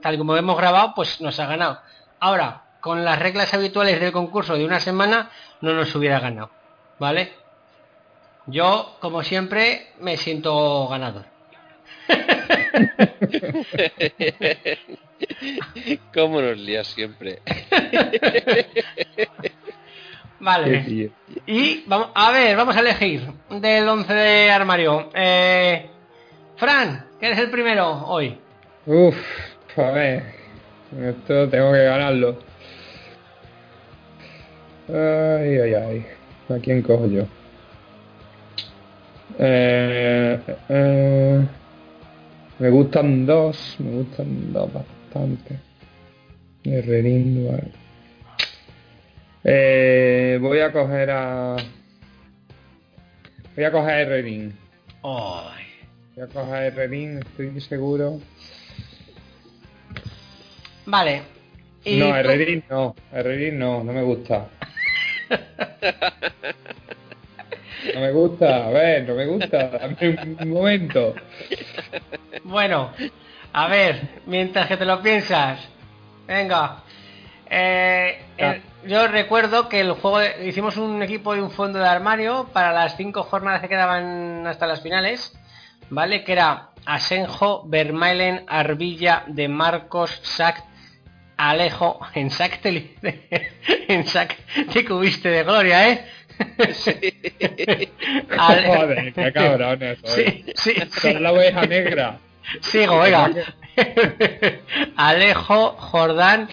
tal 0.00 0.18
como 0.18 0.36
hemos 0.36 0.56
grabado, 0.56 0.92
pues 0.94 1.20
nos 1.20 1.38
ha 1.40 1.46
ganado. 1.46 1.80
Ahora, 2.20 2.62
con 2.80 3.04
las 3.04 3.18
reglas 3.18 3.52
habituales 3.54 4.00
del 4.00 4.12
concurso 4.12 4.56
de 4.56 4.64
una 4.64 4.80
semana, 4.80 5.30
no 5.60 5.72
nos 5.74 5.94
hubiera 5.94 6.18
ganado, 6.20 6.50
¿vale? 6.98 7.32
Yo, 8.46 8.96
como 9.00 9.22
siempre, 9.22 9.92
me 10.00 10.16
siento 10.16 10.88
ganador. 10.88 11.26
¿Cómo 16.14 16.40
nos 16.40 16.58
lías 16.58 16.86
siempre? 16.88 17.40
Vale. 20.40 21.10
Y 21.46 21.84
vamos, 21.86 22.08
a 22.14 22.32
ver, 22.32 22.56
vamos 22.56 22.76
a 22.76 22.80
elegir 22.80 23.22
del 23.48 23.88
11 23.88 24.12
de 24.12 24.50
armario. 24.50 25.08
Eh, 25.14 25.86
Fran, 26.56 27.06
que 27.20 27.26
eres 27.26 27.38
el 27.38 27.48
primero 27.50 28.04
hoy. 28.06 28.36
Uf, 28.86 29.16
a 29.76 29.90
ver. 29.92 30.24
Esto 31.00 31.48
tengo 31.48 31.72
que 31.72 31.84
ganarlo. 31.84 32.38
Ay, 34.88 35.58
ay, 35.58 35.74
ay. 35.74 36.06
¿A 36.48 36.58
quién 36.58 36.82
cojo 36.82 37.06
yo? 37.06 37.22
Eh, 39.38 40.38
eh, 40.68 41.46
me 42.62 42.70
gustan 42.70 43.26
dos, 43.26 43.74
me 43.80 43.90
gustan 43.90 44.52
dos 44.52 44.72
bastante. 44.72 45.58
Herrerín, 46.62 47.48
vale. 47.48 47.72
Eh, 49.42 50.38
voy 50.40 50.60
a 50.60 50.70
coger 50.70 51.10
a. 51.10 51.56
Voy 53.56 53.64
a 53.64 53.72
coger 53.72 53.90
a 53.90 54.00
Herrerín. 54.02 54.56
Ay. 55.02 55.64
Voy 56.14 56.24
a 56.24 56.26
coger 56.28 56.54
a 56.54 56.66
Herrerín, 56.66 57.18
estoy 57.18 57.60
seguro. 57.62 58.20
Vale. 60.86 61.22
Y 61.84 61.96
No, 61.96 62.14
Herrerín 62.14 62.62
no, 62.70 62.94
Herrerín 63.10 63.58
no, 63.58 63.82
no 63.82 63.92
me 63.92 64.02
gusta. 64.02 64.48
No 67.94 68.00
me 68.00 68.12
gusta, 68.12 68.66
a 68.66 68.70
ver, 68.70 69.08
no 69.08 69.14
me 69.14 69.26
gusta, 69.26 69.68
dame 69.68 70.36
un, 70.40 70.50
momento. 70.50 71.14
Bueno, 72.44 72.90
a 73.52 73.68
ver, 73.68 74.20
mientras 74.26 74.66
que 74.66 74.76
te 74.76 74.84
lo 74.84 75.02
piensas. 75.02 75.60
Venga. 76.26 76.82
Eh, 77.48 78.18
el- 78.36 78.62
yo 78.84 79.06
recuerdo 79.06 79.68
que 79.68 79.80
el 79.80 79.92
juego 79.92 80.20
hicimos 80.44 80.76
un 80.76 81.02
equipo 81.02 81.34
de 81.34 81.42
un 81.42 81.50
fondo 81.50 81.78
de 81.78 81.86
armario 81.86 82.48
para 82.52 82.72
las 82.72 82.96
cinco 82.96 83.22
jornadas 83.22 83.60
que 83.60 83.68
quedaban 83.68 84.46
hasta 84.46 84.66
las 84.66 84.82
finales, 84.82 85.32
¿vale? 85.90 86.24
Que 86.24 86.32
era 86.32 86.70
Asenjo, 86.84 87.62
Vermaelen, 87.66 88.44
Arbilla, 88.48 89.24
De 89.28 89.46
Marcos, 89.48 90.18
Sac, 90.22 90.64
Alejo, 91.36 92.00
en 92.14 92.30
Sac 92.30 92.60
te, 92.60 92.96
en 93.88 94.06
Sac 94.06 94.36
te 94.72 94.84
cubiste 94.84 95.28
de 95.28 95.44
gloria, 95.44 95.88
¿eh? 95.90 96.04
Joder, 98.38 99.12
qué 99.12 99.32
cabrones. 99.32 99.98
Sí, 100.04 100.44
sí. 100.54 100.74
Son 101.00 101.22
la 101.22 101.32
oveja 101.32 101.66
negra. 101.66 102.18
Sigo, 102.60 102.98
venga. 103.00 103.30
Alejo, 104.96 105.76
Jordán, 105.78 106.48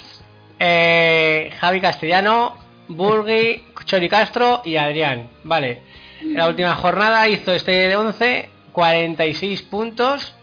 eh, 0.60 1.52
Javi 1.60 1.82
Castellano, 1.82 2.58
Burgui, 2.88 3.64
Chori 3.86 4.10
Castro 4.10 4.62
y 4.66 4.78
Adrián. 4.78 5.30
Vale. 5.44 5.82
La 6.24 6.48
última 6.48 6.76
jornada 6.76 7.28
hizo 7.28 7.54
este 7.54 7.72
de 7.72 7.96
11, 7.96 8.50
46 8.74 9.62
puntos. 9.64 10.36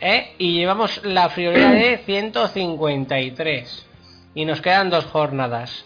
¿eh? 0.00 0.34
Y 0.38 0.52
llevamos 0.52 1.04
la 1.04 1.28
friolera 1.28 1.72
de 1.72 1.98
153. 1.98 3.86
Y 4.34 4.44
nos 4.44 4.60
quedan 4.60 4.90
dos 4.90 5.04
jornadas. 5.06 5.84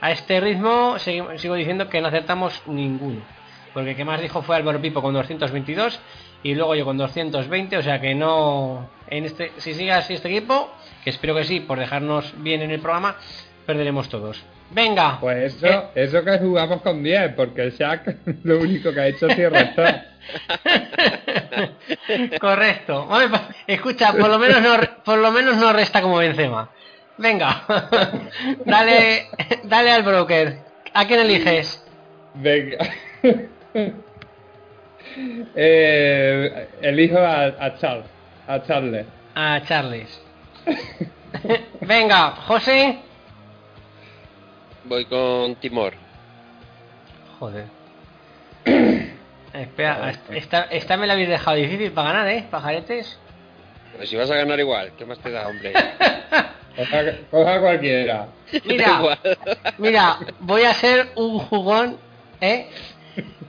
A 0.00 0.10
este 0.10 0.40
ritmo 0.40 0.98
sigo 0.98 1.54
diciendo 1.54 1.88
que 1.88 2.00
no 2.00 2.08
acertamos 2.08 2.62
ninguno. 2.66 3.20
Porque 3.74 3.90
el 3.90 3.96
que 3.96 4.04
más 4.04 4.20
dijo 4.20 4.42
fue 4.42 4.56
Álvaro 4.56 4.80
Pipo 4.80 5.02
con 5.02 5.14
222 5.14 6.00
y 6.42 6.54
luego 6.54 6.74
yo 6.74 6.84
con 6.84 6.96
220, 6.96 7.76
o 7.76 7.82
sea 7.82 8.00
que 8.00 8.14
no 8.14 8.88
en 9.08 9.24
este 9.24 9.52
si 9.58 9.74
sigue 9.74 9.92
así 9.92 10.14
este 10.14 10.28
equipo, 10.28 10.70
que 11.04 11.10
espero 11.10 11.34
que 11.34 11.44
sí, 11.44 11.60
por 11.60 11.78
dejarnos 11.78 12.32
bien 12.42 12.62
en 12.62 12.70
el 12.70 12.80
programa, 12.80 13.16
perderemos 13.66 14.08
todos. 14.08 14.42
Venga. 14.70 15.18
Pues 15.20 15.56
eso, 15.56 15.90
eso 15.94 16.24
que 16.24 16.38
jugamos 16.38 16.80
con 16.82 17.02
10, 17.02 17.34
porque 17.34 17.62
el 17.62 17.72
Shaq 17.72 18.16
lo 18.44 18.58
único 18.58 18.92
que 18.92 19.00
ha 19.00 19.06
hecho 19.08 19.26
es 19.26 19.50
restar. 19.50 20.06
Correcto. 22.40 23.08
Escucha, 23.66 24.12
por 24.12 24.28
lo 24.28 24.38
menos 24.38 24.62
no 24.62 24.76
por 25.04 25.18
lo 25.18 25.30
menos 25.32 25.56
no 25.56 25.72
resta 25.72 26.00
como 26.00 26.18
Benzema. 26.18 26.70
Venga. 27.20 27.64
dale 28.64 29.28
dale 29.64 29.90
al 29.92 30.02
broker. 30.02 30.58
¿A 30.94 31.06
quién 31.06 31.20
eliges? 31.20 31.84
Venga. 32.34 32.78
eh, 35.54 36.68
elijo 36.80 37.18
a, 37.18 37.44
a 37.44 37.76
Charles. 37.78 38.06
A 38.48 38.62
Charles. 38.62 39.06
A 39.34 39.60
Charles. 39.66 40.22
Venga, 41.82 42.30
José. 42.46 43.00
Voy 44.84 45.04
con 45.04 45.56
Timor. 45.56 45.92
Joder. 47.38 47.66
Espera, 49.52 50.14
esta, 50.30 50.62
esta 50.64 50.96
me 50.96 51.06
la 51.06 51.12
habéis 51.12 51.28
dejado 51.28 51.56
difícil 51.58 51.92
para 51.92 52.12
ganar, 52.12 52.28
¿eh? 52.28 52.46
Pajaretes. 52.50 53.18
Pues 53.96 54.08
si 54.08 54.16
vas 54.16 54.30
a 54.30 54.36
ganar 54.36 54.58
igual, 54.58 54.92
¿qué 54.96 55.04
más 55.04 55.18
te 55.18 55.30
da, 55.30 55.48
hombre? 55.48 55.74
Coja, 56.76 57.02
coja 57.30 57.60
cualquiera. 57.60 58.28
Mira, 58.64 59.18
mira, 59.78 60.18
voy 60.40 60.62
a 60.62 60.74
ser 60.74 61.08
un 61.16 61.38
jugón, 61.38 61.98
¿eh? 62.40 62.68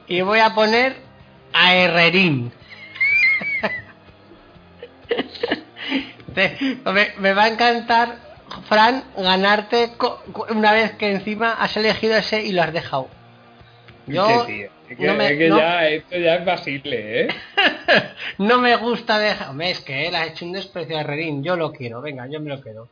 Y 0.08 0.22
voy 0.22 0.40
a 0.40 0.54
poner 0.54 0.96
a 1.54 1.76
Herrerín. 1.76 2.52
Me, 6.36 7.14
me 7.20 7.34
va 7.34 7.44
a 7.44 7.48
encantar, 7.50 8.18
Fran, 8.68 9.04
ganarte 9.18 9.92
una 10.50 10.72
vez 10.74 10.92
que 10.94 11.12
encima 11.12 11.54
has 11.54 11.76
elegido 11.78 12.16
ese 12.18 12.42
y 12.44 12.52
lo 12.54 12.62
has 12.64 12.74
dejado. 12.74 13.10
Yo 14.08 14.46
Sí, 14.46 14.54
tío. 14.54 14.70
Es 14.90 14.98
que, 14.98 15.06
no 15.06 15.14
me- 15.16 15.32
es 15.32 15.38
que 15.38 15.50
no- 15.50 15.58
ya, 15.58 15.88
esto 15.88 16.18
ya 16.18 16.36
es 16.36 16.46
Basile, 16.46 17.22
¿eh? 17.22 17.28
no 18.40 18.58
me 18.58 18.76
gusta 18.76 19.20
dejar. 19.20 19.50
Hombre, 19.50 19.72
es 19.72 19.80
que 19.80 20.08
él 20.08 20.16
ha 20.16 20.26
hecho 20.26 20.46
un 20.46 20.52
desprecio 20.52 20.98
a 20.98 21.02
Herrerín. 21.02 21.44
Yo 21.44 21.56
lo 21.56 21.72
quiero, 21.72 22.02
venga, 22.02 22.28
yo 22.30 22.40
me 22.42 22.50
lo 22.50 22.62
quedo. 22.62 22.90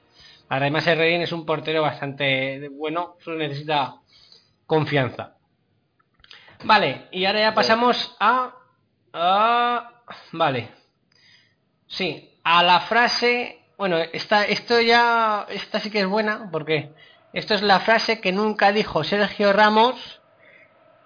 Además, 0.49 0.87
Herrerín 0.87 1.21
es 1.21 1.31
un 1.31 1.45
portero 1.45 1.81
bastante 1.83 2.69
bueno, 2.69 3.15
solo 3.23 3.37
necesita 3.37 3.95
confianza. 4.65 5.35
Vale, 6.63 7.07
y 7.11 7.25
ahora 7.25 7.39
ya 7.39 7.53
pasamos 7.53 8.15
a. 8.19 8.53
a- 9.13 9.91
vale. 10.31 10.69
Sí, 11.87 12.37
a 12.43 12.63
la 12.63 12.79
frase. 12.81 13.59
Bueno, 13.77 13.97
esta, 13.97 14.43
esto 14.45 14.81
ya. 14.81 15.45
Esta 15.49 15.79
sí 15.79 15.89
que 15.89 16.01
es 16.01 16.07
buena, 16.07 16.49
porque 16.51 16.91
Esto 17.31 17.53
es 17.53 17.61
la 17.61 17.79
frase 17.79 18.19
que 18.19 18.31
nunca 18.31 18.71
dijo 18.71 19.03
Sergio 19.03 19.53
Ramos, 19.53 20.19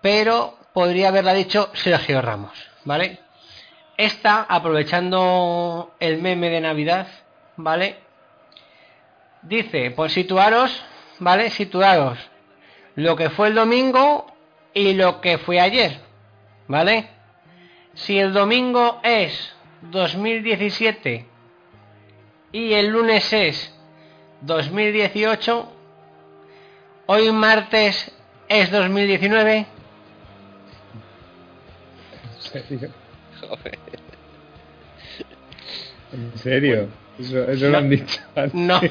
pero 0.01 0.57
podría 0.73 1.09
haberla 1.09 1.33
dicho 1.33 1.69
Sergio 1.73 2.21
Ramos, 2.21 2.53
¿vale? 2.85 3.19
Esta, 3.97 4.43
aprovechando 4.43 5.93
el 5.99 6.21
meme 6.21 6.49
de 6.49 6.61
Navidad, 6.61 7.07
¿vale? 7.57 7.97
Dice, 9.43 9.91
pues 9.91 10.13
situaros, 10.13 10.83
¿vale? 11.19 11.49
Situaros 11.49 12.17
lo 12.95 13.15
que 13.15 13.29
fue 13.29 13.47
el 13.47 13.55
domingo 13.55 14.27
y 14.73 14.93
lo 14.93 15.21
que 15.21 15.37
fue 15.37 15.59
ayer, 15.59 15.99
¿vale? 16.67 17.07
Si 17.93 18.17
el 18.17 18.33
domingo 18.33 18.99
es 19.03 19.53
2017 19.81 21.25
y 22.51 22.73
el 22.73 22.87
lunes 22.87 23.31
es 23.33 23.73
2018, 24.41 25.71
hoy 27.07 27.31
martes 27.31 28.11
es 28.47 28.71
2019. 28.71 29.65
¿En 32.23 32.41
serio? 32.41 32.89
Joder. 33.41 33.79
¿En 36.11 36.37
serio? 36.37 37.02
Eso, 37.19 37.47
eso 37.49 37.69
lo 37.69 37.77
han 37.77 37.89
dicho 37.89 38.19
antes. 38.35 38.53
No, 38.53 38.81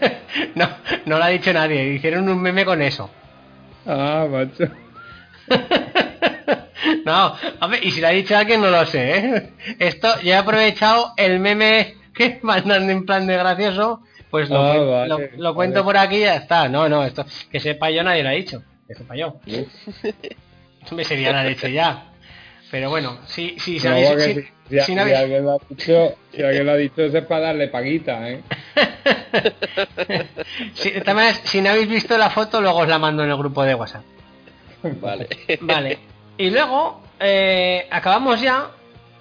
no, 0.54 0.68
no 1.06 1.18
lo 1.18 1.24
ha 1.24 1.28
dicho 1.28 1.52
nadie. 1.52 1.94
Hicieron 1.94 2.28
un 2.28 2.40
meme 2.40 2.64
con 2.64 2.80
eso. 2.82 3.10
Ah, 3.86 4.26
macho. 4.30 4.64
No, 7.04 7.34
hombre, 7.60 7.80
y 7.82 7.90
si 7.90 8.00
lo 8.00 8.08
ha 8.08 8.10
dicho 8.10 8.36
alguien 8.36 8.60
no 8.60 8.70
lo 8.70 8.84
sé, 8.86 9.18
¿eh? 9.18 9.52
Esto, 9.78 10.20
yo 10.20 10.32
he 10.32 10.36
aprovechado 10.36 11.12
el 11.16 11.38
meme 11.40 11.94
que 12.14 12.38
mandan 12.42 12.88
en 12.90 13.06
plan 13.06 13.26
de 13.26 13.36
gracioso, 13.36 14.02
pues 14.30 14.50
lo, 14.50 14.60
Ah, 14.60 14.78
vale, 15.06 15.08
lo- 15.08 15.42
lo 15.42 15.54
cuento 15.54 15.84
vale. 15.84 15.84
por 15.84 15.96
aquí 15.96 16.16
y 16.16 16.20
ya 16.20 16.36
está. 16.36 16.68
No, 16.68 16.88
no, 16.88 17.04
esto, 17.04 17.24
que 17.50 17.60
sepa 17.60 17.90
yo 17.90 18.02
nadie 18.02 18.22
lo 18.22 18.28
ha 18.30 18.32
dicho. 18.32 18.62
Que 18.88 18.94
sepa 18.94 19.14
yo. 19.16 19.36
Me 20.92 21.04
sería 21.04 21.32
la 21.32 21.44
leche 21.44 21.72
ya. 21.72 22.04
Pero 22.72 22.88
bueno, 22.90 23.18
si, 23.26 23.56
si 23.60 23.78
Pero 23.78 23.94
sabéis... 23.94 24.24
si- 24.24 24.34
si, 24.34 24.40
si- 24.40 24.78
si 24.80 24.80
si 24.86 24.94
no 24.94 25.02
habéis- 25.02 25.18
alguien 25.18 25.44
lo 25.44 25.52
ha 25.52 25.58
dicho, 25.68 26.14
si 26.34 26.42
alguien 26.42 26.66
lo 26.66 26.72
ha 26.72 26.76
dicho, 26.76 27.02
es 27.04 27.24
para 27.26 27.40
darle 27.42 27.68
paguita, 27.68 28.28
¿eh? 28.30 28.42
si, 30.74 30.90
maneras, 31.06 31.40
si 31.44 31.60
no 31.60 31.70
habéis 31.70 31.88
visto 31.88 32.16
la 32.18 32.30
foto, 32.30 32.60
luego 32.60 32.78
os 32.80 32.88
la 32.88 32.98
mando 32.98 33.22
en 33.24 33.30
el 33.30 33.36
grupo 33.36 33.62
de 33.64 33.74
WhatsApp. 33.74 34.02
Vale. 35.00 35.28
Vale. 35.60 35.98
Y 36.38 36.50
luego 36.50 37.02
eh, 37.20 37.86
acabamos 37.90 38.40
ya 38.40 38.70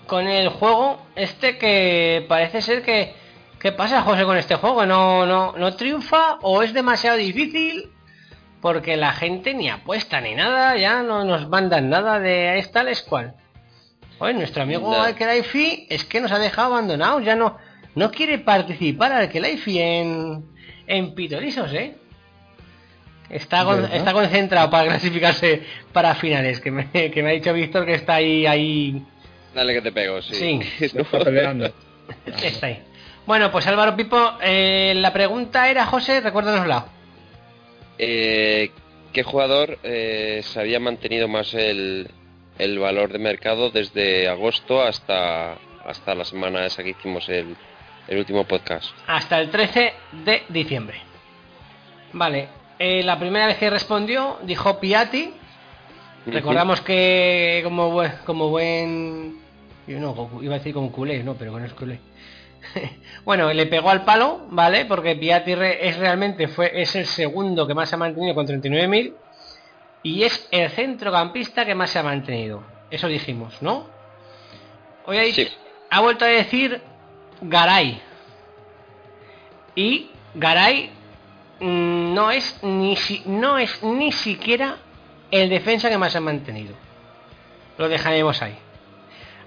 con 0.08 0.28
el 0.28 0.49
juego 0.49 1.06
este 1.16 1.58
que 1.58 2.26
parece 2.28 2.62
ser 2.62 2.82
que 2.82 3.14
¿qué 3.60 3.72
pasa 3.72 4.02
José 4.02 4.24
con 4.24 4.38
este 4.38 4.56
juego? 4.56 4.86
No 4.86 5.26
no 5.26 5.54
no 5.58 5.76
triunfa 5.76 6.38
o 6.41 6.64
es 6.64 6.74
demasiado 6.74 7.18
difícil 7.18 7.89
porque 8.62 8.95
la 8.97 9.12
gente 9.14 9.54
ni 9.54 9.70
apuesta 9.70 10.22
ni 10.22 10.36
nada, 10.36 10.76
ya 10.78 11.04
no 11.04 11.24
nos 11.26 11.47
mandan 11.49 11.89
nada 11.89 12.20
de 12.20 12.58
es 12.58 12.72
tal 12.72 12.88
es 12.88 13.02
cual. 13.02 13.36
Oye, 14.22 14.34
nuestro 14.36 14.63
amigo 14.63 14.89
No. 14.91 15.01
Alkelaifi 15.01 15.88
es 15.89 16.05
que 16.05 16.22
nos 16.22 16.32
ha 16.32 16.38
dejado 16.39 16.74
abandonados, 16.76 17.24
ya 17.26 17.36
no 17.36 17.57
no 17.95 18.09
quiere 18.11 18.38
participar 18.39 19.11
Alkelaifi 19.11 19.80
en 19.80 20.45
en 20.88 21.13
Pitorisos, 21.15 21.74
¿eh? 21.74 21.95
Está, 23.30 23.63
con- 23.63 23.86
está 23.91 24.11
concentrado 24.13 24.69
para 24.69 24.86
clasificarse 24.89 25.63
para 25.93 26.13
finales, 26.15 26.59
que 26.59 26.69
me, 26.69 26.89
que 26.91 27.24
me 27.24 27.30
ha 27.30 27.34
dicho 27.34 27.53
Víctor 27.53 27.86
que 27.86 27.93
está 27.93 28.15
ahí, 28.15 28.45
ahí, 28.45 29.01
Dale 29.55 29.74
que 29.74 29.82
te 29.82 29.91
pego, 29.91 30.22
sí. 30.22 30.36
Sí. 30.36 30.59
Está 30.86 31.19
peleando. 31.24 31.72
está 32.26 32.67
ahí. 32.67 32.84
Bueno, 33.26 33.51
pues 33.51 33.65
Álvaro 33.67 33.95
Pipo, 33.95 34.34
eh, 34.41 34.93
la 34.97 35.11
pregunta 35.13 35.69
era, 35.69 35.86
José, 35.86 36.19
recuérdanosla. 36.22 36.86
Eh, 37.97 38.72
¿Qué 39.13 39.24
jugador 39.24 39.78
eh, 39.84 40.41
se 40.43 40.59
había 40.59 40.80
mantenido 40.80 41.28
más 41.28 41.53
el, 41.53 42.09
el 42.58 42.80
valor 42.80 43.12
de 43.12 43.20
mercado 43.20 43.70
desde 43.70 44.28
agosto 44.28 44.82
hasta, 44.82 45.58
hasta 45.86 46.16
la 46.16 46.26
semana 46.26 46.66
esa 46.66 46.84
que 46.84 46.91
hicimos 46.91 47.28
el, 47.30 47.56
el 48.08 48.18
último 48.18 48.45
podcast? 48.45 48.89
Hasta 49.08 49.39
el 49.39 49.49
13 49.49 49.93
de 50.24 50.43
diciembre. 50.49 51.02
Vale, 52.14 52.49
eh, 52.78 53.04
la 53.04 53.18
primera 53.20 53.47
vez 53.47 53.58
que 53.58 53.70
respondió 53.70 54.39
dijo 54.43 54.80
Piatti. 54.80 55.34
Recordamos 56.26 56.82
que 56.82 57.62
como 57.64 57.89
buen, 57.89 58.12
como 58.26 58.49
buen 58.49 59.39
yo 59.88 59.99
no, 59.99 60.30
iba 60.41 60.56
a 60.56 60.58
decir 60.60 60.74
como 60.74 60.91
culé, 60.91 61.24
no, 61.24 61.34
pero 61.34 61.58
no 61.58 61.66
es 61.66 61.74
culé. 61.74 61.99
bueno, 63.26 63.52
le 63.52 63.66
pegó 63.66 63.89
al 63.89 64.06
palo, 64.06 64.45
¿vale? 64.52 64.86
Porque 64.86 65.16
Piatti 65.16 65.54
es 65.54 65.97
realmente 65.97 66.47
fue 66.47 66.82
es 66.82 66.95
el 66.95 67.06
segundo 67.06 67.66
que 67.66 67.74
más 67.74 67.89
se 67.89 67.95
ha 67.95 67.97
mantenido 67.97 68.36
con 68.36 68.45
39.000 68.45 69.14
y 70.04 70.24
es 70.24 70.47
el 70.52 70.70
centrocampista 70.72 71.66
que 71.66 71.76
más 71.76 71.89
se 71.91 71.99
ha 71.99 72.04
mantenido. 72.04 72.64
Eso 72.89 73.08
dijimos, 73.08 73.62
¿no? 73.62 73.86
Hoy 75.06 75.18
ha, 75.18 75.22
dicho- 75.22 75.41
Sí. 75.43 75.49
ha 75.89 75.99
vuelto 76.02 76.26
a 76.26 76.30
decir 76.30 76.82
Garay. 77.41 78.02
Y 79.76 80.10
Garay 80.36 80.89
mm, 81.60 82.14
no 82.14 82.32
es 82.32 82.62
ni 82.64 82.95
si- 82.95 83.24
no 83.26 83.58
es 83.58 83.82
ni 83.84 84.12
siquiera 84.12 84.78
el 85.30 85.49
defensa 85.49 85.89
que 85.89 85.97
más 85.97 86.16
ha 86.16 86.20
mantenido. 86.20 86.76
Lo 87.78 87.88
dejaremos 87.88 88.41
ahí. 88.41 88.58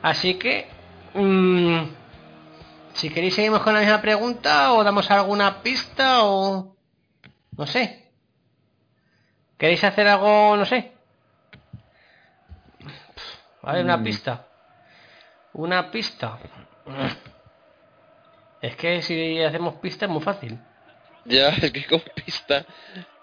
Así 0.03 0.35
que 0.35 0.69
mm, 1.15 1.79
si 2.95 3.11
queréis 3.11 3.35
seguimos 3.35 3.61
con 3.63 3.75
la 3.75 3.81
misma 3.81 4.01
pregunta 4.01 4.73
o 4.73 4.83
damos 4.85 5.11
alguna 5.11 5.63
pista 5.63 6.25
o 6.25 6.75
no 7.57 7.67
sé. 7.67 8.04
¿Queréis 9.65 9.83
hacer 9.83 10.07
algo, 10.07 10.59
no 10.59 10.67
sé? 10.67 10.93
A 13.63 13.73
ver, 13.73 13.83
una 13.87 13.97
Mm. 13.97 14.05
pista. 14.05 14.45
Una 15.55 15.91
pista. 15.91 16.39
Es 18.61 18.77
que 18.77 19.01
si 19.01 19.43
hacemos 19.43 19.77
pista 19.77 20.05
es 20.05 20.11
muy 20.11 20.21
fácil. 20.21 20.59
Ya, 21.25 21.49
es 21.63 21.73
que 21.73 21.87
con 21.87 22.03
pista, 22.15 22.67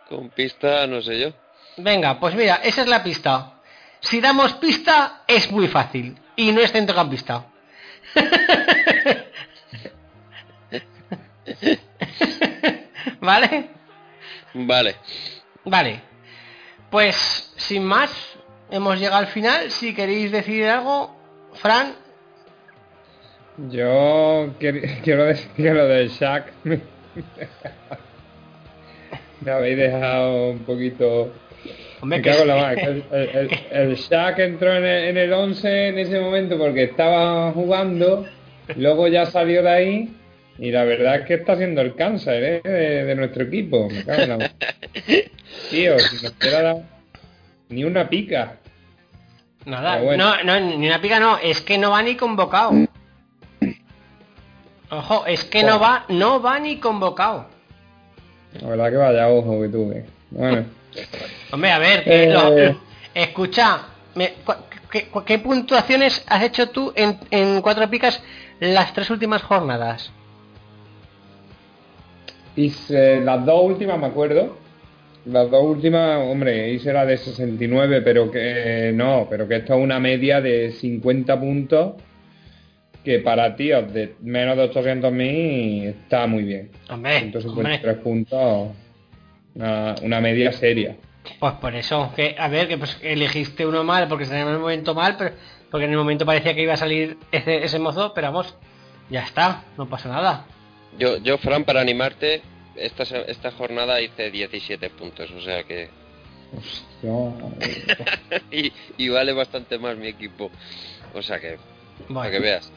con 0.09 0.31
pista 0.31 0.87
no 0.87 0.99
sé 1.03 1.19
yo. 1.19 1.31
Venga, 1.77 2.19
pues 2.19 2.33
mira, 2.33 2.55
esa 2.63 2.81
es 2.81 2.87
la 2.87 3.03
pista. 3.03 3.59
Si 3.99 4.19
damos 4.19 4.53
pista 4.53 5.21
es 5.27 5.51
muy 5.51 5.67
fácil 5.67 6.17
y 6.37 6.51
no 6.51 6.61
es 6.61 6.71
centrocampista. 6.71 7.45
¿Vale? 13.21 13.69
Vale. 14.55 14.95
Vale. 15.65 16.10
Pues 16.91 17.53
sin 17.57 17.83
más, 17.85 18.11
hemos 18.69 18.99
llegado 18.99 19.17
al 19.17 19.27
final. 19.27 19.71
Si 19.71 19.93
queréis 19.95 20.31
decir 20.31 20.65
algo, 20.67 21.15
Fran, 21.53 21.93
Yo 23.69 24.49
quiero 24.59 25.25
decir 25.25 25.49
que 25.55 25.73
lo 25.73 25.87
del 25.87 26.09
Shaq. 26.09 26.51
Me, 29.41 29.51
habéis 29.51 29.77
dejado 29.77 30.49
un 30.51 30.59
poquito... 30.59 31.33
hombre, 32.01 32.19
Me 32.19 32.21
que 32.21 32.29
cago 32.29 32.41
en 32.43 32.47
la 32.47 32.73
El, 32.73 33.03
el, 33.11 33.29
el- 33.29 33.59
el 33.71 33.95
Shaq 33.95 34.37
entró 34.39 34.73
en 34.75 34.85
el, 34.85 35.03
en 35.09 35.17
el 35.17 35.33
11 35.33 35.87
en 35.89 35.97
ese 35.99 36.19
momento 36.19 36.57
porque 36.59 36.83
estaba 36.83 37.51
jugando, 37.51 38.25
luego 38.75 39.07
ya 39.07 39.25
salió 39.25 39.63
de 39.63 39.69
ahí 39.69 40.15
y 40.61 40.69
la 40.69 40.83
verdad 40.83 41.15
es 41.15 41.25
que 41.25 41.33
está 41.33 41.53
haciendo 41.53 41.81
el 41.81 41.95
cáncer 41.95 42.43
¿eh? 42.43 42.61
de, 42.63 43.03
de 43.05 43.15
nuestro 43.15 43.43
equipo. 43.45 43.89
Me 43.89 44.03
cago 44.05 44.21
en 44.21 44.29
la. 44.29 44.37
Tío, 45.71 45.97
si 45.97 46.23
nos 46.23 46.35
ni 47.69 47.83
una 47.83 48.07
pica. 48.07 48.57
Nada, 49.65 49.99
bueno. 50.01 50.35
no, 50.43 50.59
no, 50.59 50.77
ni 50.77 50.85
una 50.85 51.01
pica 51.01 51.19
no, 51.19 51.39
es 51.39 51.61
que 51.61 51.79
no 51.79 51.89
va 51.89 52.03
ni 52.03 52.15
convocado. 52.15 52.73
Ojo, 54.91 55.25
es 55.25 55.43
que 55.45 55.63
no 55.63 55.79
va, 55.79 56.05
no 56.09 56.39
va 56.43 56.59
ni 56.59 56.77
convocado. 56.77 57.47
La 58.61 58.69
verdad 58.69 58.91
que 58.91 58.97
vaya 58.97 59.29
ojo 59.29 59.61
que 59.63 59.69
tuve. 59.69 60.05
Bueno, 60.29 60.65
Hombre, 61.51 61.71
a 61.71 61.79
ver, 61.79 62.03
Eh. 62.05 62.29
lo- 62.31 62.79
escucha, 63.15 63.81
me- 64.13 64.35
¿qué, 64.91 65.07
qué 65.25 65.39
puntuaciones 65.39 66.23
has 66.27 66.43
hecho 66.43 66.69
tú 66.69 66.93
en, 66.95 67.17
en 67.31 67.63
cuatro 67.63 67.89
picas 67.89 68.21
las 68.59 68.93
tres 68.93 69.09
últimas 69.09 69.41
jornadas? 69.41 70.11
Hice 72.55 73.21
las 73.21 73.45
dos 73.45 73.63
últimas, 73.63 73.99
me 73.99 74.07
acuerdo. 74.07 74.57
Las 75.25 75.51
dos 75.51 75.63
últimas, 75.63 76.17
hombre, 76.19 76.71
hice 76.71 76.91
la 76.91 77.05
de 77.05 77.17
69, 77.17 78.01
pero 78.01 78.31
que 78.31 78.91
no, 78.93 79.27
pero 79.29 79.47
que 79.47 79.57
esto 79.57 79.75
es 79.75 79.83
una 79.83 79.99
media 79.99 80.41
de 80.41 80.71
50 80.71 81.39
puntos 81.39 81.93
que 83.03 83.19
para 83.19 83.55
tíos 83.55 83.91
de 83.93 84.15
menos 84.21 84.57
de 84.57 84.71
800.000 84.71 85.89
está 85.89 86.27
muy 86.27 86.43
bien. 86.43 86.71
Hombre, 86.89 87.19
153 87.19 87.97
puntos, 87.97 88.69
una, 89.55 89.95
una 90.01 90.21
media 90.21 90.51
seria. 90.51 90.95
Pues 91.39 91.53
por 91.53 91.75
eso, 91.75 92.11
que 92.15 92.35
a 92.37 92.47
ver, 92.47 92.67
que 92.67 92.77
pues 92.77 92.97
elegiste 93.01 93.65
uno 93.65 93.83
mal 93.83 94.07
porque 94.07 94.25
se 94.25 94.39
en 94.39 94.47
el 94.47 94.59
momento 94.59 94.95
mal, 94.95 95.15
pero 95.17 95.31
porque 95.69 95.85
en 95.85 95.91
el 95.91 95.97
momento 95.97 96.25
parecía 96.25 96.53
que 96.53 96.63
iba 96.63 96.73
a 96.73 96.77
salir 96.77 97.17
ese, 97.31 97.63
ese 97.63 97.79
mozo, 97.79 98.13
pero 98.13 98.27
vamos, 98.27 98.55
ya 99.09 99.21
está, 99.21 99.63
no 99.77 99.87
pasa 99.87 100.09
nada. 100.09 100.45
Yo, 100.97 101.17
yo, 101.17 101.37
Fran, 101.37 101.63
para 101.63 101.81
animarte, 101.81 102.41
esta, 102.75 103.03
esta 103.03 103.51
jornada 103.51 104.01
hice 104.01 104.29
17 104.31 104.89
puntos, 104.91 105.29
o 105.31 105.41
sea 105.41 105.63
que... 105.63 105.89
Hostia. 106.55 108.41
y, 108.51 108.71
y 108.97 109.09
vale 109.09 109.31
bastante 109.33 109.77
más 109.79 109.95
mi 109.97 110.07
equipo. 110.07 110.51
O 111.13 111.21
sea 111.21 111.39
que... 111.39 111.57
Para 112.13 112.29
que 112.31 112.39
veas. 112.39 112.69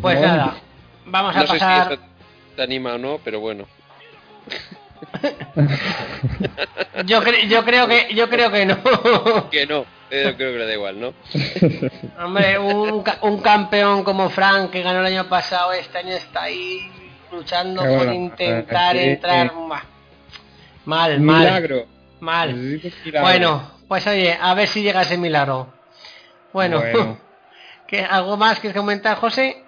pues 0.00 0.18
Bueno. 0.18 0.20
nada, 0.22 0.56
vamos 1.06 1.36
a 1.36 1.40
No 1.40 1.46
sé 1.46 1.52
si 1.54 1.58
pasar. 1.58 1.92
eso 1.92 2.02
te 2.56 2.62
anima 2.62 2.94
o 2.94 2.98
no, 2.98 3.18
pero 3.24 3.40
bueno. 3.40 3.66
Yo, 7.06 7.22
cre- 7.22 7.48
yo 7.48 7.64
creo 7.64 7.86
que 7.86 8.12
yo 8.14 8.28
creo 8.28 8.50
que 8.50 8.66
no. 8.66 8.78
Que 9.50 9.66
no, 9.66 9.84
eh, 10.10 10.34
creo 10.36 10.52
que 10.52 10.58
le 10.58 10.66
da 10.66 10.72
igual, 10.74 11.00
¿no? 11.00 11.14
Hombre, 12.24 12.58
un, 12.58 13.04
un 13.22 13.40
campeón 13.40 14.04
como 14.04 14.28
Frank 14.30 14.70
que 14.70 14.82
ganó 14.82 15.00
el 15.00 15.06
año 15.06 15.28
pasado, 15.28 15.72
este 15.72 15.98
año 15.98 16.12
está 16.14 16.42
ahí 16.44 16.90
luchando 17.32 17.82
Qué 17.82 17.88
por 17.88 17.96
bueno, 17.98 18.12
intentar 18.14 18.96
eh, 18.96 19.12
entrar. 19.12 19.46
eh. 19.46 19.50
Mal, 20.84 21.20
mal, 21.20 21.20
Milagro. 21.20 21.86
mal. 22.20 22.54
Milagro. 22.54 23.20
Bueno, 23.20 23.70
pues 23.88 24.06
oye, 24.06 24.36
a 24.40 24.54
ver 24.54 24.68
si 24.68 24.82
llega 24.82 25.02
ese 25.02 25.18
milagro. 25.18 25.72
Bueno, 26.52 26.78
Bueno. 26.80 27.18
¿qué, 27.86 28.00
¿algo 28.02 28.36
más 28.36 28.60
que 28.60 28.72
comentar, 28.72 29.16
José? 29.18 29.62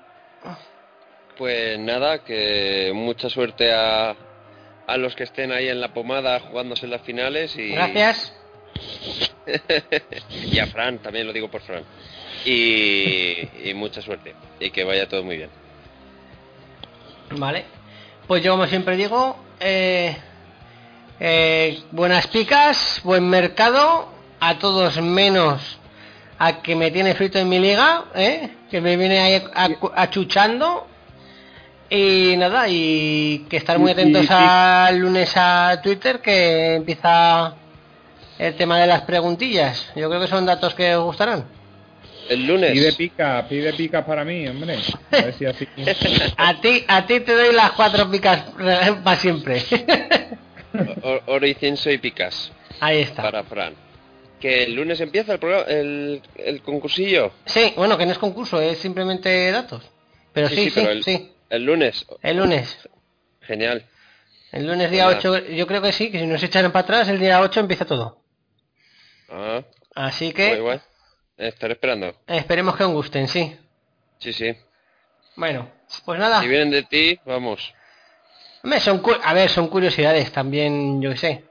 Pues 1.36 1.78
nada, 1.78 2.22
que 2.24 2.92
mucha 2.94 3.30
suerte 3.30 3.72
a, 3.72 4.14
a 4.86 4.96
los 4.98 5.14
que 5.14 5.24
estén 5.24 5.52
ahí 5.52 5.68
en 5.68 5.80
la 5.80 5.92
pomada 5.94 6.38
jugándose 6.40 6.84
en 6.84 6.90
las 6.92 7.00
finales 7.02 7.56
y... 7.56 7.70
Gracias. 7.72 8.34
y 10.52 10.58
a 10.58 10.66
Fran, 10.66 10.98
también 10.98 11.26
lo 11.26 11.32
digo 11.32 11.48
por 11.50 11.60
Fran. 11.62 11.82
Y, 12.44 13.68
y 13.68 13.74
mucha 13.74 14.00
suerte. 14.02 14.34
Y 14.58 14.70
que 14.70 14.84
vaya 14.84 15.08
todo 15.08 15.22
muy 15.22 15.36
bien. 15.36 15.50
Vale. 17.32 17.64
Pues 18.26 18.42
yo, 18.42 18.52
como 18.52 18.66
siempre 18.66 18.96
digo, 18.96 19.36
eh, 19.60 20.16
eh, 21.18 21.80
buenas 21.90 22.26
picas, 22.28 23.00
buen 23.04 23.28
mercado, 23.28 24.08
a 24.40 24.58
todos 24.58 25.00
menos 25.02 25.78
a 26.38 26.62
que 26.62 26.74
me 26.74 26.90
tiene 26.90 27.14
frito 27.14 27.38
en 27.38 27.48
mi 27.48 27.58
liga, 27.58 28.04
¿eh? 28.14 28.50
que 28.70 28.80
me 28.80 28.96
viene 28.96 29.18
ahí 29.18 29.42
achuchando. 29.94 30.86
Y 31.90 32.36
nada, 32.38 32.66
y 32.68 33.46
que 33.50 33.56
estar 33.56 33.78
muy 33.78 33.90
Y- 33.90 33.92
atentos 33.94 34.24
y- 34.24 34.28
al 34.32 34.96
lunes 34.98 35.32
a 35.36 35.80
Twitter 35.82 36.20
que 36.20 36.76
empieza 36.76 37.54
el 38.46 38.54
tema 38.56 38.78
de 38.80 38.86
las 38.86 39.02
preguntillas. 39.02 39.90
Yo 39.94 40.08
creo 40.08 40.20
que 40.20 40.26
son 40.28 40.46
datos 40.46 40.74
que 40.74 40.94
os 40.96 41.04
gustarán. 41.04 41.44
El 42.28 42.46
lunes. 42.46 42.72
Pide 42.72 42.92
pica, 42.92 43.44
pide 43.48 43.72
pica 43.72 44.06
para 44.06 44.24
mí, 44.24 44.46
hombre. 44.46 44.78
A 45.10 45.16
ver 45.16 45.34
si 45.34 45.46
así. 45.46 45.66
A 46.36 46.60
ti, 46.60 46.84
a 46.86 47.04
ti 47.06 47.20
te 47.20 47.32
doy 47.34 47.52
las 47.54 47.72
cuatro 47.72 48.08
picas 48.10 48.44
para 49.02 49.16
siempre. 49.16 49.62
O- 51.02 51.20
Oro, 51.26 51.46
incienso 51.46 51.90
y 51.90 51.98
picas 51.98 52.52
Ahí 52.80 53.00
está. 53.00 53.22
para 53.22 53.42
Fran. 53.44 53.74
Que 54.38 54.64
el 54.64 54.74
lunes 54.74 55.00
empieza 55.00 55.32
el, 55.34 55.38
programa, 55.38 55.64
el, 55.68 56.22
el 56.36 56.62
concursillo. 56.62 57.32
Sí, 57.44 57.74
bueno, 57.76 57.98
que 57.98 58.06
no 58.06 58.12
es 58.12 58.18
concurso, 58.18 58.60
es 58.60 58.78
simplemente 58.78 59.50
datos. 59.50 59.82
Pero 60.32 60.48
sí, 60.48 60.54
sí, 60.66 60.70
pero 60.74 60.90
el, 60.92 61.02
sí. 61.04 61.32
el 61.50 61.64
lunes. 61.64 62.06
El 62.22 62.36
lunes. 62.38 62.78
Genial. 63.42 63.84
El 64.52 64.66
lunes 64.66 64.90
día 64.90 65.08
Hola. 65.08 65.18
8, 65.18 65.46
yo 65.48 65.66
creo 65.66 65.82
que 65.82 65.92
sí, 65.92 66.10
que 66.10 66.20
si 66.20 66.26
nos 66.26 66.42
echan 66.42 66.70
para 66.72 66.84
atrás, 66.84 67.08
el 67.08 67.18
día 67.20 67.40
8 67.40 67.60
empieza 67.60 67.84
todo. 67.84 68.18
Ah, 69.30 69.62
Así 69.94 70.32
que 70.32 70.58
guay. 70.60 70.80
Estaré 71.36 71.74
esperando. 71.74 72.14
esperemos 72.26 72.76
que 72.76 72.84
os 72.84 72.92
gusten, 72.92 73.26
sí. 73.28 73.56
Sí, 74.18 74.32
sí. 74.32 74.54
Bueno, 75.36 75.70
pues 76.04 76.18
nada. 76.18 76.40
Si 76.40 76.48
vienen 76.48 76.70
de 76.70 76.82
ti, 76.82 77.18
vamos. 77.24 77.72
Hombre, 78.62 78.80
son 78.80 79.02
a 79.24 79.32
ver, 79.32 79.48
son 79.48 79.68
curiosidades 79.68 80.30
también, 80.32 81.00
yo 81.00 81.10
qué 81.10 81.16
sé. 81.16 81.44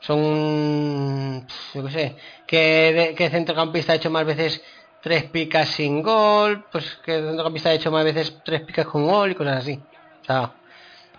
Son, 0.00 1.46
yo 1.74 1.84
qué 1.84 1.90
sé, 1.90 2.16
que 2.46 3.14
el 3.16 3.30
centrocampista 3.30 3.92
ha 3.92 3.96
hecho 3.96 4.10
más 4.10 4.24
veces 4.24 4.62
tres 5.00 5.24
picas 5.24 5.68
sin 5.68 6.02
gol, 6.02 6.64
pues 6.72 6.98
que 7.04 7.16
el 7.16 7.26
centrocampista 7.26 7.70
ha 7.70 7.74
hecho 7.74 7.92
más 7.92 8.04
veces 8.04 8.38
tres 8.44 8.62
picas 8.62 8.86
con 8.86 9.06
gol 9.06 9.30
y 9.30 9.34
cosas 9.34 9.58
así. 9.58 9.80
O 10.22 10.24
sea, 10.24 10.52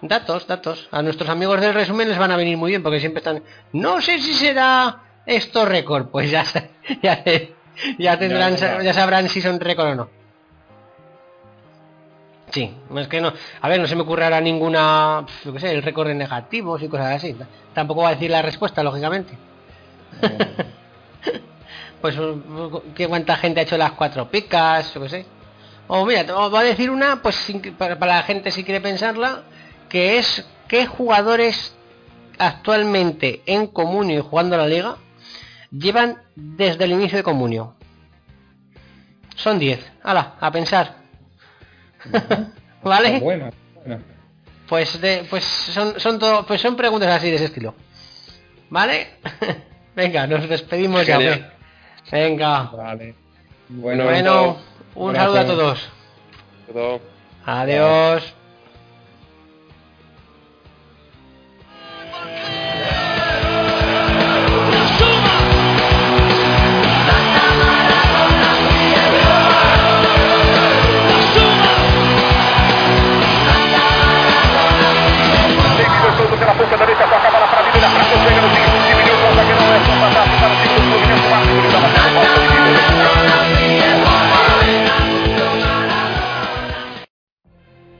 datos, 0.01 0.45
datos. 0.47 0.89
A 0.91 1.01
nuestros 1.01 1.29
amigos 1.29 1.61
del 1.61 1.73
resumen 1.73 2.09
les 2.09 2.17
van 2.17 2.31
a 2.31 2.37
venir 2.37 2.57
muy 2.57 2.71
bien 2.71 2.83
porque 2.83 2.99
siempre 2.99 3.19
están, 3.19 3.41
no 3.71 4.01
sé 4.01 4.19
si 4.19 4.33
será 4.33 5.06
esto 5.27 5.65
récord, 5.65 6.07
pues 6.07 6.31
ya, 6.31 6.43
ya, 7.03 7.23
ya 7.99 8.17
tendrán, 8.17 8.55
Ya, 8.55 8.93
sabrán 8.93 9.29
si 9.29 9.41
son 9.41 9.59
récord 9.59 9.89
o 9.89 9.95
no. 9.95 10.09
Sí, 12.49 12.73
es 12.95 13.07
que 13.09 13.19
no. 13.19 13.33
A 13.61 13.67
ver, 13.67 13.79
no 13.79 13.87
se 13.87 13.95
me 13.95 14.03
ocurre 14.03 14.23
ahora 14.23 14.39
ninguna. 14.39 15.25
Yo 15.43 15.51
qué 15.51 15.59
sé, 15.59 15.71
el 15.73 15.83
récord 15.83 16.07
de 16.07 16.15
negativos 16.15 16.81
y 16.81 16.87
cosas 16.87 17.17
así. 17.17 17.35
Tampoco 17.73 18.03
va 18.03 18.09
a 18.09 18.13
decir 18.13 18.31
la 18.31 18.41
respuesta, 18.41 18.81
lógicamente. 18.81 19.37
pues, 22.01 22.15
¿qué 22.95 23.07
cuánta 23.07 23.35
gente 23.35 23.59
ha 23.59 23.63
hecho 23.63 23.77
las 23.77 23.91
cuatro 23.91 24.31
picas? 24.31 24.93
Yo 24.93 25.01
qué 25.01 25.09
sé. 25.09 25.25
O 25.87 26.05
mira, 26.05 26.23
voy 26.23 26.59
a 26.59 26.63
decir 26.63 26.89
una, 26.89 27.21
pues 27.21 27.51
para, 27.77 27.95
la 27.95 28.23
gente 28.23 28.49
si 28.51 28.63
quiere 28.63 28.79
pensarla, 28.79 29.43
que 29.89 30.17
es 30.17 30.45
qué 30.69 30.85
jugadores 30.85 31.75
actualmente 32.37 33.41
en 33.45 33.67
Comunio 33.67 34.19
y 34.19 34.21
jugando 34.21 34.55
a 34.55 34.59
la 34.59 34.67
liga 34.67 34.97
llevan 35.71 36.21
desde 36.35 36.85
el 36.85 36.91
inicio 36.91 37.17
de 37.17 37.23
Comunio. 37.23 37.75
Son 39.35 39.59
10. 39.59 39.79
Hala, 40.03 40.35
a 40.39 40.51
pensar. 40.51 40.95
¿Vale? 42.83 43.19
Bueno, 43.19 43.49
bueno. 43.75 44.01
Pues 44.67 44.99
de, 44.99 45.25
pues 45.29 45.43
son 45.43 45.99
son 45.99 46.19
todo, 46.19 46.45
pues 46.45 46.59
son 46.61 46.75
preguntas 46.75 47.09
así 47.09 47.29
de 47.29 47.35
ese 47.35 47.45
estilo. 47.45 47.73
¿Vale? 48.69 49.07
Venga, 49.95 50.27
nos 50.27 50.47
despedimos 50.47 51.05
ya. 51.05 51.19
Venga. 52.11 52.63
Vale. 52.63 53.15
Bueno, 53.69 54.05
Bueno, 54.05 54.57
un 54.95 55.15
saludo 55.15 55.39
a 55.39 55.45
todos. 55.45 55.89
Todo. 56.71 57.01
Adiós. 57.45 58.36